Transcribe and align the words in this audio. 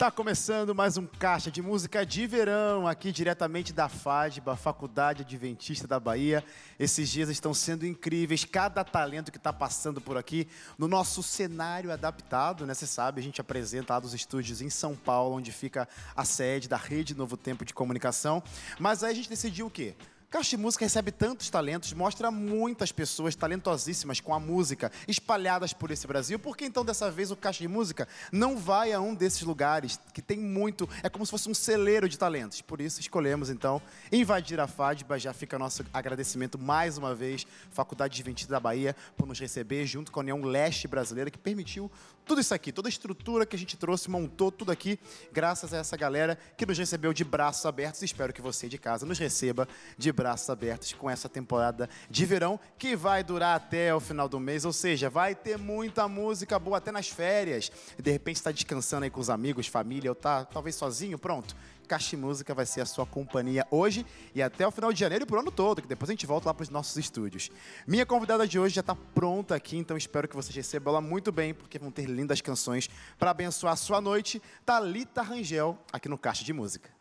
Tá 0.00 0.10
começando 0.10 0.74
mais 0.74 0.96
um 0.96 1.06
Caixa 1.06 1.50
de 1.50 1.60
Música 1.60 2.06
de 2.06 2.26
Verão, 2.26 2.88
aqui 2.88 3.12
diretamente 3.12 3.70
da 3.70 3.86
FADBA, 3.86 4.56
Faculdade 4.56 5.20
Adventista 5.20 5.86
da 5.86 6.00
Bahia. 6.00 6.42
Esses 6.78 7.10
dias 7.10 7.28
estão 7.28 7.52
sendo 7.52 7.84
incríveis, 7.84 8.46
cada 8.46 8.82
talento 8.82 9.30
que 9.30 9.36
está 9.36 9.52
passando 9.52 10.00
por 10.00 10.16
aqui 10.16 10.48
no 10.78 10.88
nosso 10.88 11.22
cenário 11.22 11.92
adaptado, 11.92 12.64
né? 12.64 12.72
Você 12.72 12.86
sabe, 12.86 13.20
a 13.20 13.22
gente 13.22 13.42
apresenta 13.42 13.92
lá 13.92 14.00
dos 14.00 14.14
estúdios 14.14 14.62
em 14.62 14.70
São 14.70 14.96
Paulo, 14.96 15.36
onde 15.36 15.52
fica 15.52 15.86
a 16.16 16.24
sede 16.24 16.66
da 16.66 16.78
Rede 16.78 17.14
Novo 17.14 17.36
Tempo 17.36 17.62
de 17.62 17.74
Comunicação. 17.74 18.42
Mas 18.78 19.04
aí 19.04 19.12
a 19.12 19.14
gente 19.14 19.28
decidiu 19.28 19.66
o 19.66 19.70
quê? 19.70 19.94
Caixa 20.30 20.50
de 20.50 20.62
Música 20.62 20.84
recebe 20.84 21.10
tantos 21.10 21.50
talentos, 21.50 21.92
mostra 21.92 22.30
muitas 22.30 22.92
pessoas 22.92 23.34
talentosíssimas 23.34 24.20
com 24.20 24.32
a 24.32 24.38
música 24.38 24.92
espalhadas 25.08 25.72
por 25.72 25.90
esse 25.90 26.06
Brasil. 26.06 26.38
Por 26.38 26.56
que 26.56 26.64
então 26.64 26.84
dessa 26.84 27.10
vez 27.10 27.32
o 27.32 27.36
Caixa 27.36 27.64
de 27.64 27.66
Música 27.66 28.06
não 28.30 28.56
vai 28.56 28.92
a 28.92 29.00
um 29.00 29.12
desses 29.12 29.42
lugares 29.42 29.98
que 30.14 30.22
tem 30.22 30.38
muito, 30.38 30.88
é 31.02 31.08
como 31.08 31.26
se 31.26 31.32
fosse 31.32 31.48
um 31.48 31.54
celeiro 31.54 32.08
de 32.08 32.16
talentos. 32.16 32.62
Por 32.62 32.80
isso 32.80 33.00
escolhemos 33.00 33.50
então 33.50 33.82
invadir 34.12 34.60
a 34.60 34.68
FADBA. 34.68 35.18
Já 35.18 35.32
fica 35.32 35.58
nosso 35.58 35.84
agradecimento 35.92 36.56
mais 36.56 36.96
uma 36.96 37.12
vez, 37.12 37.44
Faculdade 37.72 38.14
de 38.14 38.22
Adventista 38.22 38.52
da 38.52 38.60
Bahia, 38.60 38.94
por 39.16 39.26
nos 39.26 39.40
receber 39.40 39.84
junto 39.84 40.12
com 40.12 40.20
a 40.20 40.22
União 40.22 40.40
Leste 40.42 40.86
Brasileira, 40.86 41.28
que 41.28 41.38
permitiu 41.38 41.90
tudo 42.30 42.40
isso 42.40 42.54
aqui, 42.54 42.70
toda 42.70 42.86
a 42.86 42.88
estrutura 42.88 43.44
que 43.44 43.56
a 43.56 43.58
gente 43.58 43.76
trouxe, 43.76 44.08
montou 44.08 44.52
tudo 44.52 44.70
aqui, 44.70 45.00
graças 45.32 45.74
a 45.74 45.78
essa 45.78 45.96
galera 45.96 46.38
que 46.56 46.64
nos 46.64 46.78
recebeu 46.78 47.12
de 47.12 47.24
braços 47.24 47.66
abertos. 47.66 48.02
Espero 48.02 48.32
que 48.32 48.40
você 48.40 48.68
de 48.68 48.78
casa 48.78 49.04
nos 49.04 49.18
receba 49.18 49.66
de 49.98 50.12
braços 50.12 50.48
abertos 50.48 50.92
com 50.92 51.10
essa 51.10 51.28
temporada 51.28 51.90
de 52.08 52.24
verão 52.24 52.60
que 52.78 52.94
vai 52.94 53.24
durar 53.24 53.56
até 53.56 53.92
o 53.92 53.98
final 53.98 54.28
do 54.28 54.38
mês, 54.38 54.64
ou 54.64 54.72
seja, 54.72 55.10
vai 55.10 55.34
ter 55.34 55.58
muita 55.58 56.06
música 56.06 56.56
boa 56.56 56.78
até 56.78 56.92
nas 56.92 57.08
férias. 57.08 57.72
De 57.98 58.12
repente 58.12 58.36
está 58.36 58.52
descansando 58.52 59.02
aí 59.02 59.10
com 59.10 59.18
os 59.18 59.28
amigos, 59.28 59.66
família, 59.66 60.12
ou 60.12 60.14
tá 60.14 60.44
talvez 60.44 60.76
sozinho, 60.76 61.18
pronto. 61.18 61.56
Caixa 61.90 62.16
Música 62.16 62.54
vai 62.54 62.64
ser 62.64 62.82
a 62.82 62.86
sua 62.86 63.04
companhia 63.04 63.66
hoje 63.68 64.06
e 64.32 64.40
até 64.40 64.64
o 64.64 64.70
final 64.70 64.92
de 64.92 65.00
janeiro 65.00 65.24
e 65.24 65.26
pro 65.26 65.40
ano 65.40 65.50
todo, 65.50 65.82
que 65.82 65.88
depois 65.88 66.08
a 66.08 66.12
gente 66.12 66.24
volta 66.24 66.48
lá 66.48 66.54
para 66.54 66.62
os 66.62 66.68
nossos 66.68 66.96
estúdios. 66.96 67.50
Minha 67.84 68.06
convidada 68.06 68.46
de 68.46 68.60
hoje 68.60 68.76
já 68.76 68.80
está 68.80 68.94
pronta 68.94 69.56
aqui, 69.56 69.76
então 69.76 69.96
espero 69.96 70.28
que 70.28 70.36
vocês 70.36 70.54
recebam 70.54 70.92
ela 70.92 71.00
muito 71.00 71.32
bem, 71.32 71.52
porque 71.52 71.80
vão 71.80 71.90
ter 71.90 72.04
lindas 72.04 72.40
canções 72.40 72.88
para 73.18 73.32
abençoar 73.32 73.72
a 73.72 73.76
sua 73.76 74.00
noite. 74.00 74.40
Talita 74.64 75.20
Rangel, 75.20 75.76
aqui 75.92 76.08
no 76.08 76.16
Caixa 76.16 76.44
de 76.44 76.52
Música. 76.52 76.99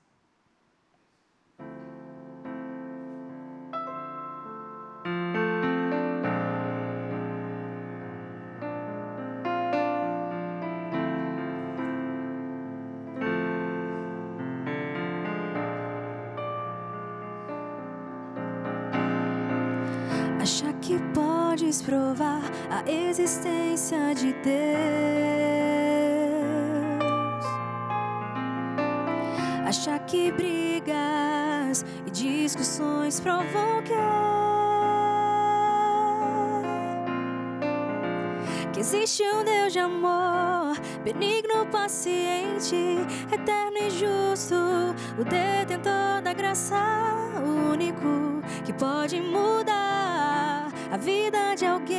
A 22.69 22.83
existência 22.89 24.13
de 24.15 24.33
Deus? 24.33 24.59
Acha 29.67 29.99
que 29.99 30.31
brigas 30.31 31.85
e 32.05 32.11
discussões 32.11 33.19
provam 33.19 33.83
que 33.83 33.93
que 38.73 38.79
existe 38.79 39.23
um 39.23 39.43
Deus 39.43 39.73
de 39.73 39.79
amor, 39.79 40.79
benigno, 41.03 41.65
paciente, 41.71 42.75
eterno 43.31 43.77
e 43.77 43.89
justo, 43.89 44.55
o 45.19 45.23
detentor 45.23 46.21
da 46.23 46.33
graça 46.33 46.77
único 47.71 48.41
que 48.65 48.73
pode 48.73 49.19
mudar 49.19 49.68
a 50.91 50.97
vida 50.97 51.55
de 51.55 51.65
alguém. 51.65 51.97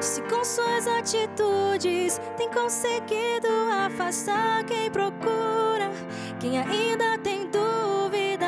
Se 0.00 0.22
com 0.22 0.44
suas 0.44 0.86
atitudes 0.86 2.20
tem 2.36 2.48
conseguido 2.50 3.48
afastar 3.86 4.64
quem 4.64 4.90
procura, 4.90 5.90
quem 6.38 6.58
ainda 6.58 7.18
tem 7.18 7.50
dúvida, 7.50 8.46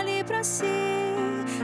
olhe 0.00 0.22
para 0.24 0.42
si. 0.42 0.64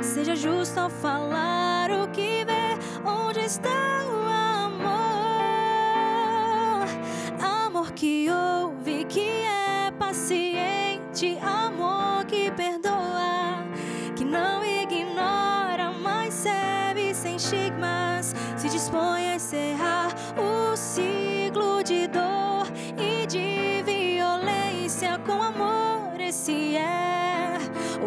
Seja 0.00 0.34
justo 0.34 0.78
ao 0.78 0.88
falar 0.88 1.90
o 1.90 2.08
que 2.08 2.44
vê, 2.44 2.78
onde 3.04 3.40
está 3.40 4.06
o 4.06 4.16
amor? 4.66 4.86
Amor 7.66 7.92
que 7.92 8.28
ouve, 8.30 9.04
que 9.04 9.20
é 9.20 9.90
paciente, 9.98 11.38
Esse 26.32 26.76
é 26.76 27.58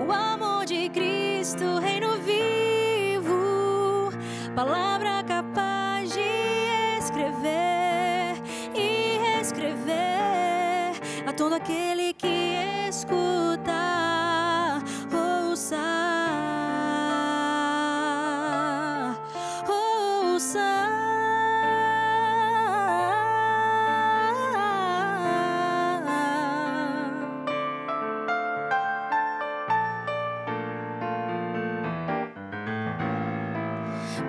o 0.03 0.11
amor 0.11 0.65
de 0.65 0.89
Cristo, 0.89 1.77
Reino 1.79 2.17
vivo, 2.17 4.09
palavra 4.55 5.23
capaz 5.23 6.11
de 6.11 6.97
escrever 6.99 8.33
e 8.73 9.19
reescrever 9.19 10.95
a 11.23 11.33
todo 11.37 11.53
aquele 11.53 11.94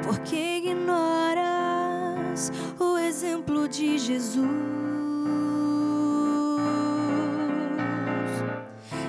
Porque 0.07 0.59
ignoras 0.59 2.53
o 2.79 2.97
exemplo 2.97 3.69
de 3.69 3.99
Jesus. 3.99 4.47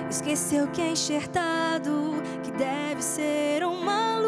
Esqueceu 0.10 0.68
que 0.70 0.82
é 0.82 0.90
enxertado, 0.90 2.16
que 2.44 2.52
deve 2.52 3.04
ser 3.04 3.64
uma 3.64 4.18
luz. 4.18 4.28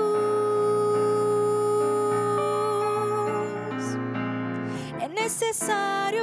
É 5.02 5.08
necessário 5.08 6.22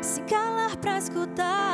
se 0.00 0.22
calar 0.22 0.74
para 0.78 0.96
escutar, 0.96 1.69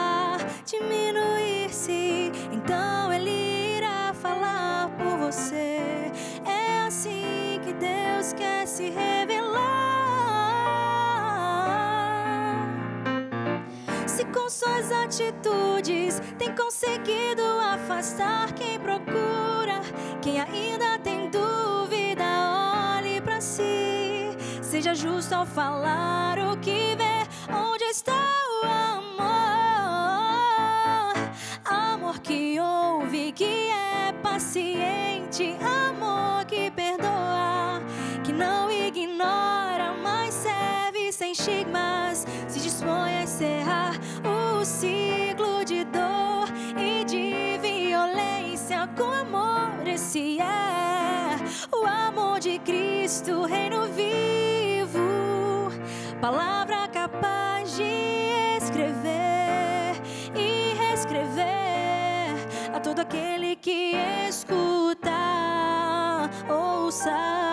atitudes 15.16 16.20
tem 16.38 16.54
conseguido 16.54 17.42
afastar 17.62 18.52
quem 18.52 18.78
procura, 18.78 19.80
quem 20.20 20.38
ainda 20.38 20.98
tem 20.98 21.30
dúvida, 21.30 22.24
olhe 22.98 23.18
para 23.22 23.40
si. 23.40 24.36
Seja 24.60 24.94
justo 24.94 25.32
ao 25.32 25.46
falar 25.46 26.38
o 26.38 26.58
que 26.58 26.94
vê, 26.96 27.26
onde 27.50 27.84
está 27.84 28.12
o 28.12 28.66
amor? 28.66 29.24
Amor 31.64 32.18
que 32.18 32.60
ouve, 32.60 33.32
que 33.32 33.70
é 33.70 34.12
paciente, 34.22 35.56
amor 35.88 36.44
que 36.44 36.70
perdoa, 36.70 37.80
que 38.22 38.32
não 38.32 38.70
ignora, 38.70 39.94
mas 40.02 40.34
serve 40.34 41.10
sem 41.10 41.32
estigmas, 41.32 42.26
Cristo, 52.66 53.44
Reino 53.44 53.86
vivo, 53.92 55.70
palavra 56.20 56.88
capaz 56.88 57.76
de 57.76 58.56
escrever 58.60 59.94
e 60.34 60.74
reescrever 60.74 62.34
a 62.74 62.80
todo 62.80 62.98
aquele 62.98 63.54
que 63.54 63.94
escuta, 64.28 65.12
ouça, 66.48 67.45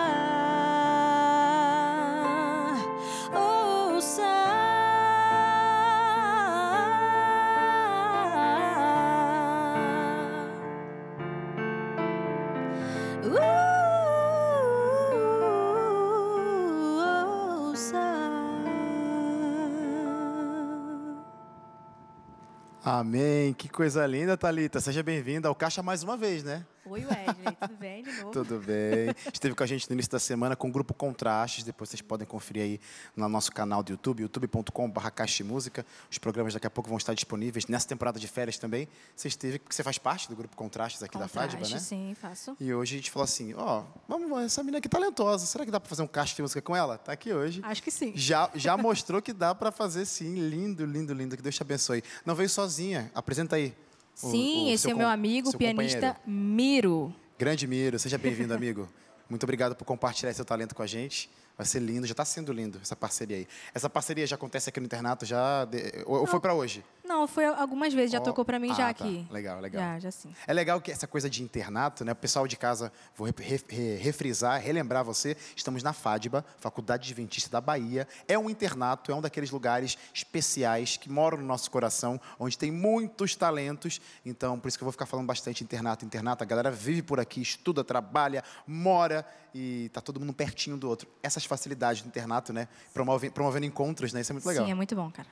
Amém. 22.98 23.52
Que 23.54 23.68
coisa 23.68 24.06
linda, 24.06 24.36
Thalita. 24.36 24.80
Seja 24.80 25.02
bem-vinda 25.02 25.48
ao 25.48 25.54
Caixa 25.54 25.82
mais 25.82 26.02
uma 26.04 26.16
vez, 26.16 26.44
né? 26.44 26.64
Oi, 26.86 27.00
Wesley. 27.00 27.56
Tudo 27.60 27.76
bem 27.78 28.02
de 28.02 28.12
novo? 28.12 28.30
Tudo 28.30 28.58
bem. 28.58 29.14
Esteve 29.32 29.54
com 29.54 29.62
a 29.62 29.66
gente 29.66 29.88
no 29.88 29.94
início 29.94 30.12
da 30.12 30.18
semana 30.18 30.54
com 30.54 30.68
o 30.68 30.70
grupo 30.70 30.92
Contrastes. 30.92 31.64
Depois 31.64 31.88
vocês 31.88 32.02
podem 32.02 32.26
conferir 32.26 32.62
aí 32.62 32.80
no 33.16 33.26
nosso 33.26 33.50
canal 33.52 33.82
do 33.82 33.90
YouTube, 33.92 34.20
youtube.com.br 34.20 35.00
Música. 35.44 35.86
Os 36.10 36.18
programas 36.18 36.52
daqui 36.52 36.66
a 36.66 36.70
pouco 36.70 36.90
vão 36.90 36.98
estar 36.98 37.14
disponíveis. 37.14 37.66
Nessa 37.66 37.88
temporada 37.88 38.20
de 38.20 38.28
férias 38.28 38.58
também, 38.58 38.86
você 39.16 39.28
esteve, 39.28 39.58
porque 39.58 39.74
você 39.74 39.82
faz 39.82 39.96
parte 39.96 40.28
do 40.28 40.36
grupo 40.36 40.54
Contrastes 40.54 41.02
aqui 41.02 41.16
Contraste, 41.16 41.56
da 41.56 41.62
FADBA, 41.62 41.74
né? 41.74 41.80
sim, 41.80 42.14
faço. 42.20 42.54
E 42.60 42.74
hoje 42.74 42.96
a 42.96 42.98
gente 42.98 43.10
falou 43.10 43.24
assim, 43.24 43.54
ó, 43.54 43.84
vamos, 44.06 44.44
essa 44.44 44.62
menina 44.62 44.78
aqui 44.78 44.88
é 44.88 44.90
talentosa. 44.90 45.46
Será 45.46 45.64
que 45.64 45.70
dá 45.70 45.80
para 45.80 45.88
fazer 45.88 46.02
um 46.02 46.06
Caixa 46.06 46.36
de 46.36 46.42
Música 46.42 46.60
com 46.60 46.76
ela? 46.76 46.98
Tá 46.98 47.12
aqui 47.12 47.32
hoje. 47.32 47.60
Acho 47.64 47.82
que 47.82 47.90
sim. 47.90 48.12
Já, 48.14 48.50
já 48.54 48.76
mostrou 48.78 49.22
que 49.22 49.32
dá 49.32 49.54
para 49.54 49.72
fazer 49.72 50.04
sim. 50.04 50.34
Lindo, 50.34 50.84
lindo, 50.84 51.14
lindo. 51.14 51.34
Que 51.34 51.42
Deus 51.42 51.54
te 51.54 51.62
abençoe. 51.62 52.04
Não 52.26 52.34
veio 52.34 52.50
sozinha. 52.50 53.10
Apresenta 53.14 53.56
aí. 53.56 53.74
O- 54.22 54.30
Sim, 54.30 54.66
o 54.66 54.70
esse 54.70 54.82
seu 54.82 54.90
é 54.92 54.94
o 54.94 54.98
meu 54.98 55.08
amigo, 55.08 55.50
seu 55.50 55.58
pianista. 55.58 56.16
Miro. 56.26 57.14
Grande 57.38 57.66
Miro, 57.66 57.98
seja 57.98 58.16
bem-vindo, 58.18 58.54
amigo. 58.54 58.88
Muito 59.28 59.42
obrigado 59.44 59.74
por 59.74 59.84
compartilhar 59.84 60.32
seu 60.34 60.44
talento 60.44 60.74
com 60.74 60.82
a 60.82 60.86
gente. 60.86 61.30
Vai 61.56 61.66
ser 61.66 61.78
lindo, 61.80 62.04
já 62.06 62.12
está 62.12 62.24
sendo 62.24 62.52
lindo 62.52 62.78
essa 62.82 62.96
parceria 62.96 63.36
aí. 63.36 63.46
Essa 63.72 63.88
parceria 63.88 64.26
já 64.26 64.34
acontece 64.34 64.68
aqui 64.68 64.80
no 64.80 64.86
internato, 64.86 65.24
já 65.24 65.64
de- 65.64 66.02
ou, 66.04 66.20
ou 66.20 66.26
foi 66.26 66.40
para 66.40 66.52
hoje? 66.52 66.84
Não, 67.04 67.28
foi 67.28 67.44
algumas 67.44 67.92
vezes, 67.92 68.12
já 68.12 68.18
Ó, 68.18 68.22
tocou 68.22 68.44
pra 68.46 68.58
mim 68.58 68.70
ah, 68.70 68.74
já 68.74 68.84
tá. 68.94 69.04
aqui. 69.04 69.26
Legal, 69.30 69.60
legal. 69.60 69.82
Já, 69.82 69.98
já 69.98 70.10
sim. 70.10 70.34
É 70.46 70.52
legal 70.54 70.80
que 70.80 70.90
essa 70.90 71.06
coisa 71.06 71.28
de 71.28 71.42
internato, 71.42 72.02
né? 72.02 72.12
O 72.12 72.16
pessoal 72.16 72.46
de 72.48 72.56
casa, 72.56 72.90
vou 73.14 73.26
re- 73.26 73.34
re- 73.68 73.96
refrisar, 73.96 74.58
relembrar 74.60 75.04
você, 75.04 75.36
estamos 75.54 75.82
na 75.82 75.92
FADBA, 75.92 76.42
Faculdade 76.58 77.02
Adventista 77.10 77.50
da 77.50 77.60
Bahia. 77.60 78.08
É 78.26 78.38
um 78.38 78.48
internato, 78.48 79.12
é 79.12 79.14
um 79.14 79.20
daqueles 79.20 79.50
lugares 79.50 79.98
especiais 80.14 80.96
que 80.96 81.10
moram 81.10 81.36
no 81.38 81.44
nosso 81.44 81.70
coração, 81.70 82.18
onde 82.38 82.56
tem 82.56 82.70
muitos 82.72 83.36
talentos. 83.36 84.00
Então, 84.24 84.58
por 84.58 84.68
isso 84.68 84.78
que 84.78 84.82
eu 84.82 84.86
vou 84.86 84.92
ficar 84.92 85.06
falando 85.06 85.26
bastante 85.26 85.62
internato, 85.62 86.04
internato. 86.06 86.42
A 86.42 86.46
galera 86.46 86.70
vive 86.70 87.02
por 87.02 87.20
aqui, 87.20 87.42
estuda, 87.42 87.84
trabalha, 87.84 88.42
mora 88.66 89.26
e 89.54 89.90
tá 89.92 90.00
todo 90.00 90.18
mundo 90.18 90.32
pertinho 90.32 90.76
do 90.78 90.88
outro. 90.88 91.06
Essas 91.22 91.44
facilidades 91.44 92.00
do 92.02 92.08
internato, 92.08 92.50
né? 92.52 92.66
Promove, 92.94 93.28
promovendo 93.28 93.66
encontros, 93.66 94.12
né? 94.14 94.22
Isso 94.22 94.32
é 94.32 94.34
muito 94.34 94.46
legal. 94.48 94.64
Sim, 94.64 94.70
é 94.72 94.74
muito 94.74 94.96
bom, 94.96 95.10
cara. 95.10 95.28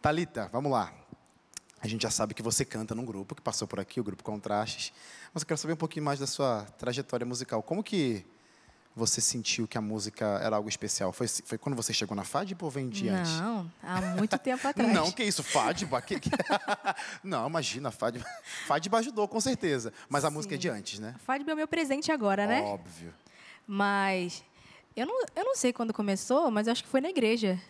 Talita, 0.00 0.48
vamos 0.52 0.70
lá. 0.70 0.92
A 1.80 1.86
gente 1.88 2.02
já 2.02 2.10
sabe 2.10 2.34
que 2.34 2.42
você 2.42 2.64
canta 2.64 2.94
num 2.94 3.04
grupo 3.04 3.34
que 3.34 3.42
passou 3.42 3.68
por 3.68 3.78
aqui, 3.78 4.00
o 4.00 4.04
grupo 4.04 4.22
Contrastes. 4.24 4.92
Mas 5.32 5.42
eu 5.42 5.46
quero 5.46 5.58
saber 5.58 5.74
um 5.74 5.76
pouquinho 5.76 6.04
mais 6.04 6.18
da 6.18 6.26
sua 6.26 6.64
trajetória 6.78 7.24
musical. 7.26 7.62
Como 7.62 7.82
que 7.82 8.24
você 8.94 9.20
sentiu 9.20 9.68
que 9.68 9.76
a 9.76 9.80
música 9.80 10.40
era 10.42 10.56
algo 10.56 10.68
especial? 10.70 11.12
Foi, 11.12 11.28
foi 11.28 11.58
quando 11.58 11.76
você 11.76 11.92
chegou 11.92 12.16
na 12.16 12.24
FADB 12.24 12.64
ou 12.64 12.70
vem 12.70 12.88
de 12.88 13.10
antes? 13.10 13.32
Não, 13.40 13.70
há 13.82 14.00
muito 14.16 14.38
tempo 14.38 14.66
atrás. 14.66 14.90
Não, 14.92 15.12
que 15.12 15.22
isso, 15.22 15.42
FADBA? 15.42 16.00
Que, 16.00 16.18
que... 16.18 16.30
Não, 17.22 17.46
imagina, 17.46 17.90
FADBA. 17.90 18.24
FADBA 18.66 18.98
ajudou, 18.98 19.28
com 19.28 19.38
certeza. 19.38 19.92
Mas 20.08 20.24
a 20.24 20.30
música 20.30 20.54
é 20.54 20.58
de 20.58 20.68
antes, 20.70 20.98
né? 20.98 21.14
Fadb 21.26 21.48
é 21.50 21.52
o 21.52 21.56
meu 21.56 21.68
presente 21.68 22.10
agora, 22.10 22.46
né? 22.46 22.62
Óbvio. 22.62 23.12
Mas 23.66 24.42
eu 24.96 25.04
não, 25.04 25.20
eu 25.36 25.44
não 25.44 25.54
sei 25.54 25.74
quando 25.74 25.92
começou, 25.92 26.50
mas 26.50 26.66
eu 26.66 26.72
acho 26.72 26.82
que 26.82 26.88
foi 26.88 27.02
na 27.02 27.10
igreja, 27.10 27.60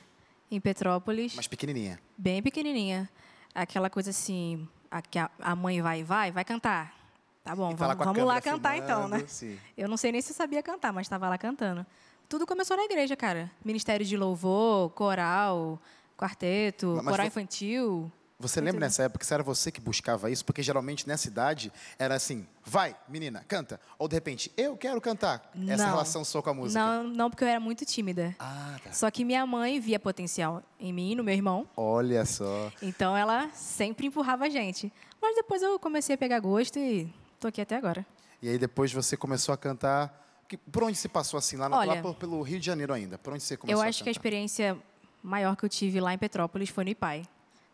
em 0.48 0.60
Petrópolis, 0.60 1.34
Mas 1.34 1.48
pequenininha. 1.48 1.98
bem 2.16 2.40
pequenininha. 2.40 3.10
Aquela 3.56 3.88
coisa 3.88 4.10
assim, 4.10 4.68
a, 4.90 5.00
que 5.00 5.18
a, 5.18 5.56
mãe 5.56 5.80
vai, 5.80 6.04
vai, 6.04 6.30
vai 6.30 6.44
cantar. 6.44 6.94
Tá 7.42 7.54
bom, 7.56 7.70
E 7.70 7.74
tá 7.74 7.86
vamos, 7.86 8.04
vamos 8.04 8.24
lá 8.24 8.40
cantar 8.40 8.76
então, 8.76 9.08
né? 9.08 9.16
filmando, 9.18 9.30
sim. 9.30 9.58
Eu 9.76 9.88
não 9.88 9.96
sei 9.96 10.12
nem 10.12 10.20
se 10.20 10.32
eu 10.32 10.36
sabia 10.36 10.62
cantar, 10.62 10.92
mas 10.92 11.06
estava 11.06 11.28
lá 11.28 11.38
cantando. 11.38 11.86
Tudo 12.28 12.44
começou 12.46 12.76
na 12.76 12.84
igreja, 12.84 13.16
cara. 13.16 13.50
Ministério 13.64 14.04
de 14.04 14.16
louvor, 14.16 14.90
coral, 14.90 15.80
quarteto, 16.18 16.94
Mas 16.96 17.06
coral 17.06 17.24
vo- 17.24 17.28
infantil. 17.28 18.12
Você 18.38 18.60
lembra 18.60 18.80
nessa 18.80 19.04
época 19.04 19.20
que 19.20 19.26
se 19.26 19.32
era 19.32 19.42
você 19.42 19.72
que 19.72 19.80
buscava 19.80 20.30
isso? 20.30 20.44
Porque 20.44 20.62
geralmente 20.62 21.08
nessa 21.08 21.26
idade 21.26 21.72
era 21.98 22.14
assim, 22.14 22.46
vai, 22.62 22.94
menina, 23.08 23.42
canta. 23.48 23.80
Ou 23.98 24.06
de 24.06 24.14
repente, 24.14 24.52
eu 24.58 24.76
quero 24.76 25.00
cantar. 25.00 25.50
Essa 25.66 25.84
Não. 25.84 25.90
relação 25.92 26.22
sua 26.22 26.42
com 26.42 26.50
a 26.50 26.54
música. 26.54 26.78
Não, 26.78 27.02
não, 27.04 27.30
porque 27.30 27.44
eu 27.44 27.48
era 27.48 27.58
muito 27.58 27.86
tímida. 27.86 28.36
Ah, 28.38 28.76
tá. 28.84 28.92
Só 28.92 29.10
que 29.10 29.24
minha 29.24 29.46
mãe 29.46 29.80
via 29.80 29.98
potencial 29.98 30.62
em 30.78 30.92
mim 30.92 31.14
no 31.14 31.24
meu 31.24 31.32
irmão. 31.32 31.66
Olha 31.74 32.26
só. 32.26 32.70
Então 32.82 33.16
ela 33.16 33.48
sempre 33.54 34.06
empurrava 34.06 34.44
a 34.44 34.48
gente. 34.50 34.92
Mas 35.20 35.34
depois 35.34 35.62
eu 35.62 35.78
comecei 35.78 36.14
a 36.14 36.18
pegar 36.18 36.38
gosto 36.40 36.78
e 36.78 37.10
tô 37.40 37.48
aqui 37.48 37.62
até 37.62 37.74
agora. 37.74 38.04
E 38.42 38.50
aí 38.50 38.58
depois 38.58 38.92
você 38.92 39.16
começou 39.16 39.54
a 39.54 39.56
cantar. 39.56 40.24
Por 40.70 40.84
onde 40.84 40.98
se 40.98 41.08
passou 41.08 41.38
assim? 41.38 41.56
Lá, 41.56 41.70
no, 41.70 41.76
Olha, 41.76 41.94
lá 41.94 42.02
por- 42.02 42.14
pelo 42.16 42.40
Rio 42.42 42.60
de 42.60 42.66
Janeiro 42.66 42.92
ainda? 42.92 43.16
Por 43.16 43.32
onde 43.32 43.42
você 43.42 43.56
começou 43.56 43.82
eu 43.82 43.88
acho 43.88 44.02
a 44.02 44.04
que 44.04 44.10
a 44.10 44.12
cantar? 44.12 44.18
experiência 44.20 44.76
maior 45.22 45.56
que 45.56 45.64
eu 45.64 45.68
tive 45.70 46.00
lá 46.00 46.12
em 46.12 46.18
Petrópolis 46.18 46.68
foi 46.68 46.84
no 46.84 46.90
IPAI. 46.90 47.22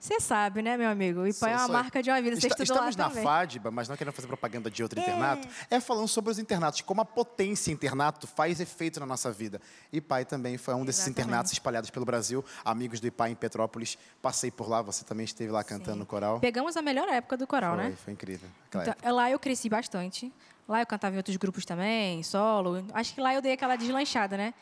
Você 0.02 0.18
sabe, 0.18 0.62
né, 0.62 0.76
meu 0.76 0.90
amigo? 0.90 1.32
Sou- 1.32 1.46
é 1.46 1.52
uma 1.52 1.58
sou- 1.60 1.72
marca 1.72 2.02
de 2.02 2.10
uma 2.10 2.20
vida. 2.20 2.34
Você 2.34 2.48
Está- 2.48 2.60
estudou 2.64 2.82
lá 2.82 2.90
Estamos 2.90 2.96
na 2.96 3.22
também. 3.22 3.22
FADBA, 3.22 3.70
mas 3.70 3.88
não 3.88 3.96
querendo 3.96 4.12
fazer 4.12 4.26
propaganda 4.26 4.68
de 4.68 4.82
outro 4.82 4.98
internato. 4.98 5.46
É 5.70 5.78
falando 5.78 6.08
sobre 6.08 6.32
os 6.32 6.40
internatos, 6.40 6.80
como 6.80 7.00
a 7.00 7.04
potência 7.04 7.70
internato 7.70 8.26
faz 8.26 8.58
efeito 8.58 8.98
na 8.98 9.06
nossa 9.06 9.30
vida. 9.30 9.60
IPAI 9.92 10.24
também 10.24 10.58
foi 10.58 10.74
um 10.74 10.84
desses 10.84 11.02
Exatamente. 11.02 11.20
internatos 11.28 11.52
espalhados 11.52 11.88
pelo 11.88 12.04
Brasil. 12.04 12.44
Amigos 12.64 12.98
do 12.98 13.06
IPAI 13.06 13.30
em 13.30 13.34
Petrópolis. 13.36 13.96
Passei 14.20 14.50
por 14.50 14.68
lá, 14.68 14.82
você 14.82 15.04
também 15.04 15.22
esteve 15.24 15.52
lá 15.52 15.62
cantando 15.62 15.98
no 15.98 16.06
coral. 16.06 16.40
Pegamos 16.40 16.76
a 16.76 16.82
melhor 16.82 17.08
época 17.08 17.36
do 17.36 17.46
coral, 17.46 17.76
foi, 17.76 17.84
né? 17.84 17.96
foi 18.04 18.12
incrível. 18.12 18.48
Então, 18.70 18.82
lá 19.14 19.30
eu 19.30 19.38
cresci 19.38 19.68
bastante. 19.68 20.32
Lá 20.66 20.80
eu 20.80 20.86
cantava 20.86 21.14
em 21.14 21.18
outros 21.18 21.36
grupos 21.36 21.64
também, 21.64 22.24
solo. 22.24 22.84
Acho 22.92 23.14
que 23.14 23.20
lá 23.20 23.32
eu 23.34 23.40
dei 23.40 23.52
aquela 23.52 23.76
deslanchada, 23.76 24.36
né? 24.36 24.52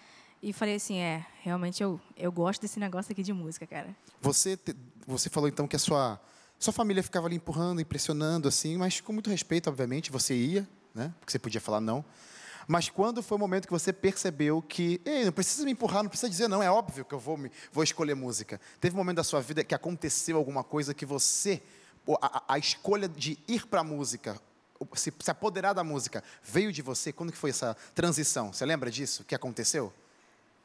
E 0.42 0.54
falei 0.54 0.76
assim, 0.76 0.96
é, 0.98 1.24
realmente 1.42 1.82
eu, 1.82 2.00
eu 2.16 2.32
gosto 2.32 2.62
desse 2.62 2.80
negócio 2.80 3.12
aqui 3.12 3.22
de 3.22 3.30
música, 3.32 3.66
cara. 3.66 3.94
Você, 4.22 4.56
te- 4.56 4.74
você 5.06 5.28
falou 5.28 5.48
então 5.48 5.66
que 5.66 5.76
a 5.76 5.78
sua, 5.78 6.20
sua 6.58 6.72
família 6.72 7.02
ficava 7.02 7.26
ali 7.26 7.36
empurrando, 7.36 7.80
impressionando, 7.80 8.48
assim, 8.48 8.76
mas 8.76 9.00
com 9.00 9.12
muito 9.12 9.30
respeito, 9.30 9.68
obviamente, 9.68 10.10
você 10.10 10.34
ia, 10.34 10.68
né? 10.94 11.12
Porque 11.20 11.32
você 11.32 11.38
podia 11.38 11.60
falar 11.60 11.80
não. 11.80 12.04
Mas 12.68 12.88
quando 12.88 13.22
foi 13.22 13.36
o 13.36 13.38
momento 13.38 13.66
que 13.66 13.72
você 13.72 13.92
percebeu 13.92 14.62
que, 14.62 15.00
ei, 15.04 15.24
não 15.24 15.32
precisa 15.32 15.64
me 15.64 15.72
empurrar, 15.72 16.02
não 16.04 16.10
precisa 16.10 16.30
dizer 16.30 16.46
não, 16.48 16.62
é 16.62 16.70
óbvio 16.70 17.04
que 17.04 17.12
eu 17.14 17.18
vou, 17.18 17.36
me, 17.36 17.50
vou 17.72 17.82
escolher 17.82 18.14
música. 18.14 18.60
Teve 18.80 18.94
um 18.94 18.98
momento 18.98 19.16
da 19.16 19.24
sua 19.24 19.40
vida 19.40 19.64
que 19.64 19.74
aconteceu 19.74 20.36
alguma 20.36 20.62
coisa 20.62 20.94
que 20.94 21.04
você, 21.04 21.60
a, 22.22 22.42
a- 22.54 22.58
escolha 22.58 23.08
de 23.08 23.36
ir 23.48 23.66
para 23.66 23.80
a 23.80 23.84
música, 23.84 24.40
se, 24.94 25.12
se 25.18 25.30
apoderar 25.30 25.74
da 25.74 25.82
música, 25.82 26.22
veio 26.44 26.72
de 26.72 26.80
você? 26.80 27.12
Quando 27.12 27.32
que 27.32 27.38
foi 27.38 27.50
essa 27.50 27.76
transição? 27.94 28.52
Você 28.52 28.64
lembra 28.64 28.88
disso? 28.90 29.24
que 29.24 29.34
aconteceu? 29.34 29.92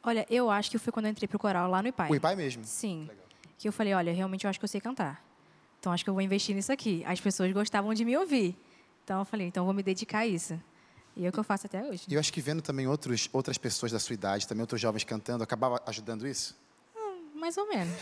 Olha, 0.04 0.28
eu 0.30 0.52
acho 0.52 0.70
que 0.70 0.78
foi 0.78 0.94
quando 0.94 1.08
eu 1.08 1.12
entrei 1.12 1.28
pro 1.28 1.40
coral 1.40 1.68
lá 1.72 1.82
no 1.82 1.88
IPAI. 1.88 2.12
O 2.12 2.16
IPAI 2.16 2.36
mesmo? 2.36 2.64
Sim. 2.66 3.10
Que 3.58 3.68
eu 3.68 3.72
falei, 3.72 3.94
olha, 3.94 4.14
realmente 4.14 4.46
eu 4.46 4.50
acho 4.50 4.60
que 4.60 4.66
eu 4.66 4.70
sei 4.70 4.82
cantar. 4.82 5.24
Então 5.80 5.94
acho 5.94 6.04
que 6.04 6.10
eu 6.10 6.14
vou 6.14 6.22
investir 6.22 6.56
nisso 6.56 6.72
aqui. 6.72 7.04
As 7.06 7.20
pessoas 7.22 7.52
gostavam 7.52 7.94
de 7.94 8.04
me 8.04 8.18
ouvir. 8.18 8.58
Então 9.04 9.20
eu 9.20 9.26
falei, 9.26 9.48
então 9.48 9.62
eu 9.62 9.66
vou 9.66 9.74
me 9.74 9.84
dedicar 9.84 10.20
a 10.20 10.28
isso. 10.28 10.60
E 11.16 11.26
é 11.26 11.30
o 11.30 11.32
que 11.32 11.40
eu 11.40 11.44
faço 11.44 11.68
até 11.68 11.84
hoje. 11.84 12.06
E 12.10 12.14
eu 12.14 12.20
acho 12.20 12.34
que 12.34 12.42
vendo 12.42 12.62
também 12.62 12.88
outros, 12.88 13.30
outras 13.32 13.58
pessoas 13.58 13.92
da 13.92 14.00
sua 14.00 14.14
idade, 14.14 14.48
também 14.48 14.62
outros 14.62 14.82
jovens 14.82 15.04
cantando, 15.04 15.44
acabava 15.44 15.82
ajudando 15.86 16.28
isso? 16.28 16.56
Mais 17.34 17.56
ou 17.58 17.68
menos. 17.70 17.94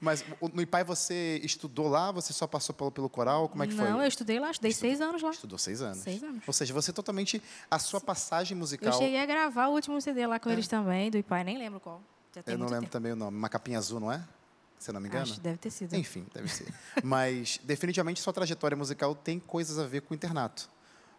Mas 0.00 0.24
no 0.52 0.62
IPAI 0.62 0.84
você 0.84 1.40
estudou 1.42 1.88
lá, 1.88 2.12
você 2.12 2.32
só 2.32 2.46
passou 2.46 2.74
pelo, 2.74 2.90
pelo 2.90 3.08
coral? 3.08 3.48
Como 3.48 3.62
é 3.62 3.66
que 3.66 3.74
foi? 3.74 3.88
Não, 3.90 4.00
eu 4.00 4.08
estudei 4.08 4.38
lá, 4.38 4.50
estudei 4.50 4.72
seis 4.72 5.00
anos 5.00 5.22
lá. 5.22 5.30
Estudou 5.30 5.58
seis 5.58 5.82
anos. 5.82 5.98
Seis 5.98 6.22
anos. 6.22 6.42
Ou 6.46 6.52
seja, 6.52 6.72
você 6.72 6.92
totalmente. 6.92 7.42
A 7.70 7.78
sua 7.78 8.00
passagem 8.00 8.56
musical. 8.56 8.92
Eu 8.92 8.98
cheguei 8.98 9.18
a 9.18 9.26
gravar 9.26 9.68
o 9.68 9.72
último 9.72 10.00
CD 10.00 10.26
lá 10.26 10.38
com 10.38 10.50
eles 10.50 10.68
também, 10.68 11.10
do 11.10 11.18
IPAI, 11.18 11.44
nem 11.44 11.58
lembro 11.58 11.80
qual. 11.80 12.02
Eu 12.44 12.58
não 12.58 12.66
lembro 12.66 12.80
tempo. 12.82 12.92
também 12.92 13.12
o 13.12 13.16
nome. 13.16 13.36
Uma 13.36 13.48
capinha 13.48 13.78
azul, 13.78 14.00
não 14.00 14.10
é? 14.10 14.22
Se 14.78 14.90
eu 14.90 14.94
não 14.94 15.00
me 15.00 15.08
engano? 15.08 15.22
Acho 15.22 15.40
deve 15.40 15.58
ter 15.58 15.70
sido. 15.70 15.94
Enfim, 15.94 16.26
deve 16.34 16.48
ser. 16.48 16.72
Mas 17.02 17.58
definitivamente 17.64 18.20
sua 18.20 18.32
trajetória 18.32 18.76
musical 18.76 19.14
tem 19.14 19.38
coisas 19.38 19.78
a 19.78 19.86
ver 19.86 20.02
com 20.02 20.12
o 20.12 20.14
internato. 20.14 20.68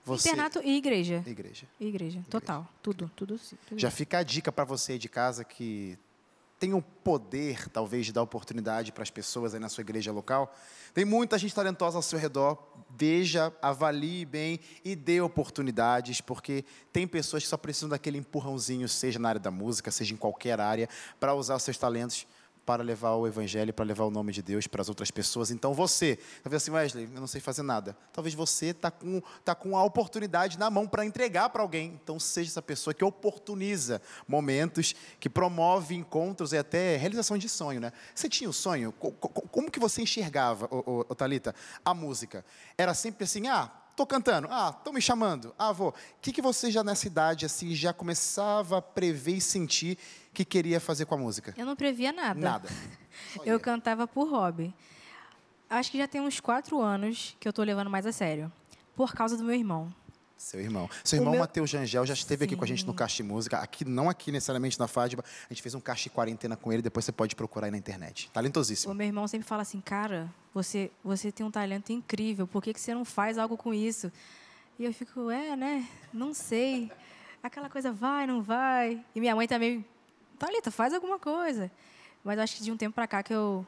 Você... 0.05 0.29
Internato 0.29 0.61
e 0.63 0.77
igreja. 0.77 1.23
Igreja. 1.25 1.67
E 1.79 1.87
igreja, 1.87 2.23
total. 2.29 2.67
Tudo, 2.81 3.11
tudo. 3.15 3.37
sim, 3.37 3.57
tudo. 3.67 3.79
Já 3.79 3.91
fica 3.91 4.19
a 4.19 4.23
dica 4.23 4.51
para 4.51 4.63
você 4.63 4.93
aí 4.93 4.99
de 4.99 5.09
casa 5.09 5.43
que 5.43 5.97
tem 6.59 6.73
o 6.73 6.81
poder, 6.81 7.69
talvez, 7.69 8.05
de 8.05 8.11
dar 8.11 8.21
oportunidade 8.21 8.91
para 8.91 9.03
as 9.03 9.11
pessoas 9.11 9.53
aí 9.53 9.59
na 9.59 9.69
sua 9.69 9.81
igreja 9.81 10.11
local. 10.11 10.53
Tem 10.93 11.05
muita 11.05 11.37
gente 11.37 11.53
talentosa 11.53 11.97
ao 11.97 12.01
seu 12.01 12.17
redor. 12.17 12.57
Veja, 12.89 13.53
avalie 13.61 14.25
bem 14.25 14.59
e 14.83 14.95
dê 14.95 15.21
oportunidades, 15.21 16.19
porque 16.19 16.65
tem 16.91 17.07
pessoas 17.07 17.43
que 17.43 17.49
só 17.49 17.57
precisam 17.57 17.89
daquele 17.89 18.17
empurrãozinho, 18.17 18.89
seja 18.89 19.19
na 19.19 19.29
área 19.29 19.41
da 19.41 19.51
música, 19.51 19.91
seja 19.91 20.13
em 20.13 20.17
qualquer 20.17 20.59
área, 20.59 20.89
para 21.19 21.35
usar 21.35 21.55
os 21.55 21.63
seus 21.63 21.77
talentos 21.77 22.25
para 22.67 22.83
levar 22.83 23.11
o 23.15 23.25
evangelho, 23.25 23.73
para 23.73 23.85
levar 23.85 24.03
o 24.03 24.11
nome 24.11 24.33
de 24.33 24.41
Deus 24.41 24.67
para 24.67 24.81
as 24.81 24.89
outras 24.89 25.09
pessoas. 25.09 25.51
Então 25.51 25.73
você, 25.73 26.19
talvez 26.43 26.61
assim, 26.61 26.71
Wesley, 26.71 27.09
eu 27.15 27.19
não 27.21 27.25
sei 27.25 27.39
fazer 27.39 27.61
nada. 27.63 27.95
Talvez 28.11 28.35
você 28.35 28.67
está 28.67 28.91
com, 28.91 29.21
tá 29.45 29.55
com 29.55 29.77
a 29.77 29.83
oportunidade 29.85 30.59
na 30.59 30.69
mão 30.69 30.85
para 30.85 31.05
entregar 31.05 31.47
para 31.49 31.61
alguém. 31.61 31.97
Então 32.03 32.19
seja 32.19 32.49
essa 32.51 32.61
pessoa 32.61 32.93
que 32.93 33.05
oportuniza 33.05 34.01
momentos, 34.27 34.93
que 35.17 35.29
promove 35.29 35.95
encontros 35.95 36.51
e 36.51 36.57
até 36.57 36.97
realização 36.97 37.37
de 37.37 37.47
sonho, 37.47 37.79
né? 37.79 37.93
Você 38.13 38.27
tinha 38.27 38.49
o 38.49 38.53
sonho? 38.53 38.91
Co- 38.91 39.13
co- 39.13 39.29
Como 39.47 39.71
que 39.71 39.79
você 39.79 40.01
enxergava, 40.01 40.67
ô, 40.69 41.05
Thalita, 41.15 41.55
a 41.85 41.93
música? 41.93 42.43
Era 42.77 42.93
sempre 42.93 43.23
assim, 43.23 43.47
ah, 43.47 43.71
tô 43.95 44.05
cantando. 44.05 44.49
Ah, 44.51 44.75
estão 44.77 44.91
me 44.91 45.01
chamando. 45.01 45.55
Ah, 45.57 45.71
vou. 45.71 45.89
O 45.89 45.93
que, 46.21 46.33
que 46.33 46.41
você 46.41 46.69
já 46.69 46.83
nessa 46.83 47.07
idade, 47.07 47.45
assim, 47.45 47.73
já 47.73 47.93
começava 47.93 48.79
a 48.79 48.81
prever 48.81 49.37
e 49.37 49.41
sentir 49.41 49.97
que 50.37 50.45
queria 50.45 50.79
fazer 50.79 51.05
com 51.05 51.15
a 51.15 51.17
música? 51.17 51.53
Eu 51.57 51.65
não 51.65 51.75
previa 51.75 52.11
nada. 52.11 52.39
Nada. 52.39 52.69
Eu 53.43 53.59
cantava 53.59 54.07
por 54.07 54.29
hobby. 54.29 54.71
Acho 55.69 55.89
que 55.91 55.97
já 55.97 56.07
tem 56.07 56.21
uns 56.21 56.39
quatro 56.39 56.79
anos 56.79 57.35
que 57.39 57.47
eu 57.47 57.51
tô 57.51 57.61
levando 57.63 57.89
mais 57.89 58.05
a 58.05 58.11
sério. 58.11 58.51
Por 58.95 59.13
causa 59.13 59.35
do 59.35 59.43
meu 59.43 59.55
irmão. 59.55 59.93
Seu 60.37 60.61
irmão. 60.61 60.87
Seu 61.03 61.17
O 61.17 61.21
irmão 61.21 61.31
meu- 61.31 61.39
Matheus 61.41 61.69
Jangel 61.69 62.05
já 62.05 62.13
esteve 62.13 62.45
aqui 62.45 62.55
com 62.55 62.63
a 62.63 62.67
gente 62.67 62.85
no 62.85 62.91
Sim. 62.91 62.97
Caixa 62.97 63.15
de 63.17 63.23
Música. 63.23 63.57
Aqui, 63.57 63.83
não 63.83 64.07
aqui 64.09 64.31
necessariamente 64.31 64.79
na 64.79 64.87
Fádiba. 64.87 65.23
A 65.49 65.53
gente 65.53 65.61
fez 65.63 65.73
um 65.73 65.79
caixa 65.81 66.03
de 66.03 66.09
quarentena 66.11 66.55
com 66.55 66.71
ele, 66.71 66.81
depois 66.83 67.03
você 67.03 67.11
pode 67.11 67.35
procurar 67.35 67.65
aí 67.67 67.71
na 67.71 67.77
internet. 67.77 68.27
O 68.27 68.31
Talentosíssimo. 68.31 68.93
meu 68.93 69.07
irmão 69.07 69.27
sempre 69.27 69.47
fala 69.47 69.63
assim, 69.63 69.81
cara, 69.81 70.31
você, 70.53 70.91
você 71.03 71.31
tem 71.31 71.43
um 71.45 71.51
talento 71.51 71.91
incrível, 71.91 72.45
por 72.47 72.61
que, 72.61 72.71
que 72.73 72.79
você 72.79 72.93
não 72.93 73.03
faz 73.03 73.37
algo 73.39 73.57
com 73.57 73.73
isso? 73.73 74.11
E 74.79 74.85
eu 74.85 74.93
fico, 74.93 75.31
é, 75.31 75.55
né? 75.55 75.85
Não 76.13 76.33
sei. 76.33 76.91
Aquela 77.41 77.69
coisa 77.69 77.91
vai, 77.91 78.27
não 78.27 78.41
vai. 78.43 79.03
E 79.15 79.19
minha 79.19 79.35
mãe 79.35 79.47
também, 79.47 79.83
Thalita, 80.37 80.71
faz 80.71 80.93
alguma 80.93 81.17
coisa. 81.19 81.71
Mas 82.23 82.39
acho 82.39 82.57
que 82.57 82.63
de 82.63 82.71
um 82.71 82.77
tempo 82.77 82.93
pra 82.95 83.07
cá 83.07 83.23
que 83.23 83.33
eu. 83.33 83.65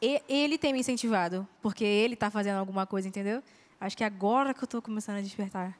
E- 0.00 0.22
Ele 0.28 0.58
tem 0.58 0.72
me 0.72 0.80
incentivado, 0.80 1.46
porque 1.62 1.84
ele 1.84 2.16
tá 2.16 2.30
fazendo 2.30 2.58
alguma 2.58 2.86
coisa, 2.86 3.06
entendeu? 3.08 3.42
Acho 3.80 3.96
que 3.96 4.04
agora 4.04 4.52
que 4.54 4.62
eu 4.62 4.68
tô 4.68 4.80
começando 4.82 5.16
a 5.16 5.20
despertar 5.20 5.76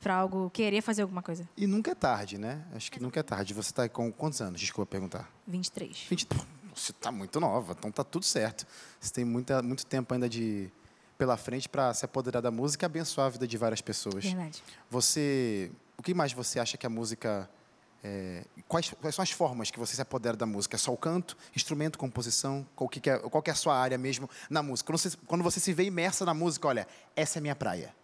pra 0.00 0.14
algo, 0.14 0.50
querer 0.50 0.80
fazer 0.80 1.02
alguma 1.02 1.22
coisa. 1.22 1.48
E 1.56 1.66
nunca 1.66 1.90
é 1.90 1.94
tarde, 1.94 2.38
né? 2.38 2.64
Acho 2.74 2.90
que 2.90 3.00
nunca 3.00 3.20
é 3.20 3.22
tarde. 3.22 3.52
Você 3.54 3.70
está 3.70 3.88
com 3.88 4.12
quantos 4.12 4.40
anos? 4.40 4.60
Desculpa 4.60 4.88
perguntar. 4.90 5.28
23. 5.46 6.06
20. 6.08 6.26
Pô, 6.26 6.36
Você 6.74 6.92
está 6.92 7.10
muito 7.10 7.40
nova, 7.40 7.74
então 7.76 7.90
tá 7.90 8.04
tudo 8.04 8.24
certo. 8.24 8.66
Você 9.00 9.12
tem 9.12 9.24
muita, 9.24 9.60
muito 9.62 9.84
tempo 9.86 10.12
ainda 10.14 10.28
de 10.28 10.70
pela 11.16 11.36
frente 11.36 11.68
para 11.68 11.92
se 11.94 12.04
apoderar 12.04 12.40
da 12.40 12.50
música 12.50 12.84
e 12.84 12.86
abençoar 12.86 13.26
a 13.26 13.30
vida 13.30 13.46
de 13.48 13.56
várias 13.58 13.80
pessoas. 13.80 14.24
Verdade. 14.24 14.62
Você, 14.88 15.72
o 15.96 16.02
que 16.02 16.14
mais 16.14 16.32
você 16.32 16.60
acha 16.60 16.76
que 16.76 16.86
a 16.86 16.90
música 16.90 17.50
é, 18.02 18.44
quais, 18.68 18.90
quais 19.00 19.14
são 19.14 19.22
as 19.22 19.30
formas 19.30 19.70
que 19.70 19.78
você 19.78 19.94
se 19.94 20.02
apodera 20.02 20.36
da 20.36 20.46
música? 20.46 20.76
É 20.76 20.78
só 20.78 20.92
o 20.92 20.96
canto, 20.96 21.36
instrumento, 21.54 21.98
composição? 21.98 22.66
Qual 22.76 22.88
que, 22.88 23.10
é, 23.10 23.18
qual 23.18 23.42
que 23.42 23.50
é 23.50 23.52
a 23.52 23.56
sua 23.56 23.76
área 23.76 23.98
mesmo 23.98 24.28
na 24.48 24.62
música? 24.62 24.86
Quando 24.86 24.98
você, 24.98 25.18
quando 25.26 25.42
você 25.42 25.60
se 25.60 25.72
vê 25.72 25.84
imersa 25.84 26.24
na 26.24 26.34
música, 26.34 26.68
olha, 26.68 26.86
essa 27.16 27.38
é 27.38 27.40
a 27.40 27.42
minha 27.42 27.56
praia. 27.56 27.94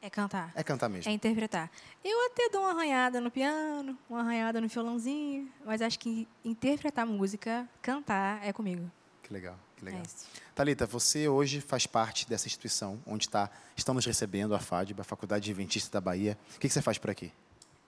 É 0.00 0.08
cantar. 0.08 0.52
É 0.54 0.62
cantar 0.62 0.88
mesmo. 0.88 1.10
É 1.10 1.14
interpretar. 1.14 1.70
Eu 2.04 2.26
até 2.26 2.48
dou 2.50 2.62
uma 2.62 2.70
arranhada 2.70 3.20
no 3.20 3.30
piano, 3.30 3.98
uma 4.08 4.20
arranhada 4.20 4.60
no 4.60 4.68
violãozinho, 4.68 5.50
mas 5.64 5.82
acho 5.82 5.98
que 5.98 6.28
interpretar 6.44 7.04
música, 7.04 7.68
cantar, 7.82 8.44
é 8.46 8.52
comigo. 8.52 8.88
Que 9.22 9.32
legal, 9.32 9.58
que 9.76 9.84
legal. 9.84 10.00
É. 10.00 10.48
Talita, 10.54 10.86
você 10.86 11.28
hoje 11.28 11.60
faz 11.60 11.86
parte 11.86 12.28
dessa 12.28 12.46
instituição 12.46 13.00
onde 13.06 13.28
tá, 13.28 13.50
estão 13.76 13.94
nos 13.94 14.06
recebendo 14.06 14.54
a 14.54 14.60
FADB, 14.60 15.00
a 15.00 15.04
Faculdade 15.04 15.50
Adventista 15.50 15.90
da 15.90 16.00
Bahia. 16.00 16.38
O 16.56 16.60
que, 16.60 16.68
que 16.68 16.72
você 16.72 16.80
faz 16.80 16.96
por 16.96 17.10
aqui? 17.10 17.32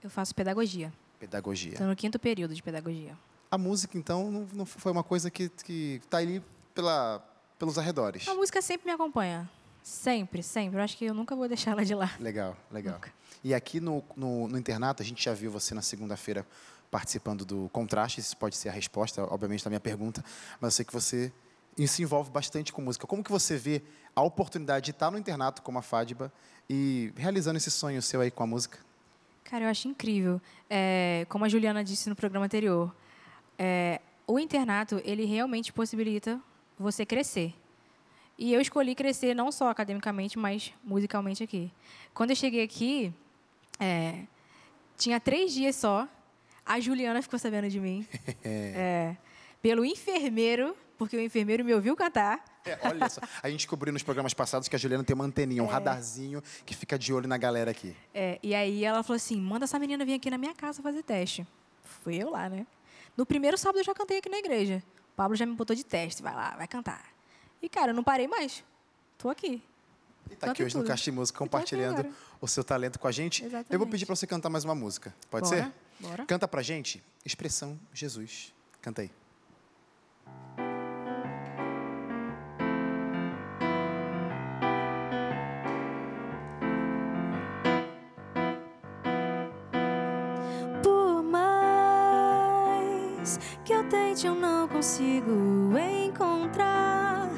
Eu 0.03 0.09
faço 0.09 0.35
pedagogia. 0.35 0.91
Pedagogia. 1.21 1.73
Estou 1.73 1.85
no 1.85 1.95
quinto 1.95 2.17
período 2.17 2.55
de 2.55 2.63
pedagogia. 2.63 3.15
A 3.51 3.55
música, 3.55 3.95
então, 3.95 4.31
não, 4.31 4.47
não 4.51 4.65
foi 4.65 4.91
uma 4.91 5.03
coisa 5.03 5.29
que 5.29 5.51
está 6.03 6.17
ali 6.17 6.43
pela, 6.73 7.23
pelos 7.59 7.77
arredores. 7.77 8.27
A 8.27 8.33
música 8.33 8.59
sempre 8.59 8.87
me 8.87 8.91
acompanha. 8.91 9.47
Sempre, 9.83 10.41
sempre. 10.41 10.79
Eu 10.79 10.83
acho 10.83 10.97
que 10.97 11.05
eu 11.05 11.13
nunca 11.13 11.35
vou 11.35 11.47
deixar 11.47 11.71
ela 11.71 11.85
de 11.85 11.93
lá. 11.93 12.11
Legal, 12.19 12.57
legal. 12.71 12.95
Nunca. 12.95 13.13
E 13.43 13.53
aqui 13.53 13.79
no, 13.79 14.03
no, 14.15 14.47
no 14.47 14.57
internato, 14.57 15.03
a 15.03 15.05
gente 15.05 15.23
já 15.23 15.31
viu 15.31 15.51
você 15.51 15.75
na 15.75 15.83
segunda-feira 15.83 16.43
participando 16.89 17.45
do 17.45 17.69
Contraste. 17.69 18.19
Isso 18.19 18.35
pode 18.35 18.55
ser 18.55 18.69
a 18.69 18.71
resposta, 18.71 19.23
obviamente, 19.31 19.63
da 19.63 19.69
minha 19.69 19.79
pergunta. 19.79 20.25
Mas 20.59 20.73
eu 20.73 20.75
sei 20.77 20.85
que 20.85 20.93
você 20.93 21.31
se 21.85 22.01
envolve 22.01 22.31
bastante 22.31 22.73
com 22.73 22.81
música. 22.81 23.05
Como 23.05 23.23
que 23.23 23.31
você 23.31 23.57
vê 23.57 23.83
a 24.15 24.23
oportunidade 24.23 24.85
de 24.85 24.91
estar 24.91 25.11
no 25.11 25.19
internato 25.19 25.61
como 25.61 25.77
a 25.77 25.83
Fadiba 25.83 26.33
e 26.67 27.13
realizando 27.15 27.57
esse 27.57 27.69
sonho 27.69 28.01
seu 28.01 28.21
aí 28.21 28.31
com 28.31 28.41
a 28.41 28.47
música? 28.47 28.79
Cara, 29.51 29.65
eu 29.65 29.69
acho 29.69 29.85
incrível. 29.89 30.41
É, 30.69 31.25
como 31.27 31.43
a 31.43 31.49
Juliana 31.49 31.83
disse 31.83 32.07
no 32.09 32.15
programa 32.15 32.45
anterior, 32.45 32.95
é, 33.59 33.99
o 34.25 34.39
internato, 34.39 35.01
ele 35.03 35.25
realmente 35.25 35.73
possibilita 35.73 36.39
você 36.79 37.05
crescer. 37.05 37.53
E 38.37 38.53
eu 38.53 38.61
escolhi 38.61 38.95
crescer 38.95 39.35
não 39.35 39.51
só 39.51 39.69
academicamente, 39.69 40.39
mas 40.39 40.71
musicalmente 40.81 41.43
aqui. 41.43 41.69
Quando 42.13 42.29
eu 42.29 42.35
cheguei 42.37 42.63
aqui, 42.63 43.13
é, 43.77 44.23
tinha 44.97 45.19
três 45.19 45.51
dias 45.53 45.75
só. 45.75 46.07
A 46.65 46.79
Juliana 46.79 47.21
ficou 47.21 47.37
sabendo 47.37 47.67
de 47.69 47.81
mim. 47.81 48.07
É, 48.45 49.17
pelo 49.61 49.83
enfermeiro, 49.83 50.77
porque 50.97 51.17
o 51.17 51.21
enfermeiro 51.21 51.65
me 51.65 51.73
ouviu 51.73 51.93
cantar. 51.93 52.41
É, 52.65 52.77
olha 52.87 53.09
só, 53.09 53.19
a 53.41 53.49
gente 53.49 53.59
descobriu 53.59 53.91
nos 53.91 54.03
programas 54.03 54.33
passados 54.33 54.67
que 54.67 54.75
a 54.75 54.79
Juliana 54.79 55.03
tem 55.03 55.13
uma 55.13 55.25
anteninha, 55.25 55.63
um 55.63 55.67
radarzinho 55.67 56.41
que 56.65 56.75
fica 56.75 56.97
de 56.97 57.13
olho 57.13 57.27
na 57.27 57.37
galera 57.37 57.71
aqui. 57.71 57.95
É, 58.13 58.39
e 58.43 58.53
aí 58.53 58.85
ela 58.85 59.01
falou 59.03 59.15
assim: 59.15 59.39
manda 59.39 59.65
essa 59.65 59.79
menina 59.79 60.05
vir 60.05 60.13
aqui 60.13 60.29
na 60.29 60.37
minha 60.37 60.53
casa 60.53 60.81
fazer 60.81 61.03
teste. 61.03 61.45
Fui 62.03 62.15
eu 62.15 62.29
lá, 62.29 62.49
né? 62.49 62.65
No 63.17 63.25
primeiro 63.25 63.57
sábado 63.57 63.79
eu 63.79 63.83
já 63.83 63.93
cantei 63.93 64.19
aqui 64.19 64.29
na 64.29 64.37
igreja. 64.37 64.83
O 65.13 65.15
Pablo 65.15 65.35
já 65.35 65.45
me 65.45 65.53
botou 65.55 65.75
de 65.75 65.83
teste, 65.83 66.21
vai 66.21 66.33
lá, 66.33 66.55
vai 66.55 66.67
cantar. 66.67 67.03
E, 67.61 67.67
cara, 67.69 67.91
eu 67.91 67.95
não 67.95 68.03
parei 68.03 68.27
mais. 68.27 68.63
Tô 69.17 69.29
aqui. 69.29 69.61
E 70.27 70.29
tá 70.29 70.47
Canta 70.47 70.51
aqui 70.51 70.63
hoje 70.63 70.75
no 70.75 70.81
tudo. 70.81 70.87
Caixa 70.87 71.03
de 71.03 71.11
Música 71.11 71.37
compartilhando 71.37 72.13
o 72.39 72.47
seu 72.47 72.63
talento 72.63 72.97
com 72.97 73.07
a 73.07 73.11
gente. 73.11 73.43
Eu 73.43 73.49
vou 73.49 73.59
Exatamente. 73.59 73.91
pedir 73.91 74.05
para 74.05 74.15
você 74.15 74.25
cantar 74.25 74.49
mais 74.49 74.63
uma 74.63 74.73
música. 74.73 75.13
Pode 75.29 75.49
Bora, 75.49 75.63
ser? 75.63 75.71
bora. 75.99 76.25
Canta 76.25 76.47
pra 76.47 76.61
gente 76.61 77.03
Expressão 77.25 77.79
Jesus. 77.93 78.53
Canta 78.81 79.01
aí. 79.03 79.11
Tente, 93.91 94.25
eu 94.25 94.33
não 94.33 94.69
consigo 94.69 95.73
encontrar 95.77 97.29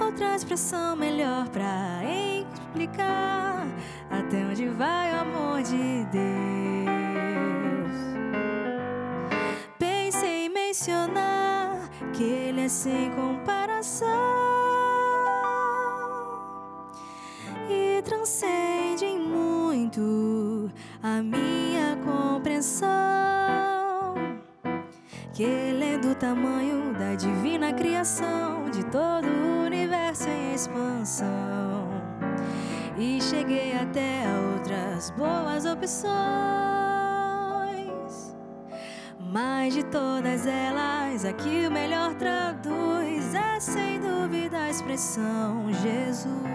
outra 0.00 0.34
expressão 0.34 0.96
melhor 0.96 1.46
pra 1.50 2.00
explicar 2.02 3.66
até 4.10 4.38
onde 4.46 4.68
vai 4.68 5.12
o 5.12 5.20
amor 5.20 5.62
de 5.62 6.06
Deus. 6.10 6.28
Pensei 9.78 10.46
em 10.46 10.48
mencionar 10.48 11.90
que 12.14 12.24
Ele 12.24 12.62
é 12.62 12.68
sem 12.68 13.10
comparação 13.10 14.08
e 17.68 18.00
transcende 18.02 19.04
muito 19.18 20.70
a 21.02 21.20
minha 21.20 21.98
compreensão. 22.02 23.37
Que 25.38 25.44
ele 25.44 25.84
é 25.84 25.96
do 25.96 26.16
tamanho 26.16 26.92
da 26.94 27.14
divina 27.14 27.72
criação, 27.72 28.68
de 28.72 28.84
todo 28.86 29.24
o 29.28 29.66
universo 29.66 30.28
em 30.28 30.52
expansão. 30.52 31.88
E 32.98 33.22
cheguei 33.22 33.72
até 33.72 34.24
outras 34.52 35.10
boas 35.10 35.64
opções. 35.64 36.10
Mas 39.20 39.74
de 39.74 39.84
todas 39.84 40.44
elas, 40.44 41.24
a 41.24 41.32
que 41.32 41.68
o 41.68 41.70
melhor 41.70 42.16
traduz 42.16 43.32
é 43.32 43.60
sem 43.60 44.00
dúvida 44.00 44.58
a 44.58 44.70
expressão 44.70 45.72
Jesus. 45.72 46.48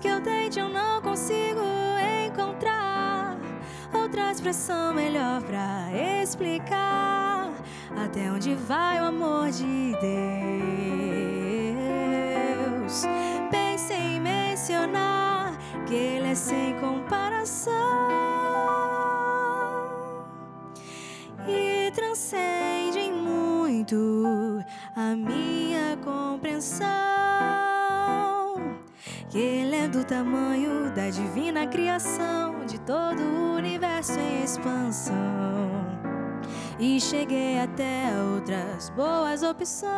Que 0.00 0.08
eu 0.08 0.20
tente, 0.20 0.60
eu 0.60 0.68
não 0.68 1.00
consigo 1.02 1.60
encontrar 2.26 3.36
outra 3.92 4.30
expressão 4.30 4.94
melhor 4.94 5.42
pra 5.42 5.88
explicar 6.22 7.50
até 7.96 8.30
onde 8.30 8.54
vai 8.54 9.00
o 9.00 9.06
amor 9.06 9.50
de 9.50 9.92
Deus. 12.80 13.02
Pensei 13.50 13.96
em 13.96 14.20
mencionar 14.20 15.58
que 15.86 15.94
Ele 15.94 16.28
é 16.28 16.34
sem 16.34 16.78
comparação 16.78 17.77
do 29.88 30.04
tamanho 30.04 30.90
da 30.94 31.08
divina 31.08 31.66
criação, 31.66 32.66
de 32.66 32.78
todo 32.80 33.20
o 33.20 33.56
universo 33.56 34.18
em 34.18 34.42
expansão. 34.42 35.16
E 36.78 37.00
cheguei 37.00 37.58
até 37.58 38.12
outras 38.34 38.90
boas 38.90 39.42
opções. 39.42 39.88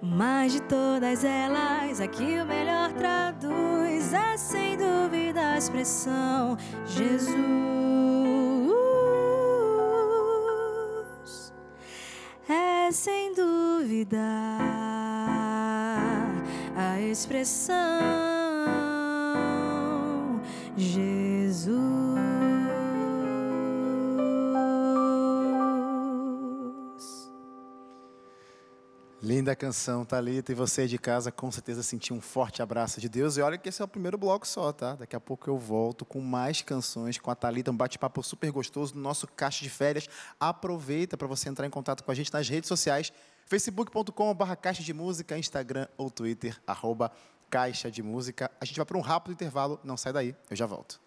Mas 0.00 0.52
de 0.52 0.62
todas 0.62 1.24
elas, 1.24 2.00
aqui 2.00 2.40
o 2.40 2.46
melhor 2.46 2.92
traduz 2.92 4.12
é 4.12 4.36
sem 4.36 4.76
dúvida 4.76 5.52
a 5.52 5.58
expressão 5.58 6.56
Jesus. 6.84 7.83
Expressão 17.14 17.70
Jesus. 20.76 21.74
Linda 29.22 29.56
canção, 29.56 30.04
Thalita. 30.04 30.52
E 30.52 30.54
você 30.54 30.86
de 30.86 30.98
casa 30.98 31.30
com 31.32 31.50
certeza 31.50 31.82
sentiu 31.82 32.16
um 32.16 32.20
forte 32.20 32.60
abraço 32.60 33.00
de 33.00 33.08
Deus. 33.08 33.36
E 33.36 33.40
olha 33.42 33.56
que 33.56 33.68
esse 33.68 33.80
é 33.80 33.84
o 33.84 33.88
primeiro 33.88 34.18
bloco 34.18 34.46
só, 34.46 34.72
tá? 34.72 34.96
Daqui 34.96 35.14
a 35.14 35.20
pouco 35.20 35.48
eu 35.48 35.56
volto 35.56 36.04
com 36.04 36.20
mais 36.20 36.60
canções 36.62 37.16
com 37.16 37.30
a 37.30 37.34
Thalita, 37.34 37.70
um 37.70 37.76
bate-papo 37.76 38.22
super 38.22 38.50
gostoso 38.50 38.94
no 38.94 39.00
nosso 39.00 39.28
Caixa 39.28 39.62
de 39.62 39.70
Férias. 39.70 40.08
Aproveita 40.38 41.16
para 41.16 41.28
você 41.28 41.48
entrar 41.48 41.64
em 41.64 41.70
contato 41.70 42.02
com 42.02 42.10
a 42.10 42.14
gente 42.14 42.32
nas 42.32 42.48
redes 42.48 42.68
sociais, 42.68 43.12
facebook.com.br 43.46 44.54
Caixa 44.60 44.82
de 44.82 44.92
Música, 44.92 45.38
Instagram 45.38 45.86
ou 45.96 46.10
Twitter, 46.10 46.60
arroba 46.66 47.12
Caixa 47.50 47.90
de 47.90 48.02
Música. 48.02 48.50
A 48.60 48.64
gente 48.64 48.76
vai 48.76 48.86
para 48.86 48.98
um 48.98 49.02
rápido 49.02 49.32
intervalo, 49.32 49.80
não 49.84 49.96
sai 49.96 50.12
daí, 50.12 50.36
eu 50.50 50.56
já 50.56 50.66
volto. 50.66 51.00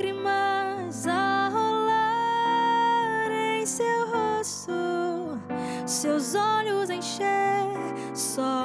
lágrimas 0.00 1.06
a 1.06 1.50
rolar 1.52 3.30
em 3.30 3.66
seu 3.66 4.06
rosto, 4.10 4.72
seus 5.86 6.34
olhos 6.34 6.88
encher 6.88 7.68
só 8.14 8.59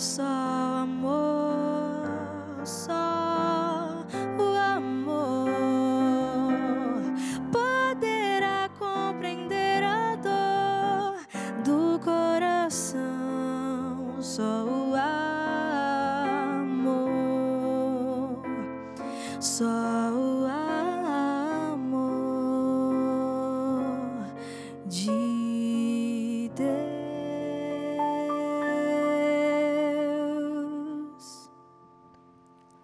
Música 0.00 0.39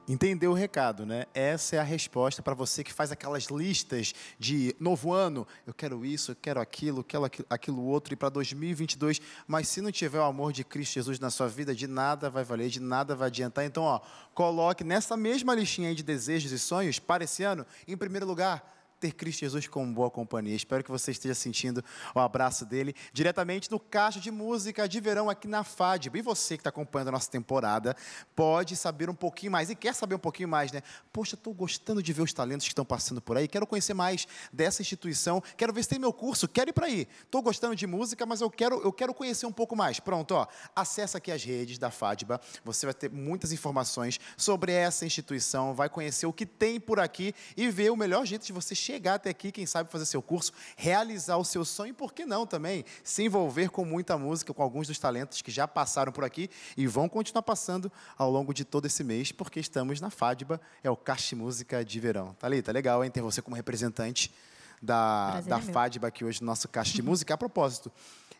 Entendeu 0.09 0.53
o 0.53 0.55
recado, 0.55 1.05
né? 1.05 1.27
Essa 1.35 1.77
é 1.77 1.79
a 1.81 1.83
resposta 1.83 2.40
para 2.40 2.55
você 2.55 2.85
que 2.85 2.92
faz 2.92 3.11
aquelas 3.11 3.47
listas 3.47 4.14
de 4.38 4.75
novo 4.79 5.12
ano, 5.12 5.45
eu 5.66 5.75
quero 5.75 6.05
isso, 6.05 6.31
eu 6.31 6.37
quero 6.37 6.61
aquilo, 6.61 7.03
quero 7.03 7.25
aquilo, 7.25 7.47
aquilo 7.51 7.83
outro, 7.83 8.14
e 8.14 8.16
para 8.16 8.29
2022, 8.29 9.21
mas 9.49 9.66
se 9.66 9.81
não 9.81 9.90
tiver 9.90 10.21
o 10.21 10.25
amor 10.25 10.53
de 10.53 10.62
Cristo 10.62 10.95
Jesus 10.95 11.19
na 11.19 11.29
sua 11.29 11.49
vida, 11.49 11.75
de 11.75 11.88
nada 11.88 12.31
vai 12.31 12.45
valer, 12.45 12.69
de 12.69 12.79
nada 12.79 13.16
vai 13.16 13.27
adiantar. 13.27 13.64
Então, 13.64 13.83
ó, 13.83 14.01
coloque 14.33 14.85
nessa 14.85 15.16
mesma 15.16 15.57
listinha 15.57 15.88
aí 15.88 15.95
de 15.95 16.05
desejos 16.05 16.53
e 16.53 16.59
sonhos 16.59 17.01
para 17.01 17.25
esse 17.25 17.42
ano, 17.42 17.66
em 17.88 17.97
primeiro 17.97 18.27
lugar, 18.27 18.76
ter 18.99 19.13
Cristo 19.13 19.41
Jesus 19.41 19.67
como 19.69 19.93
boa 19.93 20.11
companhia. 20.11 20.55
Espero 20.55 20.83
que 20.83 20.91
você 20.91 21.11
esteja 21.11 21.35
sentindo 21.35 21.85
o 22.15 22.21
abraço 22.21 22.65
dele 22.65 22.95
diretamente 23.13 23.71
no 23.71 23.79
Caixa 23.79 24.19
de 24.19 24.31
Música 24.31 24.89
de 24.89 25.01
Verão 25.01 25.29
aqui 25.29 25.47
na 25.47 25.63
FADB. 25.65 26.19
E 26.19 26.23
você 26.23 26.57
que 26.57 26.61
está 26.61 26.71
acompanhando 26.71 27.09
a 27.09 27.13
nossa 27.13 27.31
temporada 27.31 27.97
pode 28.35 28.77
saber 28.77 29.11
um 29.11 29.15
pouquinho 29.15 29.53
mais 29.53 29.71
e 29.71 29.75
quer 29.75 29.95
saber 29.95 30.15
um 30.15 30.19
pouquinho 30.19 30.49
mais, 30.49 30.73
né? 30.73 30.83
Poxa, 31.13 31.35
estou 31.35 31.53
gostando 31.53 32.03
de 32.03 32.13
ver 32.13 32.23
os 32.23 32.33
talentos 32.33 32.67
que 32.67 32.73
estão 32.73 32.85
passando 32.85 33.21
por 33.21 33.37
aí, 33.37 33.47
quero 33.49 33.67
conhecer 33.67 33.95
mais 33.95 34.27
dessa 34.53 34.83
instituição, 34.83 35.43
quero 35.57 35.73
ver 35.73 35.83
se 35.83 35.91
tem 35.91 35.99
meu 35.99 36.13
curso, 36.13 36.49
quero 36.49 36.71
ir 36.71 36.73
para 36.73 36.87
aí. 36.87 37.09
Estou 37.23 37.43
gostando 37.43 37.77
de 37.77 37.87
música, 37.87 38.25
mas 38.25 38.41
eu 38.41 38.51
quero, 38.51 38.81
eu 38.83 38.93
quero 38.93 39.13
conhecer 39.13 39.47
um 39.47 39.53
pouco 39.53 39.77
mais. 39.77 40.01
Pronto, 40.01 40.35
ó, 40.35 40.47
acessa 40.75 41.19
aqui 41.19 41.31
as 41.31 41.43
redes 41.43 41.79
da 41.79 41.91
FADBA, 41.91 42.41
você 42.65 42.87
vai 42.87 42.95
ter 42.95 43.11
muitas 43.11 43.53
informações 43.53 44.19
sobre 44.37 44.73
essa 44.73 45.05
instituição, 45.05 45.75
vai 45.75 45.89
conhecer 45.89 46.27
o 46.27 46.33
que 46.33 46.47
tem 46.47 46.81
por 46.81 47.01
aqui 47.01 47.35
e 47.57 47.69
ver 47.71 47.91
o 47.91 47.97
melhor 47.97 48.25
jeito 48.25 48.47
de 48.47 48.53
você 48.53 48.75
chegar 48.87 49.14
até 49.14 49.31
aqui, 49.31 49.51
quem 49.51 49.66
sabe 49.66 49.90
fazer 49.90 50.07
seu 50.07 50.22
curso, 50.22 50.53
realizar 50.77 51.37
o 51.37 51.44
seu 51.44 51.64
sonho 51.64 51.90
e, 51.90 51.92
por 51.92 52.12
que 52.12 52.25
não 52.25 52.46
também, 52.46 52.85
se 53.03 53.25
envolver 53.25 53.70
com 53.70 53.85
muita 53.85 54.16
música, 54.16 54.55
com 54.55 54.62
alguns 54.62 54.87
dos 54.87 54.99
talentos 54.99 55.42
que 55.42 55.51
já 55.51 55.66
passaram 55.66 56.12
por 56.12 56.25
aqui 56.25 56.49
e 56.77 56.87
vão 56.87 57.09
continuar 57.09 57.42
passando 57.42 57.90
ao 58.16 58.31
longo 58.31 58.55
de 58.55 58.64
todo 58.64 58.87
esse 58.87 59.03
mês, 59.03 59.33
porque 59.33 59.59
estamos 59.59 60.01
na 60.01 60.11
FADBA, 60.11 60.61
é 60.83 60.90
o 60.90 60.96
Caixa 60.96 61.35
Música 61.35 61.85
de 61.85 61.99
Verão. 62.01 62.35
Thalita, 62.35 62.70
legal, 62.70 63.05
hein, 63.05 63.11
ter 63.11 63.20
você 63.20 63.42
como 63.42 63.57
representante 63.57 64.33
da, 64.81 65.40
da 65.40 65.59
é 65.59 65.62
FADBA 65.62 66.09
aqui 66.09 66.25
hoje 66.25 66.40
no 66.40 66.46
nosso 66.46 66.68
Caixa 66.68 66.94
de 66.94 67.03
Música. 67.03 67.35
A 67.35 67.38
propósito, 67.38 67.90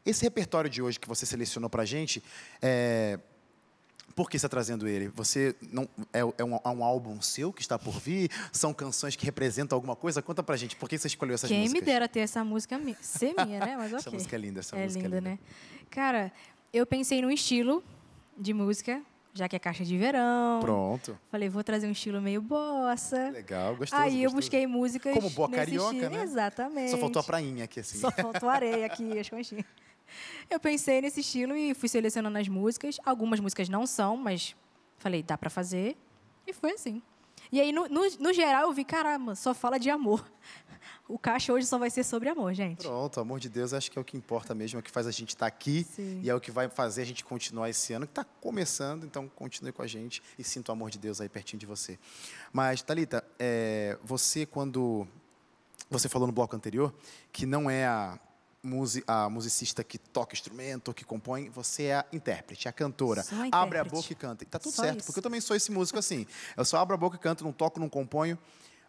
esse 0.05 0.23
repertório 0.23 0.71
de 0.71 0.81
hoje 0.81 1.01
que 1.01 1.09
você 1.09 1.27
selecionou 1.27 1.69
para 1.69 1.83
a 1.83 1.87
gente, 1.87 2.23
é, 2.63 3.19
por 4.15 4.31
que 4.31 4.37
está 4.37 4.49
trazendo 4.49 4.89
ele? 4.89 5.09
Você 5.09 5.55
não 5.71 5.89
é, 6.13 6.21
é, 6.21 6.25
um, 6.45 6.57
é, 6.57 6.69
um, 6.69 6.85
álbum 6.85 7.21
seu 7.21 7.53
que 7.53 7.61
está 7.61 7.79
por 7.79 8.01
vir? 8.01 8.31
São 8.53 8.73
canções 8.73 9.15
que 9.15 9.25
representam 9.25 9.77
alguma 9.77 9.95
coisa? 9.95 10.23
Conta 10.23 10.43
pra 10.43 10.57
gente, 10.57 10.75
por 10.77 10.89
que 10.89 10.97
você 10.97 11.07
escolheu 11.07 11.35
essas 11.35 11.49
Quem 11.49 11.61
músicas? 11.61 11.81
Quem 11.81 11.87
me 11.87 11.93
dera 11.93 12.09
ter 12.09 12.21
essa 12.21 12.43
música 12.43 12.81
ser 13.01 13.35
minha, 13.45 13.61
né? 13.61 13.77
Mas 13.77 13.89
okay. 13.93 13.99
Essa 13.99 14.11
música 14.11 14.37
é 14.37 14.39
linda, 14.39 14.61
essa 14.61 14.77
é 14.77 14.85
música 14.85 15.03
linda, 15.03 15.17
é 15.17 15.21
linda. 15.21 15.31
né? 15.33 15.39
Cara, 15.91 16.33
eu 16.73 16.87
pensei 16.87 17.21
num 17.21 17.31
estilo 17.31 17.83
de 18.37 18.53
música, 18.55 19.03
já 19.35 19.49
que 19.49 19.57
é 19.57 19.59
caixa 19.59 19.85
de 19.85 19.97
verão. 19.99 20.61
Pronto. 20.61 21.19
Falei, 21.31 21.49
vou 21.49 21.63
trazer 21.63 21.87
um 21.87 21.93
estilo 21.93 22.21
meio 22.21 22.41
bossa. 22.41 23.31
Legal, 23.31 23.77
gostoso. 23.77 24.01
Aí 24.01 24.23
eu 24.23 24.31
gostoso. 24.31 24.37
busquei 24.37 24.67
músicas 24.67 25.15
Como 25.15 25.29
boa 25.31 25.51
carioca, 25.51 25.95
estilo. 25.95 26.11
né? 26.11 26.23
Exatamente. 26.23 26.91
Só 26.91 26.99
faltou 26.99 27.21
a 27.21 27.23
prainha 27.23 27.65
aqui, 27.65 27.81
assim. 27.81 27.99
Só 27.99 28.11
faltou 28.11 28.49
areia 28.49 28.87
aqui, 28.87 29.13
as 29.19 29.29
conchinhas. 29.29 29.67
Eu 30.49 30.61
pensei 30.61 31.01
nesse 31.01 31.21
estilo 31.21 31.57
e 31.57 31.75
fui 31.75 31.89
selecionando 31.89 32.39
as 32.39 32.49
músicas. 32.49 32.99
Algumas 33.05 33.41
músicas 33.41 33.69
não 33.69 33.87
são, 33.87 34.17
mas 34.17 34.55
Falei, 34.99 35.23
dá 35.23 35.37
para 35.37 35.51
fazer. 35.51 35.97
E 36.47 36.53
foi 36.53 36.73
assim. 36.73 37.03
E 37.53 37.61
aí, 37.61 37.71
no, 37.71 37.89
no, 37.89 38.01
no, 38.19 38.33
geral, 38.33 38.63
eu 38.63 38.73
vi, 38.73 38.85
caramba, 38.85 39.35
só 39.35 39.55
fala 39.55 39.79
de 39.79 39.91
amor. 39.91 40.25
O 41.09 41.19
caixa 41.19 41.53
hoje 41.53 41.67
só 41.67 41.79
vai 41.79 41.89
ser 41.89 42.03
sobre 42.03 42.29
amor, 42.29 42.53
gente. 42.53 42.83
Pronto, 42.83 43.21
amor 43.21 43.39
de 43.39 43.49
Deus, 43.49 43.73
acho 43.73 43.91
que 43.91 43.97
é 43.97 44.01
o 44.01 44.05
que 44.05 44.17
importa 44.17 44.55
mesmo, 44.57 44.79
é 44.79 44.81
o 44.81 44.83
que 44.83 44.91
faz 44.91 45.07
a 45.07 45.13
gente 45.13 45.31
estar 45.31 45.45
tá 45.45 45.47
aqui 45.47 45.85
Sim. 45.85 46.21
e 46.23 46.29
é 46.29 46.35
o 46.35 46.41
que 46.41 46.51
vai 46.51 46.69
fazer 46.69 47.03
a 47.03 47.05
gente 47.05 47.25
continuar 47.25 47.71
esse 47.71 47.93
ano, 47.93 48.07
que 48.07 48.11
está 48.11 48.25
começando, 48.25 49.05
então 49.05 49.29
continue 49.29 49.71
com 49.71 49.83
a 49.83 49.87
gente 49.87 50.21
e 50.37 50.43
sinta 50.43 50.71
o 50.71 50.75
amor 50.75 50.91
de 50.91 50.99
Deus 50.99 51.21
aí 51.21 51.29
pertinho 51.29 51.61
de 51.61 51.67
você. 51.67 51.97
Mas, 52.53 52.83
Thalita, 52.83 53.25
é, 53.39 53.97
você 54.03 54.47
quando. 54.47 55.07
Você 55.89 56.09
falou 56.09 56.27
no 56.27 56.33
bloco 56.33 56.57
anterior 56.57 56.93
que 57.33 57.47
não 57.47 57.71
é 57.71 57.87
a, 57.87 58.19
a 59.07 59.29
musicista 59.29 59.83
que 59.85 59.99
toca 59.99 60.35
instrumento, 60.35 60.93
que 60.93 61.05
compõe, 61.05 61.49
você 61.49 61.85
é 61.85 61.95
a 61.97 62.07
intérprete, 62.13 62.69
a 62.69 62.73
cantora. 62.73 63.25
A 63.53 63.63
Abre 63.63 63.79
a 63.79 63.85
boca 63.85 64.13
e 64.13 64.15
canta. 64.15 64.45
E 64.45 64.47
tá 64.47 64.59
tudo 64.59 64.75
só 64.75 64.83
certo, 64.83 64.99
isso. 64.99 65.07
porque 65.07 65.19
eu 65.19 65.23
também 65.23 65.41
sou 65.41 65.57
esse 65.57 65.71
músico 65.71 65.99
assim. 65.99 66.27
Eu 66.57 66.65
só 66.65 66.79
abro 66.79 66.95
a 66.95 66.99
boca 66.99 67.17
e 67.17 67.19
canto, 67.19 67.45
não 67.45 67.53
toco, 67.53 67.81
não 67.81 67.89
componho. 67.89 68.39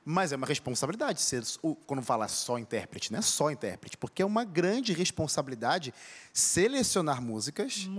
Mas 0.10 0.32
é 0.32 0.38
uma 0.38 0.48
responsabilidade 0.48 1.22
ser, 1.22 1.44
quando 1.86 2.02
fala 2.02 2.30
só 2.30 2.58
intérprete, 2.58 3.12
não 3.12 3.20
é 3.20 3.22
só 3.22 3.52
intérprete, 3.52 3.98
porque 3.98 4.22
é 4.22 4.26
uma 4.26 4.46
grande 4.46 4.94
responsabilidade 4.94 5.94
selecionar 6.32 7.22
músicas 7.22 7.90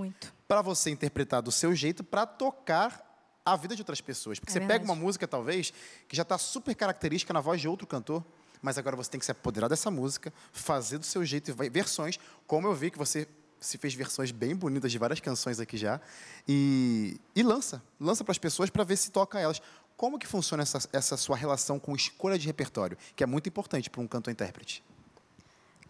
para 0.46 0.62
você 0.62 0.88
interpretar 0.88 1.42
do 1.42 1.52
seu 1.52 1.74
jeito 1.74 2.02
para 2.02 2.24
tocar 2.24 3.04
a 3.44 3.56
vida 3.56 3.74
de 3.74 3.82
outras 3.82 4.00
pessoas. 4.00 4.38
Porque 4.38 4.50
é 4.50 4.54
você 4.54 4.58
verdade. 4.58 4.80
pega 4.80 4.90
uma 4.90 4.98
música, 4.98 5.28
talvez, 5.28 5.72
que 6.08 6.16
já 6.16 6.22
está 6.22 6.38
super 6.38 6.74
característica 6.74 7.32
na 7.32 7.40
voz 7.40 7.60
de 7.60 7.68
outro 7.68 7.86
cantor, 7.86 8.24
mas 8.62 8.78
agora 8.78 8.96
você 8.96 9.10
tem 9.10 9.18
que 9.18 9.26
se 9.26 9.32
apoderar 9.32 9.68
dessa 9.68 9.90
música, 9.90 10.32
fazer 10.52 10.98
do 10.98 11.06
seu 11.06 11.24
jeito 11.24 11.54
versões, 11.70 12.18
como 12.46 12.66
eu 12.66 12.74
vi 12.74 12.90
que 12.90 12.98
você 12.98 13.26
se 13.60 13.76
fez 13.78 13.94
versões 13.94 14.30
bem 14.30 14.54
bonitas 14.54 14.90
de 14.90 14.98
várias 14.98 15.20
canções 15.20 15.58
aqui 15.58 15.76
já, 15.76 16.00
e, 16.46 17.20
e 17.34 17.42
lança, 17.42 17.82
lança 18.00 18.22
para 18.24 18.32
as 18.32 18.38
pessoas 18.38 18.70
para 18.70 18.84
ver 18.84 18.96
se 18.96 19.10
toca 19.10 19.38
elas. 19.38 19.60
Como 19.96 20.18
que 20.18 20.26
funciona 20.26 20.62
essa, 20.62 20.78
essa 20.92 21.16
sua 21.16 21.36
relação 21.36 21.78
com 21.78 21.94
escolha 21.94 22.38
de 22.38 22.46
repertório, 22.46 22.96
que 23.16 23.24
é 23.24 23.26
muito 23.26 23.48
importante 23.48 23.90
para 23.90 24.00
um 24.00 24.06
cantor-intérprete? 24.06 24.84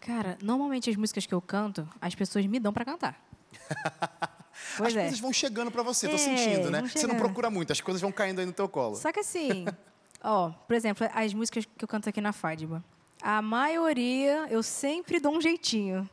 Cara, 0.01 0.39
normalmente 0.43 0.89
as 0.89 0.97
músicas 0.97 1.27
que 1.27 1.35
eu 1.35 1.43
canto, 1.43 1.87
as 2.01 2.15
pessoas 2.15 2.47
me 2.47 2.59
dão 2.59 2.73
para 2.73 2.85
cantar. 2.85 3.23
Pois 4.77 4.89
as 4.89 4.97
é. 4.97 5.03
coisas 5.03 5.21
vão 5.21 5.33
chegando 5.33 5.71
para 5.71 5.83
você, 5.83 6.07
é, 6.07 6.11
tô 6.11 6.19
sentindo, 6.19 6.71
né? 6.71 6.83
Você 6.83 7.07
não 7.07 7.17
procura 7.17 7.49
muito, 7.49 7.73
as 7.73 7.81
coisas 7.81 8.01
vão 8.01 8.11
caindo 8.11 8.41
aí 8.41 8.47
no 8.47 8.53
teu 8.53 8.69
colo. 8.69 8.97
Só 8.97 9.13
que 9.13 9.21
assim, 9.21 9.65
Ó, 10.23 10.51
por 10.51 10.75
exemplo, 10.75 11.09
as 11.15 11.33
músicas 11.33 11.65
que 11.65 11.85
eu 11.85 11.89
canto 11.89 12.09
aqui 12.09 12.21
na 12.21 12.33
Fátima. 12.33 12.85
A 13.23 13.43
maioria 13.43 14.47
eu 14.51 14.63
sempre 14.63 15.21
dou 15.21 15.37
um 15.37 15.41
jeitinho. 15.41 16.09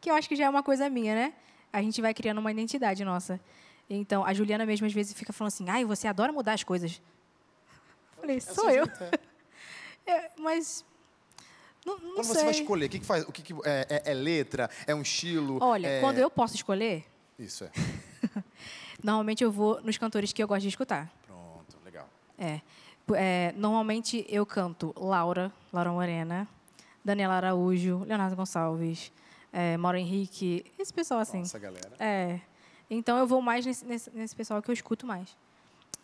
Que 0.00 0.10
eu 0.10 0.14
acho 0.14 0.28
que 0.28 0.36
já 0.36 0.44
é 0.44 0.48
uma 0.48 0.62
coisa 0.62 0.88
minha, 0.88 1.14
né? 1.14 1.34
A 1.72 1.82
gente 1.82 2.00
vai 2.00 2.14
criando 2.14 2.38
uma 2.38 2.50
identidade 2.50 3.04
nossa. 3.04 3.40
Então, 3.90 4.24
a 4.24 4.32
Juliana 4.32 4.66
mesmo 4.66 4.86
às 4.86 4.92
vezes 4.92 5.12
fica 5.12 5.32
falando 5.32 5.48
assim: 5.48 5.68
ai, 5.68 5.84
você 5.84 6.06
adora 6.06 6.32
mudar 6.32 6.52
as 6.52 6.62
coisas. 6.62 7.00
Eu 8.16 8.20
falei, 8.20 8.40
sou 8.40 8.70
eu. 8.70 8.84
é, 10.06 10.30
mas. 10.38 10.84
Não, 11.84 11.98
não 11.98 12.14
quando 12.16 12.26
sei. 12.26 12.34
você 12.34 12.44
vai 12.44 12.52
escolher, 12.52 12.86
o 12.86 12.88
que, 12.90 12.98
que 12.98 13.06
faz? 13.06 13.24
O 13.24 13.32
que, 13.32 13.42
que 13.42 13.54
é, 13.64 13.86
é, 13.88 14.10
é, 14.10 14.14
letra? 14.14 14.68
É 14.86 14.94
um 14.94 15.02
estilo? 15.02 15.58
Olha, 15.62 15.86
é... 15.86 16.00
quando 16.00 16.18
eu 16.18 16.30
posso 16.30 16.54
escolher. 16.54 17.04
Isso 17.38 17.64
é. 17.64 17.70
normalmente 19.02 19.42
eu 19.42 19.50
vou 19.50 19.80
nos 19.82 19.96
cantores 19.96 20.32
que 20.32 20.42
eu 20.42 20.48
gosto 20.48 20.62
de 20.62 20.68
escutar. 20.68 21.10
Pronto, 21.26 21.78
legal. 21.84 22.08
É. 22.36 22.60
É, 23.16 23.52
normalmente 23.56 24.24
eu 24.28 24.44
canto 24.44 24.94
Laura, 24.96 25.52
Laura 25.72 25.90
Morena, 25.90 26.48
Daniela 27.04 27.34
Araújo, 27.34 28.04
Leonardo 28.04 28.36
Gonçalves, 28.36 29.12
é, 29.52 29.76
Mauro 29.76 29.98
Henrique, 29.98 30.64
esse 30.78 30.92
pessoal 30.92 31.20
assim. 31.20 31.38
Nossa, 31.38 31.58
galera. 31.58 31.92
É. 31.98 32.40
Então 32.90 33.18
eu 33.18 33.26
vou 33.26 33.40
mais 33.40 33.64
nesse, 33.66 33.84
nesse, 33.84 34.10
nesse, 34.10 34.34
pessoal 34.34 34.62
que 34.62 34.70
eu 34.70 34.72
escuto 34.72 35.06
mais. 35.06 35.36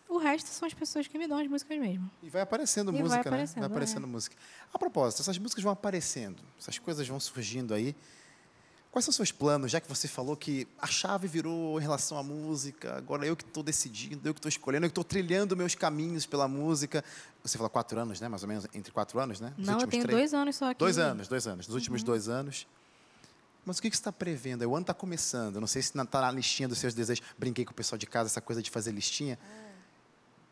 O 0.07 0.17
resto 0.17 0.47
são 0.49 0.67
as 0.67 0.73
pessoas 0.73 1.07
que 1.07 1.17
me 1.17 1.27
dão 1.27 1.39
as 1.39 1.47
músicas 1.47 1.79
mesmo. 1.79 2.09
E 2.21 2.29
vai 2.29 2.41
aparecendo 2.41 2.89
e 2.95 3.01
música, 3.01 3.09
vai 3.09 3.19
aparecendo, 3.19 3.55
né? 3.55 3.61
Vai 3.61 3.69
aparecendo 3.69 4.03
é. 4.03 4.07
música. 4.07 4.35
A 4.73 4.77
propósito, 4.77 5.21
essas 5.21 5.37
músicas 5.37 5.63
vão 5.63 5.73
aparecendo, 5.73 6.43
essas 6.59 6.77
coisas 6.77 7.07
vão 7.07 7.19
surgindo 7.19 7.73
aí. 7.73 7.95
Quais 8.95 9.03
são 9.03 9.09
os 9.09 9.17
seus 9.17 9.29
planos, 9.29 9.71
já 9.71 9.81
que 9.81 9.89
você 9.89 10.07
falou 10.07 10.37
que 10.37 10.65
a 10.79 10.87
chave 10.87 11.27
virou 11.27 11.77
em 11.77 11.81
relação 11.81 12.17
à 12.17 12.23
música, 12.23 12.95
agora 12.95 13.25
eu 13.25 13.35
que 13.35 13.43
estou 13.43 13.61
decidindo, 13.61 14.25
eu 14.25 14.33
que 14.33 14.37
estou 14.37 14.47
escolhendo, 14.47 14.85
eu 14.85 14.89
que 14.89 14.91
estou 14.91 15.03
trilhando 15.03 15.53
meus 15.53 15.75
caminhos 15.75 16.25
pela 16.25 16.47
música. 16.47 17.03
Você 17.43 17.57
falou 17.57 17.69
quatro 17.69 17.99
anos, 17.99 18.21
né? 18.21 18.29
Mais 18.29 18.41
ou 18.43 18.47
menos, 18.47 18.65
entre 18.73 18.93
quatro 18.93 19.19
anos, 19.19 19.41
né? 19.41 19.53
Nos 19.57 19.67
Não, 19.67 19.81
eu 19.81 19.87
tenho 19.87 20.03
três... 20.03 20.17
dois 20.17 20.33
anos 20.33 20.55
só 20.55 20.71
aqui. 20.71 20.79
Dois 20.79 20.97
anos, 20.97 21.27
dois 21.27 21.45
anos. 21.45 21.67
Nos 21.67 21.75
últimos 21.75 22.03
uhum. 22.03 22.05
dois 22.05 22.29
anos. 22.29 22.65
Mas 23.65 23.79
o 23.79 23.81
que 23.81 23.89
você 23.89 23.95
está 23.95 24.13
prevendo? 24.13 24.61
O 24.61 24.73
ano 24.73 24.83
está 24.83 24.93
começando. 24.93 25.55
Eu 25.55 25.59
não 25.59 25.67
sei 25.67 25.81
se 25.81 25.89
está 25.89 26.21
na 26.21 26.31
listinha 26.31 26.69
dos 26.69 26.77
seus 26.77 26.93
desejos. 26.93 27.21
Brinquei 27.37 27.65
com 27.65 27.73
o 27.73 27.75
pessoal 27.75 27.99
de 27.99 28.05
casa, 28.05 28.29
essa 28.29 28.39
coisa 28.39 28.61
de 28.61 28.71
fazer 28.71 28.93
listinha. 28.93 29.37
Ah. 29.43 29.71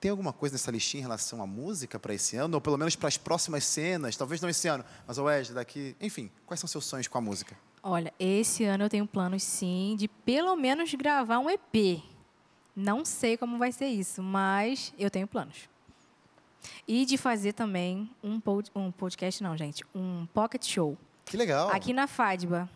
Tem 0.02 0.12
alguma 0.12 0.34
coisa 0.34 0.56
nessa 0.56 0.70
listinha 0.70 1.00
em 1.00 1.04
relação 1.04 1.42
à 1.42 1.48
música 1.48 1.98
para 1.98 2.14
esse 2.14 2.36
ano? 2.36 2.56
Ou 2.56 2.60
pelo 2.60 2.78
menos 2.78 2.94
para 2.98 3.08
as 3.08 3.16
próximas 3.16 3.64
cenas? 3.64 4.18
Talvez 4.18 4.42
não 4.42 4.50
esse 4.50 4.68
ano, 4.68 4.84
mas 5.08 5.18
o 5.18 5.24
Wesley 5.24 5.56
daqui. 5.56 5.96
Enfim, 6.02 6.30
quais 6.46 6.60
são 6.60 6.68
seus 6.68 6.84
sonhos 6.84 7.08
com 7.08 7.18
a 7.18 7.22
música? 7.22 7.56
Olha, 7.86 8.14
esse 8.18 8.64
ano 8.64 8.86
eu 8.86 8.90
tenho 8.90 9.06
planos, 9.06 9.44
sim, 9.44 9.98
de 10.00 10.08
pelo 10.08 10.56
menos 10.56 10.94
gravar 10.94 11.40
um 11.40 11.50
EP. 11.50 12.02
Não 12.74 13.04
sei 13.04 13.36
como 13.36 13.58
vai 13.58 13.74
ser 13.74 13.88
isso, 13.88 14.24
mas 14.24 14.94
eu 14.98 15.12
tenho 15.12 15.28
planos. 15.28 15.70
E 16.88 17.06
de 17.06 17.18
fazer 17.18 17.52
também 17.52 18.10
um, 18.24 18.40
pod, 18.40 18.72
um 18.74 18.90
podcast, 18.90 19.44
não, 19.44 19.58
gente, 19.58 19.84
um 19.94 20.26
pocket 20.34 20.66
show. 20.66 20.98
Que 21.26 21.36
legal. 21.36 21.70
Aqui 21.72 21.92
na 21.92 22.08
FADBA. 22.08 22.70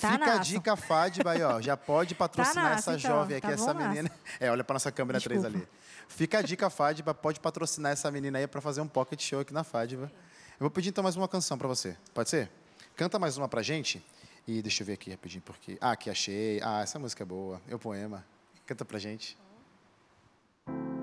Tá 0.00 0.12
Fica 0.12 0.34
a 0.34 0.38
dica 0.38 0.76
FADBA 0.76 1.30
aí, 1.30 1.42
ó. 1.42 1.60
Já 1.60 1.76
pode 1.76 2.14
patrocinar 2.16 2.72
tá 2.72 2.78
essa 2.78 2.96
então. 2.96 3.10
jovem 3.10 3.36
aqui, 3.36 3.46
tá 3.46 3.52
essa 3.52 3.72
menina. 3.72 4.10
É, 4.40 4.50
olha 4.50 4.64
para 4.64 4.74
nossa 4.74 4.90
câmera 4.90 5.18
Desculpa. 5.18 5.48
3 5.48 5.54
ali. 5.54 5.68
Fica 6.08 6.38
a 6.38 6.42
dica 6.42 6.68
FADBA, 6.68 7.14
pode 7.14 7.38
patrocinar 7.38 7.92
essa 7.92 8.10
menina 8.10 8.38
aí 8.38 8.48
para 8.48 8.60
fazer 8.60 8.80
um 8.80 8.88
pocket 8.88 9.20
show 9.22 9.40
aqui 9.40 9.54
na 9.54 9.62
FADBA. 9.62 10.04
Eu 10.06 10.60
vou 10.60 10.70
pedir 10.70 10.88
então 10.88 11.04
mais 11.04 11.16
uma 11.16 11.28
canção 11.28 11.56
para 11.56 11.68
você. 11.68 11.96
Pode 12.12 12.28
ser? 12.30 12.50
Canta 12.96 13.16
mais 13.16 13.38
uma 13.38 13.48
pra 13.48 13.62
gente. 13.62 14.04
E 14.52 14.60
deixa 14.62 14.82
eu 14.82 14.86
ver 14.88 14.94
aqui 14.94 15.12
rapidinho, 15.12 15.42
porque. 15.42 15.78
Ah, 15.80 15.92
aqui 15.92 16.10
achei. 16.10 16.60
Ah, 16.60 16.80
essa 16.82 16.98
música 16.98 17.22
é 17.22 17.24
boa. 17.24 17.62
É 17.68 17.74
o 17.76 17.78
poema. 17.78 18.26
Canta 18.66 18.84
pra 18.84 18.98
gente. 18.98 19.38
Caneta 20.66 20.99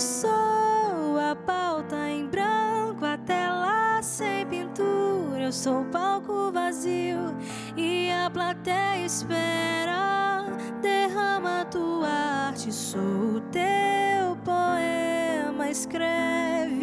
Sou 0.00 1.18
a 1.18 1.36
pauta 1.36 2.08
em 2.08 2.26
branco, 2.26 3.04
a 3.04 3.18
tela 3.18 4.00
sem 4.02 4.46
pintura. 4.46 5.42
Eu 5.42 5.52
sou 5.52 5.82
o 5.82 5.84
palco 5.84 6.50
vazio 6.50 7.36
e 7.76 8.10
a 8.10 8.30
plateia 8.30 9.04
espera. 9.04 10.46
Derrama 10.80 11.66
tua 11.70 12.08
arte, 12.08 12.72
sou 12.72 13.36
o 13.36 13.40
teu 13.52 14.38
poema. 14.42 15.68
Escreve, 15.68 16.80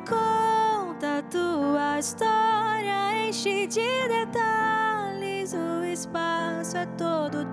conta 0.00 1.22
tua 1.30 2.00
história, 2.00 3.28
enche 3.28 3.68
de 3.68 4.08
detalhes. 4.08 5.54
O 5.54 5.84
espaço 5.84 6.76
é 6.76 6.86
todo 6.98 7.45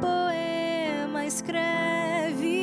poema. 0.00 1.24
Escreve, 1.26 2.61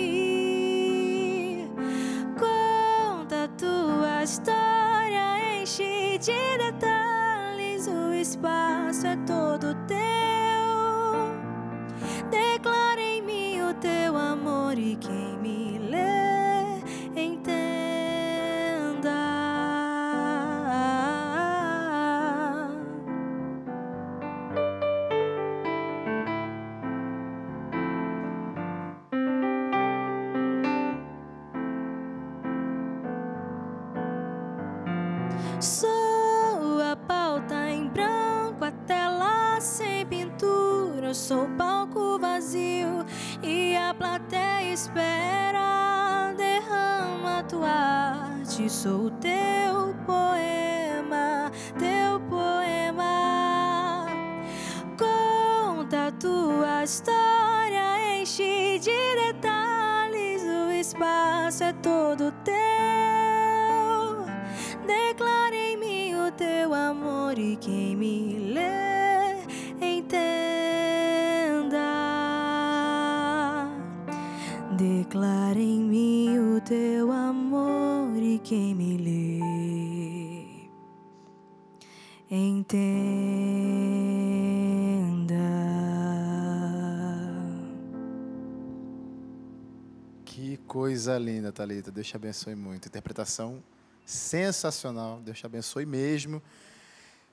coisa 90.99 91.17
linda, 91.17 91.49
Thalita. 91.49 91.89
Deus 91.89 92.07
te 92.07 92.17
abençoe 92.17 92.55
muito. 92.55 92.89
Interpretação 92.89 93.63
sensacional. 94.05 95.21
Deus 95.21 95.39
te 95.39 95.45
abençoe 95.45 95.85
mesmo. 95.85 96.43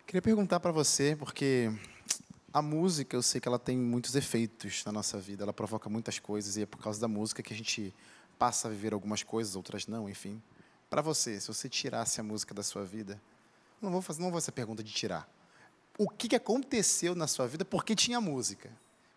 Queria 0.06 0.22
perguntar 0.22 0.60
para 0.60 0.70
você, 0.70 1.16
porque 1.16 1.68
a 2.52 2.62
música, 2.62 3.16
eu 3.16 3.22
sei 3.22 3.40
que 3.40 3.48
ela 3.48 3.58
tem 3.58 3.76
muitos 3.76 4.14
efeitos 4.14 4.84
na 4.84 4.92
nossa 4.92 5.18
vida. 5.18 5.42
Ela 5.42 5.52
provoca 5.52 5.90
muitas 5.90 6.20
coisas 6.20 6.56
e 6.56 6.62
é 6.62 6.66
por 6.66 6.80
causa 6.80 7.00
da 7.00 7.08
música 7.08 7.42
que 7.42 7.52
a 7.52 7.56
gente 7.56 7.92
passa 8.38 8.68
a 8.68 8.70
viver 8.70 8.92
algumas 8.92 9.24
coisas, 9.24 9.56
outras 9.56 9.88
não, 9.88 10.08
enfim. 10.08 10.40
Para 10.88 11.02
você, 11.02 11.40
se 11.40 11.48
você 11.48 11.68
tirasse 11.68 12.20
a 12.20 12.22
música 12.22 12.54
da 12.54 12.62
sua 12.62 12.84
vida, 12.84 13.20
não 13.82 13.90
vou 13.90 14.00
fazer, 14.00 14.22
não 14.22 14.30
vou 14.30 14.40
fazer 14.40 14.52
pergunta 14.52 14.80
de 14.80 14.92
tirar. 14.92 15.28
O 15.98 16.08
que, 16.08 16.28
que 16.28 16.36
aconteceu 16.36 17.16
na 17.16 17.26
sua 17.26 17.48
vida 17.48 17.64
porque 17.64 17.96
tinha 17.96 18.20
música? 18.20 18.70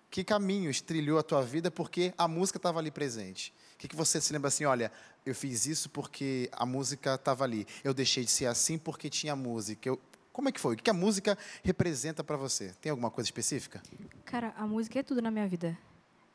Que 0.09 0.23
caminhos 0.23 0.81
trilhou 0.81 1.19
a 1.19 1.23
tua 1.23 1.43
vida 1.43 1.69
porque 1.69 2.15
a 2.17 2.27
música 2.27 2.57
estava 2.57 2.79
ali 2.79 2.89
presente? 2.89 3.53
O 3.79 3.81
que, 3.81 3.87
que 3.87 3.95
você 3.95 4.19
se 4.19 4.33
lembra 4.33 4.49
assim, 4.49 4.65
olha, 4.65 4.91
eu 5.25 5.33
fiz 5.33 5.65
isso 5.65 5.89
porque 5.89 6.49
a 6.51 6.65
música 6.65 7.15
estava 7.15 7.45
ali. 7.45 7.65
Eu 7.81 7.93
deixei 7.93 8.25
de 8.25 8.29
ser 8.29 8.45
assim 8.47 8.77
porque 8.77 9.09
tinha 9.09 9.37
música. 9.37 9.87
Eu- 9.87 9.97
como 10.33 10.49
é 10.49 10.51
que 10.51 10.59
foi? 10.59 10.73
O 10.73 10.77
que 10.77 10.83
que 10.83 10.89
a 10.89 10.93
música 10.93 11.37
representa 11.63 12.21
para 12.21 12.35
você? 12.35 12.73
Tem 12.81 12.89
alguma 12.89 13.09
coisa 13.09 13.27
específica? 13.29 13.81
Cara, 14.25 14.53
a 14.57 14.67
música 14.67 14.99
é 14.99 15.03
tudo 15.03 15.21
na 15.21 15.31
minha 15.31 15.47
vida. 15.47 15.77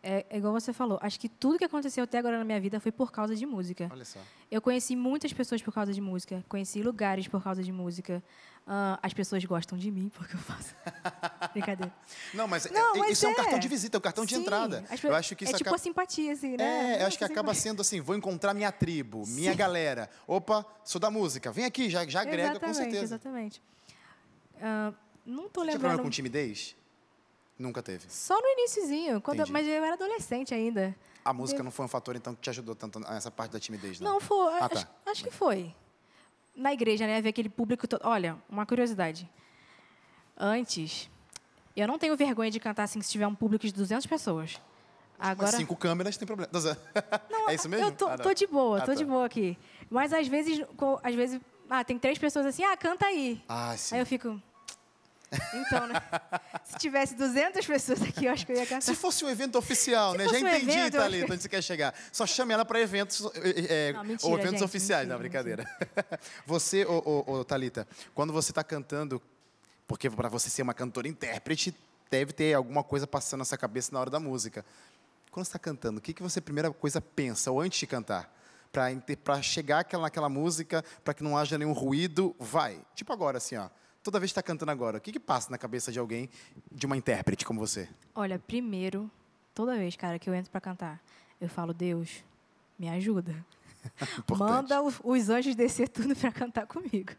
É, 0.03 0.25
é 0.31 0.39
igual 0.39 0.55
você 0.55 0.73
falou. 0.73 0.99
Acho 1.03 1.21
que 1.21 1.29
tudo 1.29 1.59
que 1.59 1.65
aconteceu 1.67 2.05
até 2.05 2.17
agora 2.17 2.39
na 2.39 2.45
minha 2.47 2.59
vida 2.61 2.81
foi 2.81 2.91
por 2.91 3.13
causa 3.13 3.37
de 3.37 3.45
música. 3.45 3.91
Olha 3.93 4.07
só. 4.07 4.21
Eu 4.51 4.63
conheci 4.63 4.97
muitas 4.97 5.31
pessoas 5.35 5.61
por 5.61 5.73
causa 5.75 5.93
de 5.93 6.01
música. 6.01 6.43
Conheci 6.49 6.83
lugares 6.83 7.29
por 7.29 7.43
causa 7.43 7.63
de 7.63 7.73
música. 7.73 8.23
Ah, 8.67 8.99
as 9.03 9.13
pessoas 9.13 9.45
gostam 9.45 9.77
de 9.77 9.91
mim 9.91 10.09
porque 10.09 10.35
eu 10.35 10.41
faço. 10.41 10.75
Brincadeira. 11.53 11.93
Não, 12.33 12.49
mas, 12.49 12.65
é- 12.65 12.71
Não, 12.71 12.97
é- 12.97 12.99
mas 13.01 13.11
isso 13.13 13.27
é. 13.27 13.29
um 13.29 13.33
é. 13.33 13.35
cartão 13.35 13.59
de 13.59 13.69
visita, 13.69 13.97
é 13.97 13.99
um 13.99 14.01
cartão 14.01 14.25
de 14.25 14.35
Sim, 14.35 14.41
entrada. 14.41 14.85
as 14.89 15.05
Eu 15.05 15.15
acho 15.15 15.37
que 15.37 15.45
é 15.45 15.49
isso 15.49 15.59
tipo 15.59 15.69
acaba... 15.69 15.77
a 15.77 15.79
simpatia, 15.79 16.33
assim, 16.33 16.57
né? 16.57 16.65
É, 16.65 16.95
eu 16.95 17.01
Não, 17.01 17.07
acho 17.07 17.19
que 17.19 17.25
acaba 17.25 17.53
sendo 17.53 17.83
assim, 17.83 18.01
vou 18.01 18.17
encontrar 18.17 18.55
minha 18.55 18.73
tribo, 18.73 19.27
minha 19.27 19.53
galera. 19.55 20.09
Opa, 20.27 20.65
sou 20.83 20.99
da 20.99 21.11
música, 21.11 21.53
vem 21.53 21.67
aqui, 21.67 21.91
já, 21.91 22.07
já 22.07 22.23
agrega 22.23 22.59
com 22.59 22.65
Exatamente, 22.67 22.77
certeza. 22.93 23.05
Exatamente. 23.17 23.63
Ah, 24.63 24.95
não 25.27 25.49
tô 25.51 25.61
Você 25.61 25.67
tinha 25.67 25.75
lembrando. 25.75 25.81
problema 25.81 26.03
com 26.03 26.11
timidez? 26.11 26.75
Nunca 27.59 27.83
teve. 27.83 28.07
Só 28.09 28.41
no 28.41 28.49
iniciozinho, 28.49 29.21
quando 29.21 29.47
mas 29.49 29.67
eu 29.67 29.85
era 29.85 29.93
adolescente 29.93 30.55
ainda. 30.55 30.97
A 31.23 31.33
música 31.35 31.63
não 31.63 31.71
foi 31.71 31.85
um 31.85 31.89
fator, 31.89 32.17
então, 32.17 32.35
que 32.35 32.41
te 32.41 32.51
ajudou 32.51 32.75
tanto 32.75 32.99
nessa 32.99 33.31
parte 33.31 33.53
da 33.53 33.61
timidez, 33.61 34.01
não? 34.01 34.15
Não, 34.15 34.21
foi. 34.21 34.55
Ah, 34.55 34.69
acho, 34.73 34.87
tá. 34.87 34.89
acho 35.07 35.23
que 35.25 35.31
foi. 35.31 35.75
Na 36.57 36.73
igreja, 36.73 37.07
né? 37.07 37.21
Ver 37.21 37.31
aquele 37.31 37.49
público 37.49 37.87
todo. 37.89 38.01
Olha, 38.05 38.37
uma 38.49 38.65
curiosidade. 38.67 39.29
Antes, 40.37 41.09
eu 41.77 41.87
não 41.87 41.99
tenho 41.99 42.17
vergonha 42.17 42.51
de 42.51 42.59
cantar 42.61 42.85
assim 42.85 43.01
se 43.01 43.11
tiver 43.11 43.27
um 43.27 43.35
público 43.35 43.67
de 43.67 43.73
200 43.73 44.07
pessoas. 44.07 44.61
Agora, 45.19 45.49
Mas 45.53 45.57
cinco 45.61 45.77
câmeras 45.77 46.17
tem 46.17 46.27
problema. 46.27 46.51
é 47.49 47.55
isso 47.55 47.69
mesmo? 47.69 47.87
eu 47.87 47.93
tô, 47.93 48.07
Ah, 48.09 48.17
não. 48.17 48.25
tô 48.25 48.35
de 48.35 48.47
boa, 48.47 48.79
Ah, 48.79 48.81
tô 48.81 48.87
tá. 48.89 48.95
de 48.95 49.05
boa 49.05 49.25
aqui. 49.25 49.57
Mas 49.89 50.13
às 50.13 50.27
vezes, 50.27 50.61
às 51.03 51.15
vezes, 51.15 51.41
ah, 51.71 51.85
tem 51.85 51.99
três 51.99 52.19
pessoas 52.19 52.47
assim, 52.47 52.65
ah, 52.65 52.77
canta 52.77 53.07
aí. 53.07 53.41
Ah, 53.49 53.77
sim. 53.77 53.95
Aí 53.95 54.01
eu 54.01 54.07
fico. 54.07 54.41
Então, 55.55 55.87
né? 55.87 55.95
Se 56.65 56.79
tivesse 56.79 57.15
200 57.15 57.67
pessoas 57.67 58.03
aqui, 58.03 58.27
eu 58.27 58.33
acho 58.33 58.47
que 58.47 58.53
eu 58.53 58.57
ia 58.57 58.67
cantar. 58.67 58.83
Se 58.83 58.95
fosse 58.95 59.25
um 59.25 59.29
evento 59.29 59.57
oficial, 59.57 60.15
né? 60.15 60.25
Já 60.25 60.33
um 60.33 60.37
entendi, 60.37 60.71
evento, 60.71 60.97
Thalita, 60.97 61.33
onde 61.33 61.43
você 61.43 61.49
quer 61.49 61.63
chegar. 61.63 61.95
Só 62.13 62.27
chame 62.27 62.53
ela 62.55 62.65
para 62.65 62.81
eventos, 62.81 63.23
é, 63.37 63.93
Não, 63.93 64.05
mentira, 64.05 64.29
ou 64.29 64.39
eventos 64.39 64.61
gente, 64.61 64.65
oficiais, 64.65 65.03
mentira, 65.03 65.15
não, 65.15 65.21
brincadeira. 65.21 65.65
Você, 66.47 66.85
ô, 66.85 67.25
ô, 67.27 67.45
Thalita, 67.45 67.87
quando 68.15 68.33
você 68.33 68.51
está 68.51 68.63
cantando, 68.63 69.21
porque 69.87 70.09
para 70.11 70.29
você 70.29 70.49
ser 70.49 70.63
uma 70.63 70.75
cantora 70.75 71.09
intérprete, 71.09 71.75
deve 72.11 72.33
ter 72.33 72.55
alguma 72.55 72.83
coisa 72.83 73.07
passando 73.07 73.41
na 73.41 73.45
sua 73.45 73.59
cabeça 73.59 73.91
na 73.93 74.01
hora 74.01 74.11
da 74.11 74.21
música. 74.21 74.65
Quando 75.31 75.45
você 75.45 75.51
está 75.51 75.59
cantando, 75.59 75.99
o 75.99 76.01
que, 76.01 76.13
que 76.13 76.23
você, 76.23 76.41
primeira 76.41 76.71
coisa, 76.73 77.01
pensa, 77.01 77.51
ou 77.51 77.61
antes 77.61 77.79
de 77.79 77.87
cantar? 77.87 78.33
Para 79.23 79.43
chegar 79.43 79.81
aquela, 79.81 80.05
naquela 80.05 80.29
música, 80.29 80.85
para 81.05 81.15
que 81.15 81.23
não 81.23 81.37
haja 81.37 81.57
nenhum 81.57 81.73
ruído, 81.73 82.35
vai. 82.39 82.81
Tipo 82.95 83.13
agora, 83.13 83.39
assim, 83.39 83.57
ó. 83.57 83.69
Toda 84.05 84.21
vez 84.21 84.31
que 84.31 84.39
está 84.39 84.43
cantando 84.43 84.71
agora, 84.71 84.99
o 84.99 85.01
que, 85.01 85.11
que 85.11 85.19
passa 85.19 85.51
na 85.51 85.57
cabeça 85.57 85.91
de 85.91 85.99
alguém, 85.99 86.29
de 86.71 86.85
uma 86.85 86.95
intérprete 86.95 87.43
como 87.43 87.59
você? 87.59 87.89
Olha, 88.15 88.39
primeiro, 88.39 89.11
toda 89.55 89.79
vez, 89.79 89.97
cara, 89.97 90.19
que 90.19 90.29
eu 90.29 90.35
entro 90.35 90.51
pra 90.53 90.61
cantar, 90.61 91.01
eu 91.41 91.49
falo, 91.49 91.73
Deus, 91.73 92.23
me 92.79 92.87
ajuda. 92.91 93.35
Manda 94.37 94.83
os 94.83 95.31
anjos 95.31 95.55
descer 95.55 95.89
tudo 95.89 96.15
pra 96.15 96.31
cantar 96.31 96.67
comigo. 96.67 97.13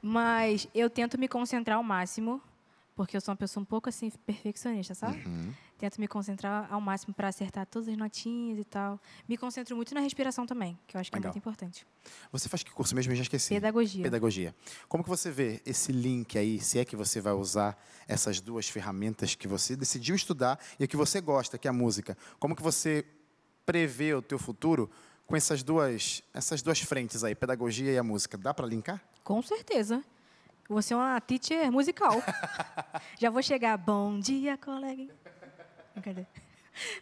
Mas 0.00 0.68
eu 0.72 0.88
tento 0.88 1.18
me 1.18 1.26
concentrar 1.26 1.76
ao 1.76 1.82
máximo, 1.82 2.40
porque 2.96 3.14
eu 3.14 3.20
sou 3.20 3.30
uma 3.32 3.36
pessoa 3.36 3.60
um 3.60 3.64
pouco 3.64 3.90
assim 3.90 4.10
perfeccionista, 4.24 4.94
sabe? 4.94 5.22
Uhum. 5.26 5.52
Tento 5.78 6.00
me 6.00 6.08
concentrar 6.08 6.66
ao 6.72 6.80
máximo 6.80 7.12
para 7.12 7.28
acertar 7.28 7.66
todas 7.66 7.86
as 7.88 7.96
notinhas 7.96 8.58
e 8.58 8.64
tal. 8.64 8.98
Me 9.28 9.36
concentro 9.36 9.76
muito 9.76 9.94
na 9.94 10.00
respiração 10.00 10.46
também, 10.46 10.78
que 10.86 10.96
eu 10.96 11.00
acho 11.00 11.10
que 11.10 11.16
Legal. 11.16 11.28
é 11.28 11.32
muito 11.32 11.38
importante. 11.38 11.86
Você 12.32 12.48
faz 12.48 12.62
que 12.62 12.70
curso 12.70 12.94
mesmo? 12.94 13.12
Eu 13.12 13.16
já 13.16 13.22
esqueci. 13.22 13.52
Pedagogia. 13.54 14.02
Pedagogia. 14.02 14.56
Como 14.88 15.04
que 15.04 15.10
você 15.10 15.30
vê 15.30 15.60
esse 15.66 15.92
link 15.92 16.38
aí, 16.38 16.58
se 16.58 16.78
é 16.78 16.84
que 16.86 16.96
você 16.96 17.20
vai 17.20 17.34
usar 17.34 17.78
essas 18.08 18.40
duas 18.40 18.66
ferramentas 18.66 19.34
que 19.34 19.46
você 19.46 19.76
decidiu 19.76 20.16
estudar 20.16 20.58
e 20.80 20.88
que 20.88 20.96
você 20.96 21.20
gosta, 21.20 21.58
que 21.58 21.68
é 21.68 21.70
a 21.70 21.74
música? 21.74 22.16
Como 22.38 22.56
que 22.56 22.62
você 22.62 23.04
prevê 23.66 24.14
o 24.14 24.22
teu 24.22 24.38
futuro 24.38 24.90
com 25.26 25.36
essas 25.36 25.62
duas, 25.62 26.22
essas 26.32 26.62
duas 26.62 26.80
frentes 26.80 27.22
aí, 27.22 27.34
pedagogia 27.34 27.92
e 27.92 27.98
a 27.98 28.02
música? 28.02 28.38
Dá 28.38 28.54
para 28.54 28.66
linkar? 28.66 29.04
Com 29.22 29.42
certeza. 29.42 30.02
Vou 30.68 30.82
ser 30.82 30.94
uma 30.94 31.20
teacher 31.20 31.70
musical. 31.70 32.12
Já 33.18 33.30
vou 33.30 33.42
chegar, 33.42 33.76
bom 33.76 34.18
dia, 34.18 34.56
colega. 34.56 35.14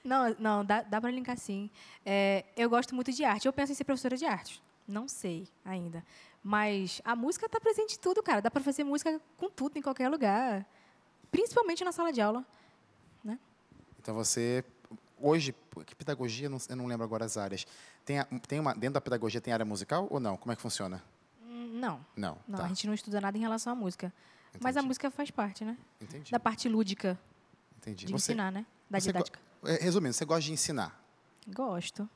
Não, 0.04 0.34
não, 0.38 0.64
dá, 0.64 0.82
dá 0.82 1.00
para 1.00 1.10
linkar 1.10 1.36
sim. 1.36 1.70
É, 2.04 2.44
eu 2.56 2.68
gosto 2.68 2.94
muito 2.94 3.10
de 3.12 3.24
arte. 3.24 3.46
Eu 3.46 3.52
penso 3.52 3.72
em 3.72 3.74
ser 3.74 3.84
professora 3.84 4.16
de 4.16 4.24
arte. 4.24 4.62
Não 4.86 5.08
sei 5.08 5.48
ainda. 5.64 6.04
Mas 6.42 7.00
a 7.04 7.16
música 7.16 7.46
está 7.46 7.58
presente 7.58 7.96
em 7.96 7.98
tudo, 7.98 8.22
cara. 8.22 8.42
Dá 8.42 8.50
para 8.50 8.62
fazer 8.62 8.84
música 8.84 9.20
com 9.36 9.48
tudo, 9.48 9.78
em 9.78 9.82
qualquer 9.82 10.08
lugar. 10.08 10.66
Principalmente 11.30 11.82
na 11.82 11.90
sala 11.90 12.12
de 12.12 12.20
aula. 12.20 12.44
Né? 13.24 13.38
Então 13.98 14.14
você 14.14 14.62
hoje, 15.18 15.54
que 15.86 15.94
pedagogia, 15.94 16.50
eu 16.68 16.76
não 16.76 16.86
lembro 16.86 17.04
agora 17.04 17.24
as 17.24 17.36
áreas. 17.36 17.66
Tem, 18.04 18.22
tem 18.46 18.60
uma 18.60 18.74
dentro 18.74 18.94
da 18.94 19.00
pedagogia 19.00 19.40
tem 19.40 19.52
área 19.52 19.64
musical 19.64 20.06
ou 20.10 20.20
não? 20.20 20.36
Como 20.36 20.52
é 20.52 20.56
que 20.56 20.62
funciona? 20.62 21.02
Não, 21.84 22.00
Não. 22.16 22.38
não. 22.48 22.58
tá. 22.58 22.64
A 22.64 22.68
gente 22.68 22.86
não 22.86 22.94
estuda 22.94 23.20
nada 23.20 23.36
em 23.36 23.40
relação 23.40 23.72
à 23.72 23.76
música. 23.76 24.12
Mas 24.60 24.76
a 24.76 24.80
Entendi. 24.80 24.86
música 24.88 25.10
faz 25.10 25.30
parte, 25.30 25.64
né? 25.64 25.76
Entendi. 26.00 26.30
Da 26.30 26.38
parte 26.38 26.68
lúdica 26.68 27.18
Entendi. 27.78 28.06
de 28.06 28.12
Você- 28.12 28.32
ensinar, 28.32 28.52
né? 28.52 28.64
Da 28.88 28.98
didática. 28.98 29.38
é, 29.64 29.82
Resumindo, 29.82 30.12
você 30.14 30.24
gosta 30.24 30.42
de 30.42 30.52
ensinar. 30.52 30.98
Gosto. 31.48 32.08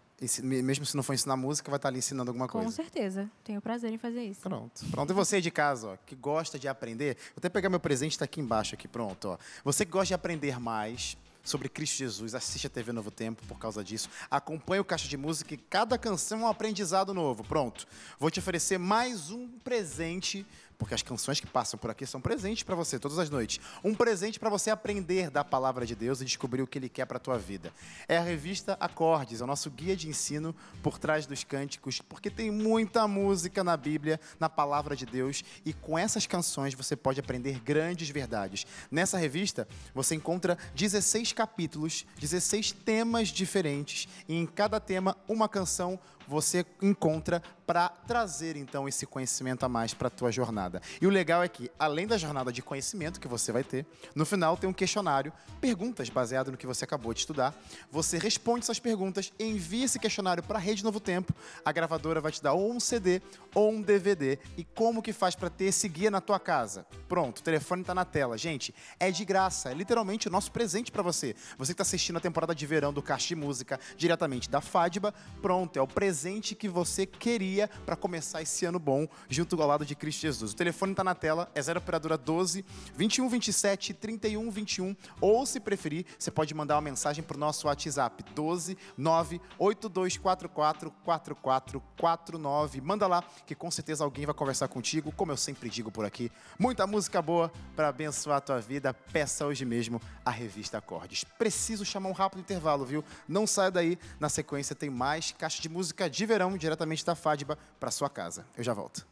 Mesmo 0.43 0.85
se 0.85 0.97
não 0.97 1.03
for 1.05 1.15
ensinar 1.15 1.37
música, 1.37 1.71
vai 1.71 1.79
estar 1.79 1.89
ali 1.89 1.99
ensinando 1.99 2.31
alguma 2.31 2.49
Com 2.49 2.59
coisa. 2.59 2.71
certeza. 2.75 3.31
Tenho 3.45 3.61
prazer 3.61 3.93
em 3.93 3.99
fazer 3.99 4.25
isso. 4.25 4.41
Pronto. 4.41 4.85
Pronto. 4.91 5.11
E 5.11 5.15
você 5.15 5.41
de 5.41 5.51
casa, 5.51 5.91
ó, 5.91 5.97
que 6.05 6.17
gosta 6.17 6.59
de 6.59 6.67
aprender, 6.67 7.15
vou 7.29 7.35
até 7.39 7.49
pegar 7.49 7.69
meu 7.69 7.79
presente, 7.79 8.13
está 8.13 8.25
aqui 8.25 8.41
embaixo, 8.41 8.75
aqui, 8.75 8.89
pronto. 8.89 9.29
Ó. 9.29 9.39
Você 9.65 9.85
que 9.85 9.93
gosta 9.93 10.07
de 10.09 10.15
aprender 10.15 10.59
mais 10.59 11.17
sobre 11.49 11.69
Cristo 11.69 11.97
Jesus, 11.97 12.35
assiste 12.35 12.67
a 12.67 12.71
TV 12.71 12.93
Novo 12.93 13.11
Tempo 13.11 13.43
por 13.47 13.59
causa 13.59 13.83
disso. 13.83 14.09
Acompanhe 14.31 14.81
o 14.81 14.85
Caixa 14.85 15.09
de 15.09 15.17
Música 15.17 15.55
e 15.55 15.57
cada 15.57 15.97
canção 15.97 16.41
é 16.41 16.43
um 16.43 16.49
aprendizado 16.49 17.15
novo. 17.15 17.43
Pronto. 17.43 17.87
Vou 18.19 18.31
te 18.31 18.39
oferecer 18.39 18.79
mais 18.79 19.31
um 19.31 19.49
presente, 19.65 20.47
porque 20.79 20.95
as 20.95 21.03
canções 21.03 21.41
que 21.41 21.47
passam 21.47 21.79
por 21.79 21.91
aqui 21.91 22.07
são 22.07 22.21
presentes 22.21 22.63
para 22.63 22.77
você 22.77 22.99
todas 22.99 23.19
as 23.19 23.29
noites. 23.29 23.61
Um 23.83 23.95
presente 23.95 24.39
para 24.39 24.49
você 24.49 24.71
aprender 24.71 25.29
da 25.29 25.45
palavra 25.45 25.85
de 25.85 25.95
Deus 25.95 26.21
e 26.21 26.25
descobrir 26.25 26.63
o 26.63 26.67
que 26.67 26.79
ele 26.79 26.89
quer 26.89 27.05
para 27.05 27.17
a 27.17 27.21
tua 27.21 27.37
vida. 27.37 27.73
É 28.07 28.17
a 28.17 28.23
revista 28.23 28.77
Acordes, 28.81 29.41
é 29.41 29.45
o 29.45 29.47
nosso 29.47 29.71
guia 29.71 29.97
de 29.97 30.09
ensino 30.09 30.55
por 30.83 30.99
trás 30.99 31.27
dos 31.27 31.43
cânticos, 31.43 32.01
porque 32.01 32.31
tem 32.31 32.51
muita 32.51 33.09
música 33.09 33.65
na 33.65 33.77
Bíblia, 33.77 34.21
na 34.39 34.49
palavra 34.49 34.95
de 34.95 35.05
Deus, 35.05 35.43
e 35.65 35.73
com 35.73 35.99
essas 35.99 36.27
canções 36.27 36.75
você 36.75 36.95
pode 36.95 37.19
aprender 37.19 37.59
grandes 37.61 38.09
verdades. 38.09 38.65
Nessa 38.91 39.19
revista, 39.19 39.67
você 39.93 40.15
encontra 40.15 40.57
16 40.75 41.33
capítulos, 41.33 42.07
16 42.21 42.71
temas 42.73 43.29
diferentes, 43.29 44.09
e 44.29 44.37
em 44.37 44.47
cada 44.47 44.79
tema, 44.79 45.17
uma 45.27 45.49
canção 45.49 45.99
você 46.29 46.65
encontra 46.83 47.43
para 47.67 47.89
trazer 47.89 48.57
então 48.57 48.89
esse 48.89 49.07
conhecimento 49.07 49.65
a 49.65 49.69
mais 49.69 49.93
para 49.93 50.09
a 50.09 50.11
tua 50.11 50.31
jornada. 50.31 50.81
E 51.01 51.07
o 51.07 51.11
legal 51.11 51.43
é 51.43 51.49
que, 51.49 51.71
além 51.79 52.07
da 52.07 52.17
jornada 52.17 52.53
de 52.53 52.63
conhecimento 52.63 53.21
que 53.21 53.29
você 53.29 53.51
vai 53.53 53.65
ter, 53.65 53.87
no 54.15 54.25
final 54.25 54.57
tem 54.57 54.69
um 54.69 54.73
questionário, 54.73 55.33
perguntas 55.61 56.09
baseado 56.09 56.51
no 56.51 56.57
que 56.57 56.67
você 56.67 56.85
acabou 56.85 57.13
de 57.13 57.21
estudar. 57.21 57.55
Você 57.91 58.19
responde 58.19 58.61
essas 58.61 58.79
perguntas, 58.79 59.33
envia 59.39 59.85
esse 59.85 59.99
questionário 59.99 60.43
para 60.43 60.59
a 60.59 60.61
Rede 60.61 60.85
Novo 60.85 61.01
Tempo. 61.01 61.35
A 61.65 61.73
gravadora 61.73 62.21
vai 62.21 62.33
te 62.33 62.43
dar 62.43 62.53
ou 62.53 62.73
um 62.73 62.81
CD 62.81 63.21
ou 63.55 63.71
um 63.71 63.83
DVD. 63.83 64.39
E 64.57 64.65
como 64.65 65.03
que 65.03 65.13
faz 65.13 65.35
para 65.35 65.51
ter 65.51 65.67
esse 65.67 65.89
guia 65.89 66.11
na 66.11 66.21
tua 66.21 66.39
casa? 66.39 66.87
Pronto, 67.09 67.39
o 67.39 67.43
telefone 67.43 67.83
está 67.83 67.95
na 67.95 68.05
tela. 68.05 68.39
Gente, 68.39 68.75
é 68.99 69.11
de 69.11 69.25
graça, 69.25 69.71
é 69.71 69.75
literalmente 69.75 70.29
o 70.29 70.31
nosso 70.31 70.53
presente 70.53 70.93
para 70.93 71.03
você. 71.03 71.35
Você 71.59 71.73
que 71.73 71.75
está 71.75 71.83
assistindo 71.83 72.17
a 72.17 72.21
temporada 72.21 72.55
de 72.55 72.67
verão 72.67 72.93
do 72.93 73.03
Caixa 73.03 73.29
de 73.29 73.37
Música 73.37 73.79
diretamente 73.97 74.49
da 74.49 74.61
Fadba, 74.61 75.13
pronto, 75.43 75.79
é 75.79 75.83
o 75.83 75.87
presente 75.87 76.18
que 76.57 76.69
você 76.69 77.07
queria 77.07 77.69
para 77.87 77.95
começar 77.95 78.43
esse 78.43 78.65
ano 78.65 78.79
bom 78.79 79.07
junto 79.29 79.61
ao 79.61 79.69
lado 79.69 79.87
de 79.87 79.95
Cristo 79.95 80.23
Jesus. 80.23 80.53
O 80.53 80.57
telefone 80.57 80.93
está 80.93 81.05
na 81.05 81.15
tela, 81.15 81.49
é 81.55 81.63
0 81.63 81.79
operadora 81.79 82.19
12 82.19 82.65
21 82.97 83.29
27 83.29 83.95
31 83.95 84.51
21 84.51 84.97
ou 85.21 85.47
se 85.47 85.61
preferir, 85.61 86.05
você 86.19 86.31
pode 86.31 86.53
mandar 86.55 86.75
uma 86.75 86.83
mensagem 86.83 87.23
para 87.23 87.37
o 87.37 87.41
nosso 87.41 87.69
WhatsApp 87.69 88.25
12 88.35 88.77
9 88.97 89.41
8244 89.59 90.91
4449. 90.91 92.81
Manda 92.81 93.07
lá 93.07 93.23
que 93.47 93.55
com 93.55 93.71
certeza 93.71 94.03
alguém 94.03 94.27
vai 94.27 94.35
conversar 94.35 94.67
contigo, 94.67 95.13
como 95.13 95.31
eu 95.31 95.37
sempre 95.37 95.71
digo 95.71 95.93
por 95.93 96.05
aqui. 96.05 96.33
Muita 96.59 96.87
música 96.87 97.23
boa 97.23 97.53
para 97.77 97.89
abençoar 97.89 98.39
a 98.39 98.41
tua 98.41 98.61
vida. 98.61 98.93
Peça 98.93 99.47
hoje 99.47 99.65
mesmo 99.65 100.01
a 100.25 100.31
revista 100.31 100.79
Acordes. 100.79 101.23
Preciso 101.23 101.85
chamar 101.85 102.09
um 102.09 102.13
rápido 102.13 102.41
intervalo, 102.41 102.85
viu? 102.85 103.05
Não 103.29 103.47
saia 103.47 103.71
daí. 103.71 103.99
Na 104.19 104.29
sequência 104.29 104.75
tem 104.75 104.91
mais 104.91 105.33
caixa 105.33 105.63
de 105.63 105.69
música 105.69 106.08
de 106.09 106.27
verão 106.27 106.57
diretamente 106.57 107.05
da 107.05 107.15
Fadba 107.15 107.59
para 107.79 107.91
sua 107.91 108.09
casa. 108.09 108.47
Eu 108.57 108.65
já 108.65 108.73
volto. 108.73 109.07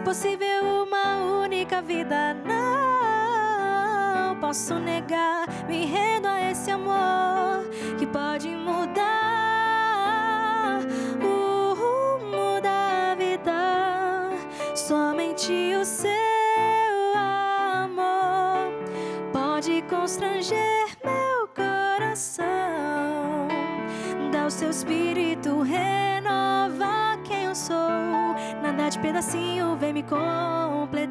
Se 0.00 0.04
possível, 0.04 0.84
uma 0.84 1.18
única 1.42 1.82
vida 1.82 2.32
não 2.32 4.34
posso 4.40 4.78
negar. 4.78 5.46
Me 5.68 5.84
rendo 5.84 6.26
a 6.26 6.50
esse 6.50 6.70
amor 6.70 7.68
que 7.98 8.06
pode 8.06 8.48
mudar 8.48 9.04
o 11.22 11.74
rumo 11.74 12.62
da 12.62 13.14
vida. 13.14 14.30
Somente 14.74 15.52
o 15.78 15.84
seu 15.84 16.08
amor 17.14 18.72
pode 19.34 19.82
constranger 19.82 20.96
meu 21.04 21.46
coração. 21.54 22.46
Dá 24.32 24.46
o 24.46 24.50
seu 24.50 24.70
espírito, 24.70 25.60
renova 25.60 25.99
de 28.90 28.98
pedacinho 28.98 29.76
vem 29.76 29.92
me 29.92 30.02
completar. 30.02 31.09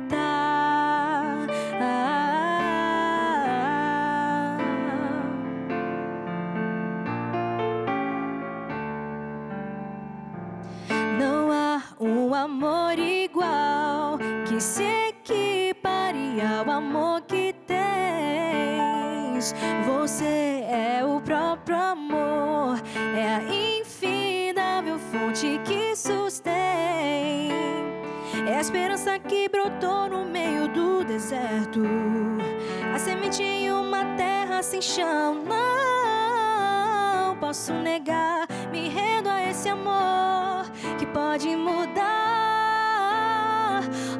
A 32.93 32.99
semente 32.99 33.43
em 33.43 33.71
uma 33.71 34.03
terra 34.15 34.61
sem 34.63 34.81
chão. 34.81 35.43
Não 35.45 37.35
posso 37.37 37.73
negar, 37.73 38.47
me 38.71 38.89
rendo 38.89 39.29
a 39.29 39.41
esse 39.49 39.69
amor 39.69 40.65
que 40.97 41.05
pode 41.05 41.55
mudar 41.55 41.81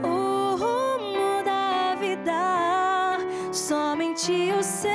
o 0.04 0.56
rumo 0.56 1.44
da 1.44 1.96
vida. 1.96 3.18
Somente 3.52 4.52
o 4.58 4.64
seu 4.64 4.92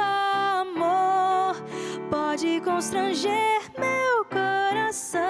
amor 0.00 1.56
pode 2.10 2.60
constranger 2.60 3.62
meu 3.78 4.24
coração. 4.24 5.20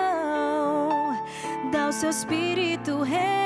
Dá 1.71 1.89
o 1.89 1.93
seu 1.93 2.11
espírito, 2.11 3.05
sou. 3.05 3.42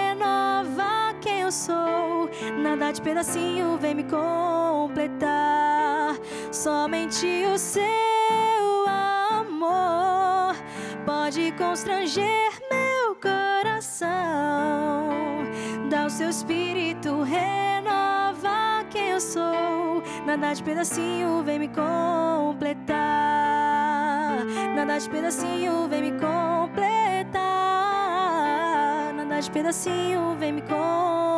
Nada 2.58 2.92
de 2.92 3.00
pedacinho 3.00 3.78
vem 3.78 3.94
me 3.94 4.04
completar. 4.04 5.36
Somente 6.52 7.26
o 7.46 7.56
seu 7.58 7.82
amor 8.86 10.54
pode 11.04 11.52
constranger 11.52 12.50
meu 12.70 13.14
coração. 13.16 14.08
Dá 15.88 16.06
o 16.06 16.10
seu 16.10 16.28
espírito, 16.28 17.22
renova 17.22 18.84
quem 18.90 19.10
eu 19.10 19.20
sou. 19.20 20.02
Nada 20.26 20.52
de 20.52 20.62
pedacinho 20.62 21.42
vem 21.42 21.58
me 21.58 21.68
completar. 21.68 22.96
Nada 24.74 24.98
de 24.98 25.08
pedacinho 25.08 25.88
vem 25.88 26.02
me 26.02 26.12
completar. 26.12 27.34
Nada 29.14 29.40
de 29.40 29.50
pedacinho 29.50 30.36
vem 30.38 30.52
me 30.52 30.60
completar. 30.62 31.35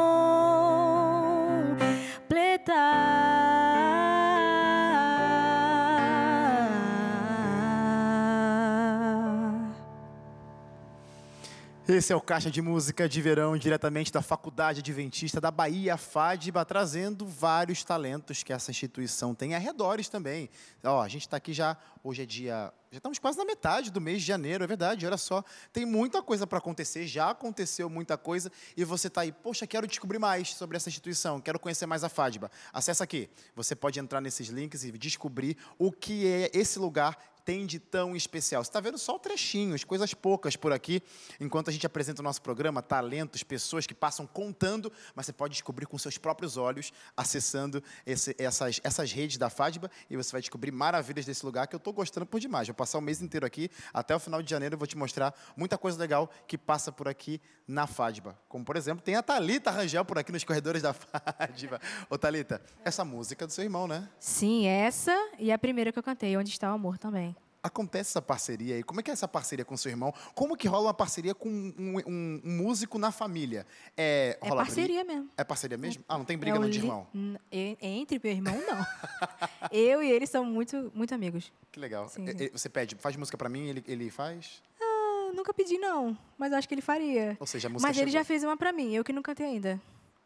Esse 11.98 12.12
é 12.12 12.16
o 12.16 12.20
Caixa 12.20 12.48
de 12.48 12.62
Música 12.62 13.08
de 13.08 13.20
Verão, 13.20 13.58
diretamente 13.58 14.12
da 14.12 14.22
Faculdade 14.22 14.78
Adventista 14.78 15.40
da 15.40 15.50
Bahia, 15.50 15.96
FADBA, 15.96 16.64
trazendo 16.64 17.26
vários 17.26 17.82
talentos 17.82 18.44
que 18.44 18.52
essa 18.52 18.70
instituição 18.70 19.34
tem, 19.34 19.56
arredores 19.56 20.08
também. 20.08 20.48
Ó, 20.84 21.02
a 21.02 21.08
gente 21.08 21.22
está 21.22 21.38
aqui 21.38 21.52
já, 21.52 21.76
hoje 22.04 22.22
é 22.22 22.24
dia, 22.24 22.72
já 22.90 22.96
estamos 22.98 23.18
quase 23.18 23.36
na 23.36 23.44
metade 23.44 23.90
do 23.90 24.00
mês 24.00 24.22
de 24.22 24.26
janeiro, 24.26 24.64
é 24.64 24.66
verdade, 24.66 25.06
olha 25.06 25.16
só, 25.16 25.44
tem 25.72 25.84
muita 25.84 26.22
coisa 26.22 26.46
para 26.46 26.58
acontecer, 26.58 27.06
já 27.06 27.30
aconteceu 27.30 27.90
muita 27.90 28.16
coisa, 28.16 28.50
e 28.76 28.84
você 28.84 29.08
está 29.08 29.22
aí, 29.22 29.32
poxa, 29.32 29.66
quero 29.66 29.86
descobrir 29.86 30.18
mais 30.18 30.54
sobre 30.54 30.76
essa 30.76 30.88
instituição, 30.88 31.40
quero 31.40 31.58
conhecer 31.58 31.86
mais 31.86 32.02
a 32.02 32.08
FADBA. 32.08 32.50
Acesse 32.72 33.02
aqui, 33.02 33.28
você 33.54 33.76
pode 33.76 34.00
entrar 34.00 34.20
nesses 34.20 34.48
links 34.48 34.84
e 34.84 34.92
descobrir 34.92 35.56
o 35.78 35.92
que 35.92 36.26
é 36.26 36.50
esse 36.54 36.78
lugar 36.78 37.18
tem 37.48 37.64
de 37.64 37.78
tão 37.78 38.14
especial? 38.14 38.62
Você 38.62 38.68
está 38.68 38.78
vendo 38.78 38.98
só 38.98 39.18
trechinhos, 39.18 39.82
coisas 39.82 40.12
poucas 40.12 40.54
por 40.54 40.70
aqui, 40.70 41.02
enquanto 41.40 41.70
a 41.70 41.72
gente 41.72 41.86
apresenta 41.86 42.20
o 42.20 42.22
nosso 42.22 42.42
programa, 42.42 42.82
talentos, 42.82 43.42
pessoas 43.42 43.86
que 43.86 43.94
passam 43.94 44.26
contando, 44.26 44.92
mas 45.14 45.24
você 45.24 45.32
pode 45.32 45.54
descobrir 45.54 45.86
com 45.86 45.96
seus 45.96 46.18
próprios 46.18 46.58
olhos, 46.58 46.92
acessando 47.16 47.82
esse, 48.04 48.36
essas, 48.38 48.82
essas 48.84 49.12
redes 49.12 49.38
da 49.38 49.48
FADBA, 49.48 49.90
e 50.10 50.16
você 50.18 50.30
vai 50.30 50.42
descobrir 50.42 50.70
maravilhas 50.70 51.24
desse 51.24 51.42
lugar 51.42 51.66
que 51.66 51.74
eu 51.74 51.78
estou 51.78 51.90
gostando 51.90 52.26
por 52.26 52.38
demais. 52.38 52.68
Passar 52.78 52.98
o 52.98 53.00
mês 53.00 53.20
inteiro 53.20 53.44
aqui, 53.44 53.68
até 53.92 54.14
o 54.14 54.20
final 54.20 54.40
de 54.40 54.48
janeiro 54.48 54.76
eu 54.76 54.78
vou 54.78 54.86
te 54.86 54.96
mostrar 54.96 55.34
muita 55.56 55.76
coisa 55.76 55.98
legal 55.98 56.30
que 56.46 56.56
passa 56.56 56.92
por 56.92 57.08
aqui 57.08 57.40
na 57.66 57.88
FADBA. 57.88 58.38
Como, 58.48 58.64
por 58.64 58.76
exemplo, 58.76 59.02
tem 59.04 59.16
a 59.16 59.22
Thalita 59.22 59.72
Rangel 59.72 60.04
por 60.04 60.16
aqui 60.16 60.30
nos 60.30 60.44
corredores 60.44 60.80
da 60.80 60.92
FADBA. 60.94 61.80
Ô, 62.08 62.16
Thalita, 62.16 62.62
essa 62.84 63.04
música 63.04 63.44
é 63.44 63.48
do 63.48 63.52
seu 63.52 63.64
irmão, 63.64 63.88
né? 63.88 64.08
Sim, 64.20 64.68
essa 64.68 65.12
e 65.40 65.50
a 65.50 65.58
primeira 65.58 65.90
que 65.92 65.98
eu 65.98 66.02
cantei, 66.04 66.36
Onde 66.36 66.50
Está 66.50 66.70
o 66.70 66.74
Amor 66.74 66.98
também. 66.98 67.34
Acontece 67.68 68.10
essa 68.10 68.22
parceria 68.22 68.74
aí? 68.76 68.82
Como 68.82 68.98
é 68.98 69.02
que 69.02 69.10
é 69.10 69.12
essa 69.12 69.28
parceria 69.28 69.64
com 69.64 69.76
seu 69.76 69.90
irmão? 69.90 70.12
Como 70.34 70.56
que 70.56 70.66
rola 70.66 70.86
uma 70.86 70.94
parceria 70.94 71.34
com 71.34 71.48
um, 71.48 71.98
um- 72.06 72.40
um 72.44 72.56
músico 72.56 72.98
na 72.98 73.12
família? 73.12 73.66
É, 73.96 74.38
É 74.42 74.48
parceria 74.48 75.04
briga? 75.04 75.14
mesmo. 75.14 75.30
É 75.36 75.44
parceria 75.44 75.78
mesmo? 75.78 76.04
Ah, 76.08 76.18
não 76.18 76.24
tem 76.24 76.36
briga 76.36 76.56
É 76.56 76.58
não 76.60 76.68
de 76.70 76.78
irmão? 76.78 77.06
Entre 77.52 78.20
meu 78.22 78.32
irmão, 78.32 78.54
não. 78.66 78.86
eu 79.70 80.02
e 80.02 80.10
ele 80.10 80.26
são 80.26 80.44
muito, 80.44 80.90
muito 80.94 81.14
amigos. 81.14 81.52
Que 81.70 81.78
legal. 81.78 82.08
Sim, 82.08 82.26
sim. 82.26 82.48
Você 82.52 82.68
pede, 82.68 82.96
faz 82.96 83.14
música 83.16 83.36
pra 83.38 83.48
mim, 83.48 83.68
ele, 83.68 83.84
ele 83.86 84.10
faz? 84.10 84.62
Ah, 84.80 85.30
nunca 85.34 85.52
pedi, 85.52 85.78
não. 85.78 86.16
Mas 86.38 86.52
acho 86.52 86.66
que 86.66 86.74
ele 86.74 86.82
faria. 86.82 87.36
Ou 87.38 87.46
seja, 87.46 87.68
a 87.68 87.70
música 87.70 87.86
Mas 87.88 87.96
ele 87.98 88.10
chegou. 88.10 88.20
já 88.20 88.24
fez 88.24 88.42
uma 88.44 88.56
pra 88.56 88.72
mim, 88.72 88.94
eu 88.94 89.04
que 89.04 89.12
não 89.12 89.22
cantei 89.22 89.46
ainda. 89.46 89.80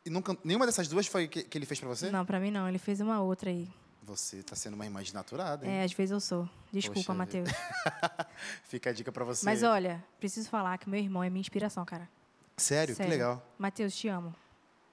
E 0.05 0.11
nunca, 0.11 0.37
nenhuma 0.45 0.67
dessas 0.67 0.89
duas 0.89 1.07
foi 1.07 1.29
que, 1.29 1.43
que 1.45 1.59
ele 1.59 1.67
fez 1.67 1.79
pra 1.81 1.89
você? 1.89 2.11
Não, 2.11 2.25
pra 2.25 2.41
mim 2.41 2.51
não. 2.51 2.69
Ele 2.69 2.79
fez 2.79 3.01
uma 3.01 3.21
outra 3.21 3.51
aí. 3.51 3.69
Você 4.17 4.43
tá 4.43 4.55
sendo 4.55 4.75
uma 4.75 4.85
irmã 4.85 5.03
desnaturada, 5.03 5.67
hein? 5.67 5.73
É, 5.73 5.85
às 5.85 5.93
vezes 5.93 6.11
eu 6.11 6.21
sou. 6.21 6.49
Desculpa, 6.71 7.15
Matheus. 7.15 7.49
Fica 8.65 8.91
a 8.91 8.93
dica 8.93 9.11
pra 9.11 9.25
você. 9.25 9.45
Mas 9.45 9.63
olha, 9.63 10.05
preciso 10.21 10.51
falar 10.51 10.77
que 10.77 10.89
meu 10.89 11.01
irmão 11.01 11.25
é 11.25 11.31
minha 11.31 11.41
inspiração, 11.41 11.83
cara. 11.85 12.07
Sério? 12.57 12.95
Sério. 12.95 13.11
Que 13.11 13.17
legal. 13.17 13.43
Matheus, 13.59 13.97
te 13.97 14.09
amo. 14.09 14.35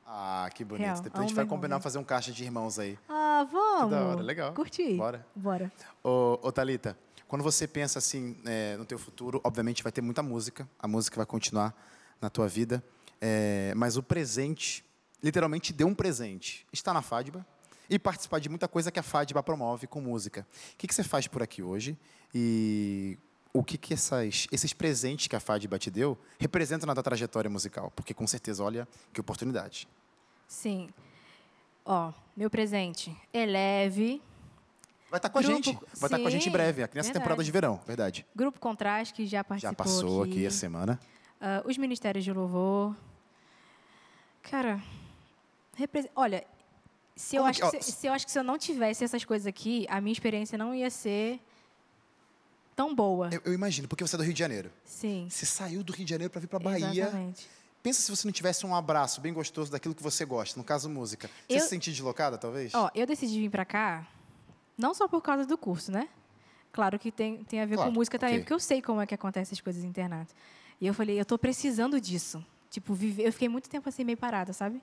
Ah, 0.05 0.49
que 0.55 0.63
bonito. 0.63 0.85
Real, 0.85 1.01
Depois 1.01 1.19
a 1.19 1.27
gente 1.27 1.35
vai 1.35 1.43
irmão, 1.43 1.57
combinar 1.57 1.75
viu? 1.75 1.83
fazer 1.83 1.97
um 1.97 2.03
caixa 2.03 2.31
de 2.31 2.43
irmãos 2.43 2.79
aí. 2.79 2.97
Ah, 3.09 3.45
vamos. 3.51 3.91
da 3.91 4.03
hora, 4.05 4.21
legal. 4.21 4.53
Curti. 4.53 4.95
Bora. 4.95 5.27
Bora. 5.35 5.71
Ô, 6.03 6.39
ô 6.41 6.51
Thalita, 6.51 6.97
quando 7.27 7.43
você 7.43 7.67
pensa 7.67 7.99
assim 7.99 8.37
é, 8.45 8.77
no 8.77 8.85
teu 8.85 8.97
futuro, 8.97 9.41
obviamente 9.43 9.83
vai 9.83 9.91
ter 9.91 10.01
muita 10.01 10.23
música, 10.23 10.67
a 10.79 10.87
música 10.87 11.17
vai 11.17 11.25
continuar 11.25 11.75
na 12.19 12.29
tua 12.29 12.47
vida, 12.47 12.83
é, 13.21 13.73
mas 13.75 13.97
o 13.97 14.01
presente, 14.03 14.83
literalmente 15.21 15.71
deu 15.71 15.87
um 15.87 15.93
presente, 15.93 16.65
está 16.71 16.91
na 16.93 17.01
FADBA 17.01 17.45
e 17.89 17.97
participar 17.97 18.39
de 18.39 18.49
muita 18.49 18.67
coisa 18.67 18.91
que 18.91 18.99
a 18.99 19.03
FADBA 19.03 19.41
promove 19.41 19.87
com 19.87 19.99
música. 20.01 20.45
O 20.73 20.77
que, 20.77 20.87
que 20.87 20.93
você 20.93 21.03
faz 21.03 21.27
por 21.27 21.41
aqui 21.41 21.61
hoje 21.63 21.97
e 22.33 23.17
o 23.51 23.63
que, 23.63 23.77
que 23.77 23.93
essas, 23.93 24.47
esses 24.51 24.73
presentes 24.73 25.27
que 25.27 25.35
a 25.35 25.39
FADBA 25.39 25.79
te 25.79 25.89
deu 25.89 26.17
representam 26.37 26.85
na 26.85 26.93
tua 26.93 27.03
trajetória 27.03 27.49
musical? 27.49 27.91
Porque 27.95 28.13
com 28.13 28.27
certeza, 28.27 28.63
olha, 28.63 28.87
que 29.11 29.19
oportunidade. 29.19 29.87
Sim. 30.47 30.89
Ó, 31.83 32.11
meu 32.37 32.49
presente 32.49 33.15
é 33.33 33.45
leve. 33.45 34.21
Vai 35.09 35.17
estar 35.17 35.29
com 35.29 35.39
a 35.39 35.41
Grupo- 35.41 35.55
gente, 35.63 35.73
vai 35.95 36.07
estar 36.07 36.19
com 36.19 36.27
a 36.27 36.29
gente 36.29 36.41
em 36.43 36.45
Sim, 36.45 36.51
breve, 36.51 36.83
aqui 36.83 36.95
nessa 36.95 37.07
verdade. 37.07 37.23
temporada 37.23 37.43
de 37.43 37.51
verão, 37.51 37.81
verdade. 37.87 38.25
Grupo 38.35 38.59
Contraste, 38.59 39.13
que 39.15 39.25
já 39.25 39.43
participou 39.43 39.71
Já 39.71 39.75
passou 39.75 40.23
aqui 40.23 40.45
a 40.45 40.51
semana. 40.51 40.99
Ah, 41.41 41.63
os 41.65 41.75
Ministérios 41.79 42.23
de 42.23 42.31
Louvor. 42.31 42.95
Cara, 44.43 44.79
olha, 46.15 46.45
se 47.19 47.35
eu, 47.35 47.45
acho 47.45 47.61
que- 47.61 47.77
que, 47.77 47.83
se, 47.83 47.91
se 47.91 48.07
eu 48.07 48.13
acho 48.13 48.25
que 48.25 48.31
se 48.31 48.39
eu 48.39 48.43
não 48.43 48.57
tivesse 48.57 49.03
essas 49.03 49.25
coisas 49.25 49.45
aqui, 49.45 49.85
a 49.89 49.99
minha 49.99 50.13
experiência 50.13 50.57
não 50.57 50.73
ia 50.73 50.89
ser 50.89 51.39
tão 52.75 52.95
boa. 52.95 53.29
Eu, 53.31 53.41
eu 53.45 53.53
imagino, 53.53 53.87
porque 53.87 54.05
você 54.05 54.15
é 54.15 54.17
do 54.17 54.23
Rio 54.23 54.33
de 54.33 54.39
Janeiro. 54.39 54.71
Sim. 54.85 55.27
Você 55.29 55.45
saiu 55.45 55.83
do 55.83 55.91
Rio 55.91 56.05
de 56.05 56.09
Janeiro 56.11 56.31
para 56.31 56.39
vir 56.41 56.47
para 56.47 56.59
Bahia. 56.59 57.03
Exatamente. 57.03 57.47
Pensa 57.83 58.01
se 58.01 58.09
você 58.11 58.27
não 58.27 58.31
tivesse 58.31 58.65
um 58.65 58.75
abraço 58.75 59.21
bem 59.21 59.33
gostoso 59.33 59.71
daquilo 59.71 59.95
que 59.95 60.03
você 60.03 60.25
gosta, 60.25 60.57
no 60.59 60.63
caso 60.63 60.89
música. 60.89 61.29
Você 61.47 61.57
Eu- 61.57 61.61
se 61.61 61.69
sentir 61.69 61.91
deslocada, 61.91 62.37
talvez? 62.37 62.73
Ó, 62.73 62.89
eu 62.95 63.05
decidi 63.05 63.39
vir 63.39 63.49
pra 63.49 63.65
cá, 63.65 64.07
não 64.77 64.93
só 64.93 65.07
por 65.07 65.21
causa 65.21 65.45
do 65.45 65.57
curso, 65.57 65.91
né? 65.91 66.07
Claro 66.71 66.99
que 66.99 67.11
tem, 67.11 67.43
tem 67.45 67.61
a 67.61 67.65
ver 67.65 67.75
Claro, 67.75 67.89
com 67.91 67.95
música 67.95 68.19
também, 68.19 68.35
ok. 68.35 68.43
porque 68.43 68.53
eu 68.53 68.59
sei 68.59 68.81
como 68.81 69.01
é 69.01 69.05
que 69.05 69.13
acontecem 69.15 69.55
as 69.55 69.61
coisas 69.61 69.83
em 69.83 69.87
internato. 69.87 70.33
E 70.79 70.87
eu 70.87 70.93
falei, 70.93 71.19
eu 71.19 71.25
tô 71.25 71.37
precisando 71.37 71.99
disso. 71.99 72.45
Tipo, 72.69 72.93
viver, 72.93 73.25
eu 73.27 73.33
fiquei 73.33 73.49
muito 73.49 73.67
tempo 73.69 73.89
assim, 73.89 74.03
meio 74.03 74.17
parada, 74.17 74.53
sabe? 74.53 74.79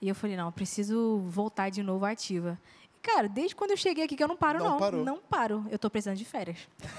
E 0.00 0.08
eu 0.08 0.14
falei, 0.14 0.36
não, 0.36 0.50
preciso 0.52 1.18
voltar 1.28 1.70
de 1.70 1.82
novo 1.82 2.04
ativa. 2.04 2.58
E, 2.94 2.98
cara, 3.00 3.28
desde 3.28 3.54
quando 3.56 3.70
eu 3.70 3.76
cheguei 3.76 4.04
aqui 4.04 4.16
que 4.16 4.22
eu 4.22 4.28
não 4.28 4.36
paro, 4.36 4.58
Não 4.58 4.70
não. 4.70 4.78
parou. 4.78 5.04
Não 5.04 5.18
paro. 5.18 5.66
Eu 5.70 5.78
tô 5.78 5.88
precisando 5.88 6.16
de 6.16 6.24
férias. 6.24 6.58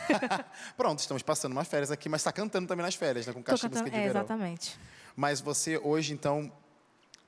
Pronto, 0.75 0.99
estamos 0.99 1.21
passando 1.21 1.51
umas 1.51 1.67
férias 1.67 1.91
aqui, 1.91 2.09
mas 2.09 2.21
está 2.21 2.31
cantando 2.31 2.67
também 2.67 2.83
nas 2.83 2.95
férias, 2.95 3.27
né? 3.27 3.33
Com 3.33 3.43
caixa 3.43 3.67
de 3.67 3.73
música 3.75 3.85
cantando, 3.89 4.01
de 4.01 4.05
é, 4.05 4.07
verão. 4.07 4.21
exatamente. 4.21 4.79
Mas 5.15 5.39
você 5.39 5.77
hoje, 5.77 6.13
então, 6.13 6.51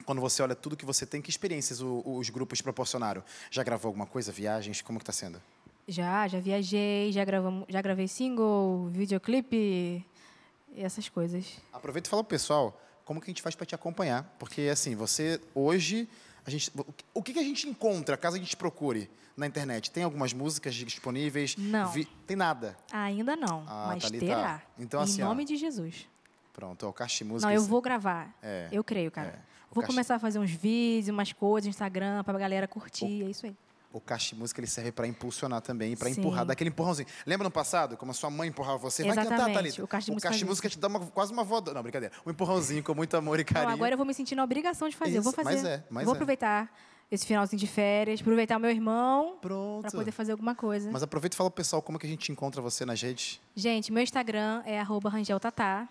quando 0.06 0.20
você 0.20 0.42
olha 0.42 0.56
tudo 0.56 0.76
que 0.76 0.86
você 0.86 1.06
tem, 1.06 1.22
que 1.22 1.30
experiências 1.30 1.80
os 1.82 2.30
grupos 2.30 2.62
proporcionaram? 2.62 3.24
Já 3.52 3.64
gravou 3.64 3.90
alguma 3.90 4.06
coisa, 4.08 4.32
viagens? 4.32 4.82
Como 4.82 4.98
que 5.00 5.04
está 5.04 5.14
sendo? 5.14 5.42
Já, 5.88 6.28
já 6.28 6.40
viajei, 6.40 7.12
já, 7.14 7.24
gravamos, 7.24 7.66
já 7.70 7.82
gravei 7.82 8.08
single, 8.10 8.90
videoclipe 8.92 9.56
e 9.56 10.84
essas 10.84 11.08
coisas. 11.08 11.46
Aproveita 11.72 12.10
e 12.10 12.12
fala 12.12 12.24
pro 12.24 12.30
pessoal 12.32 12.78
como 13.08 13.22
que 13.22 13.32
a 13.32 13.32
gente 13.32 13.42
faz 13.42 13.56
para 13.56 13.66
te 13.66 13.74
acompanhar, 13.74 14.36
porque 14.38 14.64
assim, 14.64 14.94
você 14.94 15.40
hoje 15.56 16.10
a 16.46 16.50
gente, 16.50 16.70
o 17.14 17.24
que 17.24 17.32
que 17.32 17.40
a 17.40 17.44
gente 17.44 17.66
encontra 17.68 18.18
caso 18.18 18.36
a 18.36 18.40
gente 18.40 18.58
procure 18.58 19.10
na 19.38 19.48
internet? 19.48 19.90
Tem 19.90 20.04
algumas 20.04 20.34
músicas 20.34 20.76
disponíveis? 20.76 21.56
Não. 21.58 21.90
tem 22.26 22.36
nada. 22.36 22.78
Ainda 22.92 23.38
não, 23.38 23.64
Ah, 23.66 23.86
mas 23.88 24.04
Thalita. 24.04 24.26
terá. 24.26 24.62
Então, 24.78 25.00
em 25.00 25.04
assim, 25.04 25.22
ó, 25.22 25.30
nome 25.30 25.46
de 25.46 25.56
Jesus. 25.56 26.06
Pronto, 26.52 26.86
ó, 26.86 26.90
o 26.90 26.94
Caixa 26.94 27.24
Música. 27.24 27.48
Não, 27.50 27.56
eu 27.56 27.64
vou 27.64 27.82
gravar. 27.82 28.36
É, 28.44 28.68
eu 28.74 28.84
creio, 28.84 29.10
cara. 29.10 29.30
é. 29.30 29.40
O 29.72 29.76
Vou 29.76 29.84
começar 29.86 30.16
a 30.16 30.20
fazer 30.20 30.40
uns 30.40 30.52
vídeos, 30.52 31.08
umas 31.10 31.32
coisas 31.32 31.68
Instagram 31.70 32.24
pra 32.26 32.38
galera 32.38 32.68
curtir, 32.68 33.24
é 33.24 33.30
isso 33.30 33.46
aí. 33.46 33.56
O 33.92 34.02
Caixa 34.02 34.36
de 34.36 34.40
Música 34.42 34.60
ele 34.60 34.68
serve 34.68 34.92
para 34.92 35.08
impulsionar 35.08 35.62
também, 35.62 35.96
para 35.96 36.10
empurrar, 36.10 36.46
dar 36.46 36.54
aquele 36.54 36.70
empurrãozinho. 36.70 37.08
Lembra 37.26 37.46
no 37.46 37.52
passado, 37.52 37.96
como 37.98 38.12
a 38.12 38.14
sua 38.14 38.30
mãe 38.30 38.50
empurrava 38.50 38.78
você? 38.78 39.04
Vai 39.04 39.16
cantar, 39.16 39.26
Exatamente, 39.36 39.54
Thalita. 39.56 39.84
o 39.84 39.88
Caixa 39.88 40.06
de 40.06 40.12
Música 40.12 40.30
Caixa 40.30 40.40
de 40.40 40.46
Música 40.46 40.70
te 40.70 40.78
dá 40.78 40.88
uma- 40.88 41.00
quase 41.08 41.32
uma 41.34 41.44
voadora. 41.44 41.76
Não, 41.76 41.84
brincadeira. 41.84 42.14
Um 42.26 42.30
empurrãozinho 42.32 42.84
com 42.84 42.94
muito 42.94 43.16
amor 43.16 43.40
e 43.40 43.44
carinho. 43.46 43.68
Não, 43.70 43.74
agora 43.76 43.94
eu 43.94 43.98
vou 43.98 44.06
me 44.06 44.14
sentir 44.14 44.36
na 44.36 44.44
obrigação 44.44 44.88
de 44.90 44.96
fazer. 44.96 45.18
eu 45.18 45.22
vou 45.24 45.32
Isso, 45.32 45.42
fazer. 45.42 45.56
mas 45.56 45.66
é, 45.66 45.84
mas 45.90 46.06
vou 46.06 46.14
é. 46.14 46.18
aproveitar 46.18 46.72
esse 47.10 47.26
finalzinho 47.26 47.60
de 47.60 47.66
férias, 47.68 48.20
aproveitar 48.20 48.58
o 48.58 48.60
meu 48.60 48.70
irmão 48.70 49.38
pra 49.42 49.90
poder 49.92 50.12
fazer 50.12 50.34
alguma 50.34 50.54
coisa. 50.54 50.92
Mas 50.92 51.02
aproveita 51.02 51.36
e 51.36 51.38
fala 51.38 51.50
pro 51.50 51.56
pessoal 51.64 51.82
como 51.82 51.98
é 51.98 52.00
que 52.02 52.06
a 52.06 52.10
gente 52.10 52.30
encontra 52.32 52.62
você 52.62 52.86
nas 52.86 53.02
redes. 53.02 53.40
Gente, 53.56 53.92
meu 53.94 54.04
Instagram 54.04 54.62
é 54.66 54.80
arroba 54.80 55.10
rangeltatá. 55.10 55.88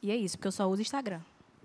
E 0.00 0.10
é 0.10 0.16
isso, 0.16 0.36
porque 0.36 0.48
eu 0.48 0.52
só 0.52 0.66
uso 0.68 0.80
Instagram. 0.82 1.20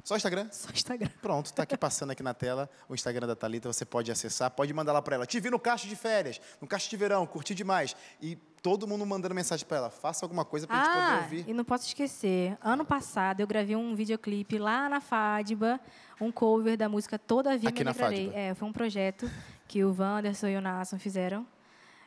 Só 0.08 0.16
Instagram? 0.16 0.48
Só 0.54 0.70
Instagram. 0.72 1.10
Pronto, 1.22 1.52
tá 1.52 1.64
aqui 1.64 1.76
passando 1.78 2.12
aqui 2.12 2.24
na 2.24 2.34
tela 2.34 2.70
o 2.88 2.96
Instagram 2.96 3.28
da 3.28 3.36
Thalita, 3.36 3.68
você 3.72 3.84
pode 3.84 4.10
acessar, 4.10 4.50
pode 4.52 4.74
mandar 4.74 4.94
lá 4.94 5.02
para 5.02 5.16
ela. 5.16 5.26
Te 5.26 5.38
vi 5.42 5.50
no 5.50 5.60
caixa 5.60 5.86
de 5.86 5.98
férias, 5.98 6.40
no 6.62 6.68
caixa 6.68 6.90
de 6.90 6.96
verão, 6.96 7.28
curti 7.28 7.54
demais. 7.54 7.94
E 8.22 8.38
todo 8.62 8.88
mundo 8.88 9.06
mandando 9.06 9.36
mensagem 9.36 9.66
para 9.68 9.78
ela, 9.78 9.90
faça 9.90 10.24
alguma 10.24 10.46
coisa 10.46 10.66
pra 10.66 10.78
gente 10.78 10.88
poder 10.88 11.02
Ah, 11.02 11.20
ouvir. 11.24 11.46
e 11.50 11.54
não 11.54 11.66
posso 11.66 11.86
esquecer. 11.88 12.58
Ano 12.62 12.86
passado 12.86 13.42
eu 13.42 13.48
gravei 13.48 13.76
um 13.76 13.94
videoclipe 13.96 14.58
lá 14.58 14.88
na 14.88 15.02
Fádiba, 15.02 15.78
um 16.22 16.32
cover 16.32 16.78
da 16.78 16.88
música 16.88 17.20
Todavia 17.20 17.68
Aqui 17.68 17.80
Me 17.80 17.84
na. 17.84 17.94
Fádiba. 17.94 18.34
É, 18.34 18.54
foi 18.54 18.66
um 18.66 18.72
projeto 18.74 19.30
que 19.68 19.84
o 19.84 19.94
Wanderson 19.94 20.48
e 20.48 20.56
o 20.56 20.62
Nasson 20.62 20.98
fizeram. 20.98 21.46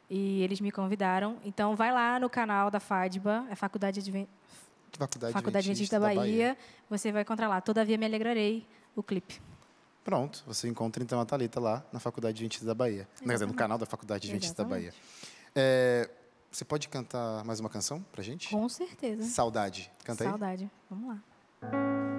E 0.09 0.42
eles 0.42 0.59
me 0.61 0.72
convidaram. 0.72 1.36
Então 1.44 1.76
vai 1.76 1.92
lá 1.92 2.18
no 2.18 2.28
canal 2.30 2.70
da 2.70 2.80
Fádiba, 2.80 3.46
é 3.51 3.55
Faculdade 3.55 4.01
Adven- 4.01 4.26
Faculdade, 4.99 5.32
Faculdade 5.32 5.70
Adventista 5.70 5.97
Adventista 5.97 5.99
da 5.99 6.07
Bahia. 6.22 6.57
Você 6.88 7.12
vai 7.12 7.22
encontrar 7.22 7.49
lá, 7.49 7.61
Todavia 7.61 7.97
Me 7.97 8.07
Alegrarei, 8.07 8.66
o 8.95 9.03
clipe. 9.03 9.41
Pronto, 10.05 10.43
você 10.47 10.68
encontra 10.68 11.03
então 11.03 11.20
a 11.20 11.24
Thalita 11.24 11.61
lá 11.61 11.84
na 11.93 12.01
Faculdade 12.01 12.36
Adventista 12.36 12.66
da 12.66 12.74
Bahia. 12.74 13.07
Quer 13.22 13.32
dizer, 13.32 13.47
no 13.47 13.55
canal 13.55 13.78
da 13.78 13.86
Faculdade 13.86 14.26
Adventista 14.26 14.62
da 14.62 14.68
Bahia. 14.68 14.88
Exatamente. 14.88 15.30
É, 15.55 16.11
você 16.51 16.64
pode 16.64 16.88
cantar 16.88 17.45
mais 17.45 17.61
uma 17.61 17.68
canção 17.68 18.05
pra 18.11 18.22
gente? 18.22 18.49
Com 18.49 18.68
certeza. 18.68 19.22
Saudade. 19.22 19.91
Canta 20.05 20.24
aí. 20.24 20.30
Saudade. 20.30 20.70
Vamos 20.91 21.09
lá. 21.09 22.09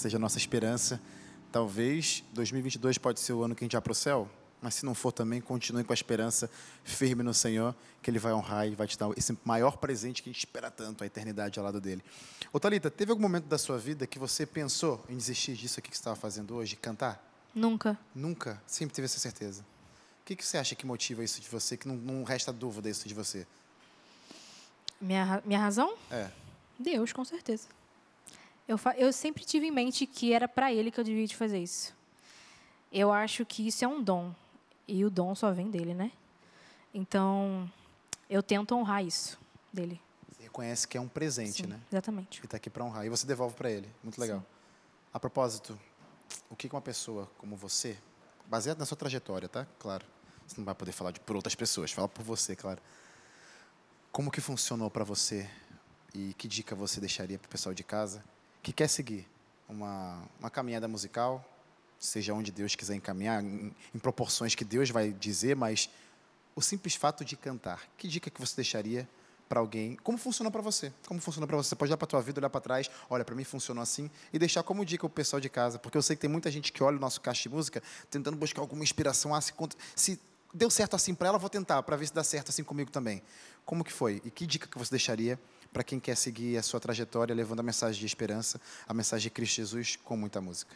Seja 0.00 0.16
a 0.16 0.20
nossa 0.20 0.38
esperança. 0.38 1.00
Talvez 1.52 2.24
2022 2.32 2.98
pode 2.98 3.20
ser 3.20 3.32
o 3.32 3.42
ano 3.42 3.54
que 3.54 3.62
a 3.62 3.66
gente 3.66 3.72
vai 3.72 3.82
para 3.82 3.92
o 3.92 3.94
céu, 3.94 4.28
mas 4.62 4.74
se 4.74 4.84
não 4.84 4.94
for 4.94 5.12
também, 5.12 5.40
continue 5.40 5.84
com 5.84 5.92
a 5.92 5.94
esperança 5.94 6.50
firme 6.84 7.22
no 7.22 7.32
Senhor, 7.32 7.74
que 8.02 8.10
Ele 8.10 8.18
vai 8.18 8.32
honrar 8.32 8.66
e 8.66 8.74
vai 8.74 8.86
te 8.86 8.98
dar 8.98 9.10
esse 9.16 9.36
maior 9.44 9.76
presente 9.76 10.22
que 10.22 10.30
a 10.30 10.32
gente 10.32 10.40
espera 10.40 10.70
tanto, 10.70 11.02
a 11.02 11.06
eternidade 11.06 11.58
ao 11.58 11.64
lado 11.64 11.80
dele. 11.80 12.02
Ô 12.52 12.60
Thalita, 12.60 12.90
teve 12.90 13.10
algum 13.10 13.22
momento 13.22 13.46
da 13.46 13.58
sua 13.58 13.78
vida 13.78 14.06
que 14.06 14.18
você 14.18 14.46
pensou 14.46 15.04
em 15.08 15.16
desistir 15.16 15.54
disso 15.54 15.80
aqui 15.80 15.90
que 15.90 15.96
você 15.96 16.00
estava 16.00 16.16
fazendo 16.16 16.54
hoje, 16.54 16.76
cantar? 16.76 17.24
Nunca. 17.54 17.98
Nunca? 18.14 18.62
Sempre 18.66 18.94
teve 18.94 19.06
essa 19.06 19.18
certeza. 19.18 19.62
O 20.22 20.24
que, 20.24 20.36
que 20.36 20.46
você 20.46 20.58
acha 20.58 20.74
que 20.74 20.86
motiva 20.86 21.24
isso 21.24 21.40
de 21.40 21.48
você, 21.48 21.76
que 21.76 21.88
não, 21.88 21.96
não 21.96 22.22
resta 22.22 22.52
dúvida 22.52 22.88
isso 22.88 23.08
de 23.08 23.14
você? 23.14 23.46
Minha, 25.00 25.42
minha 25.44 25.58
razão? 25.58 25.94
É. 26.10 26.30
Deus, 26.78 27.12
com 27.12 27.24
certeza. 27.24 27.68
Eu, 28.70 28.78
eu 28.96 29.12
sempre 29.12 29.44
tive 29.44 29.66
em 29.66 29.70
mente 29.72 30.06
que 30.06 30.32
era 30.32 30.46
para 30.46 30.72
Ele 30.72 30.92
que 30.92 31.00
eu 31.00 31.02
devia 31.02 31.26
de 31.26 31.34
fazer 31.34 31.58
isso. 31.58 31.92
Eu 32.92 33.10
acho 33.10 33.44
que 33.44 33.66
isso 33.66 33.84
é 33.84 33.88
um 33.88 34.00
dom. 34.00 34.32
E 34.86 35.04
o 35.04 35.10
dom 35.10 35.34
só 35.34 35.50
vem 35.50 35.68
dele, 35.68 35.92
né? 35.92 36.12
Então, 36.94 37.68
eu 38.28 38.44
tento 38.44 38.72
honrar 38.76 39.04
isso 39.04 39.36
dele. 39.72 40.00
Você 40.30 40.44
reconhece 40.44 40.86
que 40.86 40.96
é 40.96 41.00
um 41.00 41.08
presente, 41.08 41.64
Sim, 41.64 41.68
né? 41.68 41.80
Exatamente. 41.90 42.38
Ele 42.38 42.46
está 42.46 42.58
aqui 42.58 42.70
para 42.70 42.84
honrar. 42.84 43.04
E 43.04 43.08
você 43.08 43.26
devolve 43.26 43.56
para 43.56 43.68
ele. 43.68 43.88
Muito 44.04 44.20
legal. 44.20 44.40
A 45.12 45.18
propósito, 45.18 45.76
o 46.48 46.54
que 46.54 46.68
que 46.68 46.74
uma 46.76 46.80
pessoa 46.80 47.28
como 47.38 47.56
você, 47.56 47.98
baseado 48.46 48.78
na 48.78 48.86
sua 48.86 48.96
trajetória, 48.96 49.48
tá? 49.48 49.66
Claro. 49.80 50.06
Você 50.46 50.58
não 50.58 50.64
vai 50.64 50.76
poder 50.76 50.92
falar 50.92 51.10
de, 51.10 51.18
por 51.18 51.34
outras 51.34 51.56
pessoas, 51.56 51.90
fala 51.90 52.08
por 52.08 52.22
você, 52.22 52.54
claro. 52.54 52.80
Como 54.12 54.30
que 54.30 54.40
funcionou 54.40 54.88
para 54.88 55.02
você 55.02 55.50
e 56.14 56.34
que 56.34 56.46
dica 56.46 56.76
você 56.76 57.00
deixaria 57.00 57.36
para 57.36 57.48
o 57.48 57.50
pessoal 57.50 57.74
de 57.74 57.82
casa 57.82 58.22
que 58.62 58.72
quer 58.72 58.88
seguir 58.88 59.26
uma, 59.68 60.22
uma 60.38 60.50
caminhada 60.50 60.88
musical, 60.88 61.44
seja 61.98 62.34
onde 62.34 62.50
Deus 62.50 62.74
quiser 62.74 62.94
encaminhar, 62.94 63.42
em, 63.42 63.74
em 63.94 63.98
proporções 63.98 64.54
que 64.54 64.64
Deus 64.64 64.90
vai 64.90 65.12
dizer, 65.12 65.54
mas 65.54 65.90
o 66.54 66.62
simples 66.62 66.94
fato 66.94 67.24
de 67.24 67.36
cantar. 67.36 67.88
Que 67.96 68.08
dica 68.08 68.30
que 68.30 68.40
você 68.40 68.56
deixaria 68.56 69.08
para 69.48 69.60
alguém? 69.60 69.96
Como 70.02 70.16
funciona 70.16 70.50
para 70.50 70.62
você? 70.62 70.92
Como 71.06 71.20
funciona 71.20 71.46
para 71.46 71.56
você? 71.56 71.70
Você 71.70 71.76
pode 71.76 71.90
olhar 71.90 71.96
para 71.96 72.06
a 72.06 72.08
tua 72.08 72.22
vida, 72.22 72.40
olhar 72.40 72.50
para 72.50 72.60
trás, 72.60 72.90
olha, 73.08 73.24
para 73.24 73.34
mim 73.34 73.44
funcionou 73.44 73.82
assim, 73.82 74.10
e 74.32 74.38
deixar 74.38 74.62
como 74.62 74.84
dica 74.84 75.04
o 75.04 75.10
pessoal 75.10 75.40
de 75.40 75.48
casa, 75.48 75.78
porque 75.78 75.96
eu 75.96 76.02
sei 76.02 76.16
que 76.16 76.20
tem 76.20 76.30
muita 76.30 76.50
gente 76.50 76.72
que 76.72 76.82
olha 76.82 76.96
o 76.96 77.00
nosso 77.00 77.20
caixa 77.20 77.42
de 77.42 77.48
música 77.48 77.82
tentando 78.10 78.36
buscar 78.36 78.60
alguma 78.60 78.82
inspiração, 78.82 79.34
ah, 79.34 79.40
se, 79.40 79.52
se 79.94 80.20
deu 80.52 80.70
certo 80.70 80.96
assim 80.96 81.14
para 81.14 81.28
ela, 81.28 81.38
vou 81.38 81.50
tentar, 81.50 81.82
para 81.82 81.96
ver 81.96 82.06
se 82.06 82.14
dá 82.14 82.24
certo 82.24 82.50
assim 82.50 82.62
comigo 82.62 82.90
também. 82.90 83.22
Como 83.64 83.84
que 83.84 83.92
foi? 83.92 84.20
E 84.24 84.30
que 84.30 84.46
dica 84.46 84.66
que 84.66 84.78
você 84.78 84.90
deixaria 84.90 85.38
para 85.72 85.82
quem 85.82 86.00
quer 86.00 86.16
seguir 86.16 86.56
a 86.56 86.62
sua 86.62 86.80
trajetória, 86.80 87.34
levando 87.34 87.60
a 87.60 87.62
mensagem 87.62 87.98
de 87.98 88.06
esperança, 88.06 88.60
a 88.86 88.94
mensagem 88.94 89.24
de 89.24 89.30
Cristo 89.30 89.56
Jesus 89.56 89.96
com 89.96 90.16
muita 90.16 90.40
música? 90.40 90.74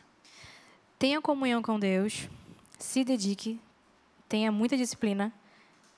Tenha 0.99 1.21
comunhão 1.21 1.61
com 1.61 1.79
Deus, 1.79 2.29
se 2.79 3.05
dedique, 3.05 3.61
tenha 4.29 4.53
muita 4.53 4.77
disciplina, 4.77 5.33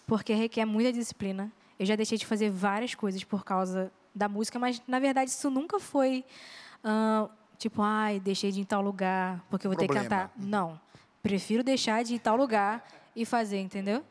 porque 0.07 0.35
requer 0.35 0.65
muita 0.65 0.93
disciplina. 0.93 1.53
Eu 1.79 1.85
já 1.85 1.95
deixei 1.95 2.17
de 2.17 2.25
fazer 2.25 2.51
várias 2.51 2.95
coisas 2.95 3.23
por 3.23 3.45
causa 3.45 3.93
da 4.15 4.29
música, 4.29 4.59
mas 4.59 4.81
na 4.89 4.99
verdade 4.99 5.31
isso 5.31 5.51
nunca 5.51 5.79
foi 5.79 6.25
ah, 6.83 7.29
tipo, 7.59 7.83
ai, 7.83 8.21
deixei 8.21 8.51
de 8.51 8.61
ir 8.61 8.63
em 8.63 8.65
tal 8.65 8.81
lugar 8.81 9.45
porque 9.51 9.67
eu 9.67 9.71
vou 9.71 9.79
ter 9.79 9.87
que 9.87 9.93
Problema. 9.93 10.29
cantar. 10.29 10.33
Não. 10.37 10.81
Prefiro 11.23 11.63
deixar 11.63 12.03
de 12.03 12.15
ir 12.15 12.17
em 12.17 12.19
tal 12.19 12.37
lugar 12.37 12.87
e 13.15 13.25
fazer, 13.25 13.59
entendeu? 13.59 14.05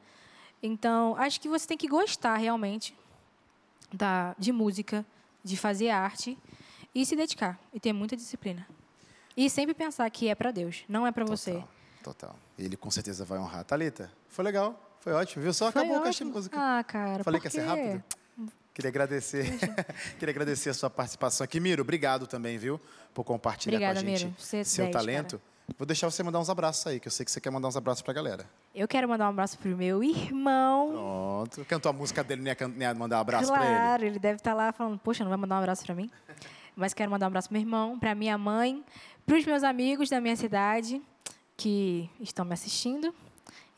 Então, 0.62 1.16
acho 1.18 1.40
que 1.40 1.48
você 1.48 1.68
tem 1.68 1.78
que 1.78 1.88
gostar 1.88 2.36
realmente 2.38 2.96
da, 3.96 4.36
de 4.38 4.52
música, 4.52 5.06
de 5.44 5.56
fazer 5.56 5.90
arte 5.90 6.38
e 6.94 7.06
se 7.06 7.16
dedicar 7.16 7.60
e 7.74 7.80
ter 7.80 7.94
muita 7.94 8.16
disciplina. 8.16 8.68
E 9.36 9.50
sempre 9.50 9.74
pensar 9.74 10.10
que 10.10 10.28
é 10.30 10.36
para 10.36 10.52
Deus, 10.52 10.84
não 10.88 11.06
é 11.06 11.12
para 11.12 11.26
você. 11.26 11.64
Total. 12.04 12.36
Ele 12.58 12.78
com 12.78 12.90
certeza 12.90 13.26
vai 13.26 13.38
honrar. 13.40 13.64
Thalita, 13.66 14.12
foi 14.30 14.46
legal, 14.46 14.98
foi 15.02 15.14
ótimo, 15.14 15.44
viu? 15.44 15.54
Só 15.54 15.72
Foi 15.72 15.82
acabou 15.82 16.00
o 16.00 16.04
caixa 16.04 16.24
de 16.24 16.30
ótimo. 16.30 16.36
música. 16.36 16.58
Ah, 16.60 16.84
cara. 16.84 17.24
Falei 17.24 17.40
que 17.40 17.48
ia 17.48 17.52
ser 17.52 17.62
rápido? 17.62 18.04
Queria 18.74 18.90
agradecer. 18.90 19.46
Queria 20.20 20.32
agradecer 20.32 20.70
a 20.70 20.74
sua 20.74 20.90
participação 20.90 21.44
aqui. 21.46 21.60
Miro, 21.60 21.82
obrigado 21.82 22.28
também, 22.28 22.58
viu? 22.58 22.80
Por 23.14 23.24
compartilhar 23.24 23.78
Obrigada, 23.78 24.02
com 24.02 24.06
a 24.06 24.10
gente 24.10 24.26
Miro. 24.26 24.60
É 24.60 24.64
seu 24.64 24.86
10, 24.86 24.94
talento. 24.94 25.42
Vou 25.78 25.86
deixar 25.86 26.10
você 26.10 26.22
mandar 26.22 26.40
uns 26.40 26.50
abraços 26.50 26.86
aí, 26.88 27.00
que 27.00 27.08
eu 27.08 27.12
sei 27.12 27.26
que 27.26 27.32
você 27.32 27.42
quer 27.42 27.50
mandar 27.50 27.68
uns 27.68 27.76
abraços 27.76 28.02
pra 28.02 28.14
galera. 28.14 28.46
Eu 28.74 28.88
quero 28.88 29.10
mandar 29.10 29.26
um 29.26 29.30
abraço 29.30 29.58
pro 29.58 29.76
meu 29.76 30.04
irmão. 30.04 30.92
Pronto. 30.92 31.66
Cantou 31.66 31.90
a 31.90 31.94
música 31.94 32.24
dele, 32.24 32.42
não 32.42 32.82
ia, 32.82 32.94
mandar 32.94 33.18
um 33.18 33.22
abraço 33.22 33.52
pra 33.52 33.66
ele? 33.66 33.76
claro, 33.76 34.06
ele. 34.06 34.20
deve 34.20 34.36
estar 34.36 34.54
lá 34.54 34.72
falando, 34.72 35.00
poxa, 35.00 35.24
não 35.24 35.30
vai 35.30 35.38
mandar 35.38 35.56
um 35.56 35.60
abraço 35.60 35.84
para 35.84 35.96
mim? 35.96 36.10
Mas 36.76 36.94
quero 36.94 37.10
mandar 37.10 37.26
um 37.26 37.28
abraço 37.28 37.50
pro 37.50 37.54
meu 37.54 37.62
irmão, 37.62 37.98
para 37.98 38.14
minha 38.14 38.38
mãe, 38.38 38.84
para 39.26 39.38
os 39.38 39.46
meus 39.46 39.64
amigos 39.64 40.10
da 40.10 40.22
minha 40.22 40.36
cidade 40.36 41.02
que 41.58 42.10
estão 42.20 42.46
me 42.46 42.54
assistindo. 42.54 43.14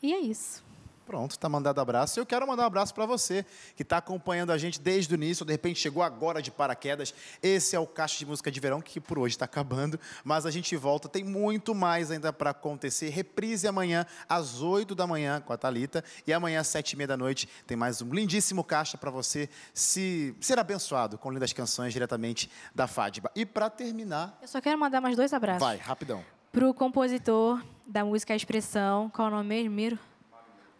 E 0.02 0.12
é 0.12 0.20
isso. 0.20 0.67
Pronto, 1.08 1.38
tá 1.38 1.48
mandado 1.48 1.80
abraço. 1.80 2.20
Eu 2.20 2.26
quero 2.26 2.46
mandar 2.46 2.64
um 2.64 2.66
abraço 2.66 2.92
para 2.92 3.06
você 3.06 3.42
que 3.74 3.82
está 3.82 3.96
acompanhando 3.96 4.52
a 4.52 4.58
gente 4.58 4.78
desde 4.78 5.14
o 5.14 5.16
início, 5.16 5.42
de 5.42 5.52
repente 5.52 5.80
chegou 5.80 6.02
agora 6.02 6.42
de 6.42 6.50
paraquedas. 6.50 7.14
Esse 7.42 7.74
é 7.74 7.78
o 7.80 7.86
Caixa 7.86 8.18
de 8.18 8.26
Música 8.26 8.50
de 8.50 8.60
Verão, 8.60 8.82
que 8.82 9.00
por 9.00 9.18
hoje 9.18 9.34
está 9.34 9.46
acabando, 9.46 9.98
mas 10.22 10.44
a 10.44 10.50
gente 10.50 10.76
volta, 10.76 11.08
tem 11.08 11.24
muito 11.24 11.74
mais 11.74 12.10
ainda 12.10 12.30
para 12.30 12.50
acontecer. 12.50 13.08
Reprise 13.08 13.66
amanhã 13.66 14.04
às 14.28 14.60
8 14.60 14.94
da 14.94 15.06
manhã 15.06 15.40
com 15.40 15.50
a 15.50 15.56
Thalita 15.56 16.04
e 16.26 16.32
amanhã 16.32 16.60
às 16.60 16.66
7 16.66 16.92
e 16.92 16.96
meia 16.98 17.08
da 17.08 17.16
noite 17.16 17.48
tem 17.66 17.74
mais 17.74 18.02
um 18.02 18.10
lindíssimo 18.12 18.62
caixa 18.62 18.98
para 18.98 19.10
você 19.10 19.48
se 19.72 20.36
ser 20.42 20.58
abençoado 20.58 21.16
com 21.16 21.30
lindas 21.30 21.54
canções 21.54 21.90
diretamente 21.94 22.50
da 22.74 22.86
Fadba. 22.86 23.30
E 23.34 23.46
para 23.46 23.70
terminar, 23.70 24.38
Eu 24.42 24.48
só 24.48 24.60
quero 24.60 24.78
mandar 24.78 25.00
mais 25.00 25.16
dois 25.16 25.32
abraços. 25.32 25.62
vai, 25.62 25.78
rapidão. 25.78 26.22
Pro 26.52 26.74
compositor 26.74 27.62
da 27.86 28.04
música 28.04 28.36
Expressão, 28.36 29.08
qual 29.08 29.28
é 29.28 29.30
o 29.30 29.34
nome 29.36 29.48
mesmo, 29.48 29.70
Miro? 29.74 29.98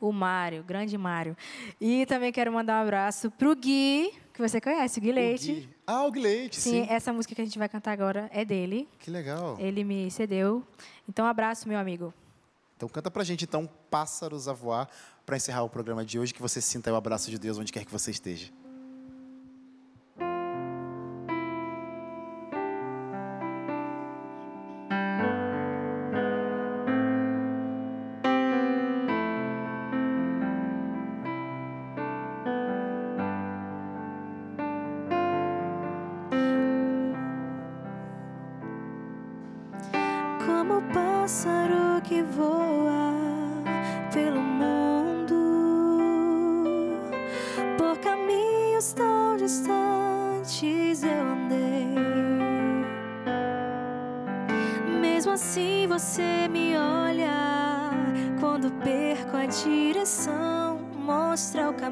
O 0.01 0.13
Mário, 0.13 0.63
grande 0.63 0.97
Mário. 0.97 1.37
E 1.81 2.07
também 2.07 2.31
quero 2.33 2.53
mandar 2.53 2.79
um 2.79 2.83
abraço 2.83 3.31
pro 3.33 3.55
Gui, 3.57 4.13
que 4.33 4.41
você 4.41 4.61
conhece, 4.61 4.99
o 4.99 5.03
Gui 5.03 5.13
Leite. 5.13 5.51
O 5.51 5.55
Gui. 5.55 5.69
Ah, 5.87 6.05
o 6.05 6.11
Gui 6.13 6.21
Leite, 6.21 6.57
Sim, 6.61 6.85
sim. 6.85 6.87
essa 6.89 7.13
música 7.13 7.35
que 7.35 7.41
a 7.41 7.45
gente 7.45 7.59
vai 7.59 7.69
cantar 7.69 7.93
agora 7.93 8.31
é 8.33 8.45
dele. 8.45 8.89
Que 8.99 9.11
legal. 9.11 9.57
Ele 9.59 9.83
me 9.83 10.11
cedeu. 10.11 10.63
Então, 11.09 11.25
um 11.25 11.29
abraço, 11.29 11.69
meu 11.69 11.79
amigo. 11.79 12.13
Então 12.77 12.89
canta 12.89 13.11
pra 13.11 13.25
gente 13.25 13.45
então 13.45 13.69
Pássaros 13.91 14.47
a 14.47 14.53
Voar 14.53 14.89
para 15.27 15.37
encerrar 15.37 15.65
o 15.65 15.69
programa 15.69 16.05
de 16.05 16.17
hoje, 16.17 16.33
que 16.33 16.41
você 16.41 16.61
sinta 16.61 16.93
o 16.93 16.97
abraço 16.97 17.29
de 17.29 17.37
Deus 17.37 17.59
onde 17.59 17.73
quer 17.73 17.85
que 17.85 17.91
você 17.91 18.13
esteja. 18.13 18.53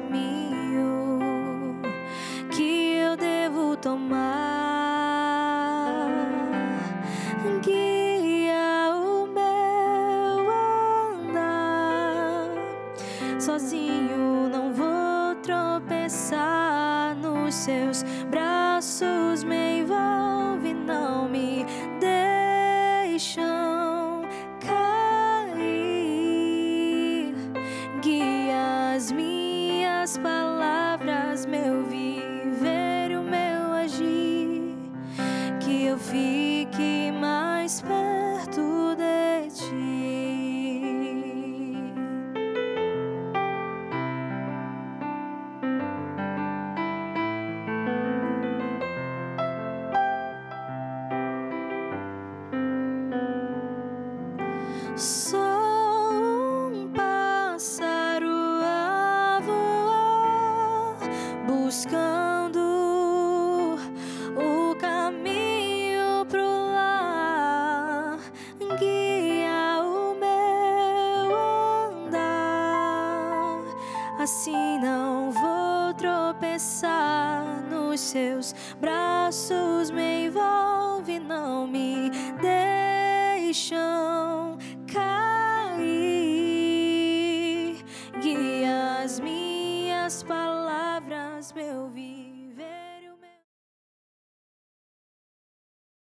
Caminho 0.07 1.19
que 2.51 2.95
eu 2.95 3.17
devo 3.17 3.75
tomar. 3.77 4.27
Guia 7.61 8.95
o 8.95 9.27
meu 9.27 10.49
andar. 11.29 12.47
Sozinho 13.39 14.49
não 14.49 14.73
vou 14.73 15.35
tropeçar 15.43 17.15
nos 17.15 17.53
seus 17.53 18.03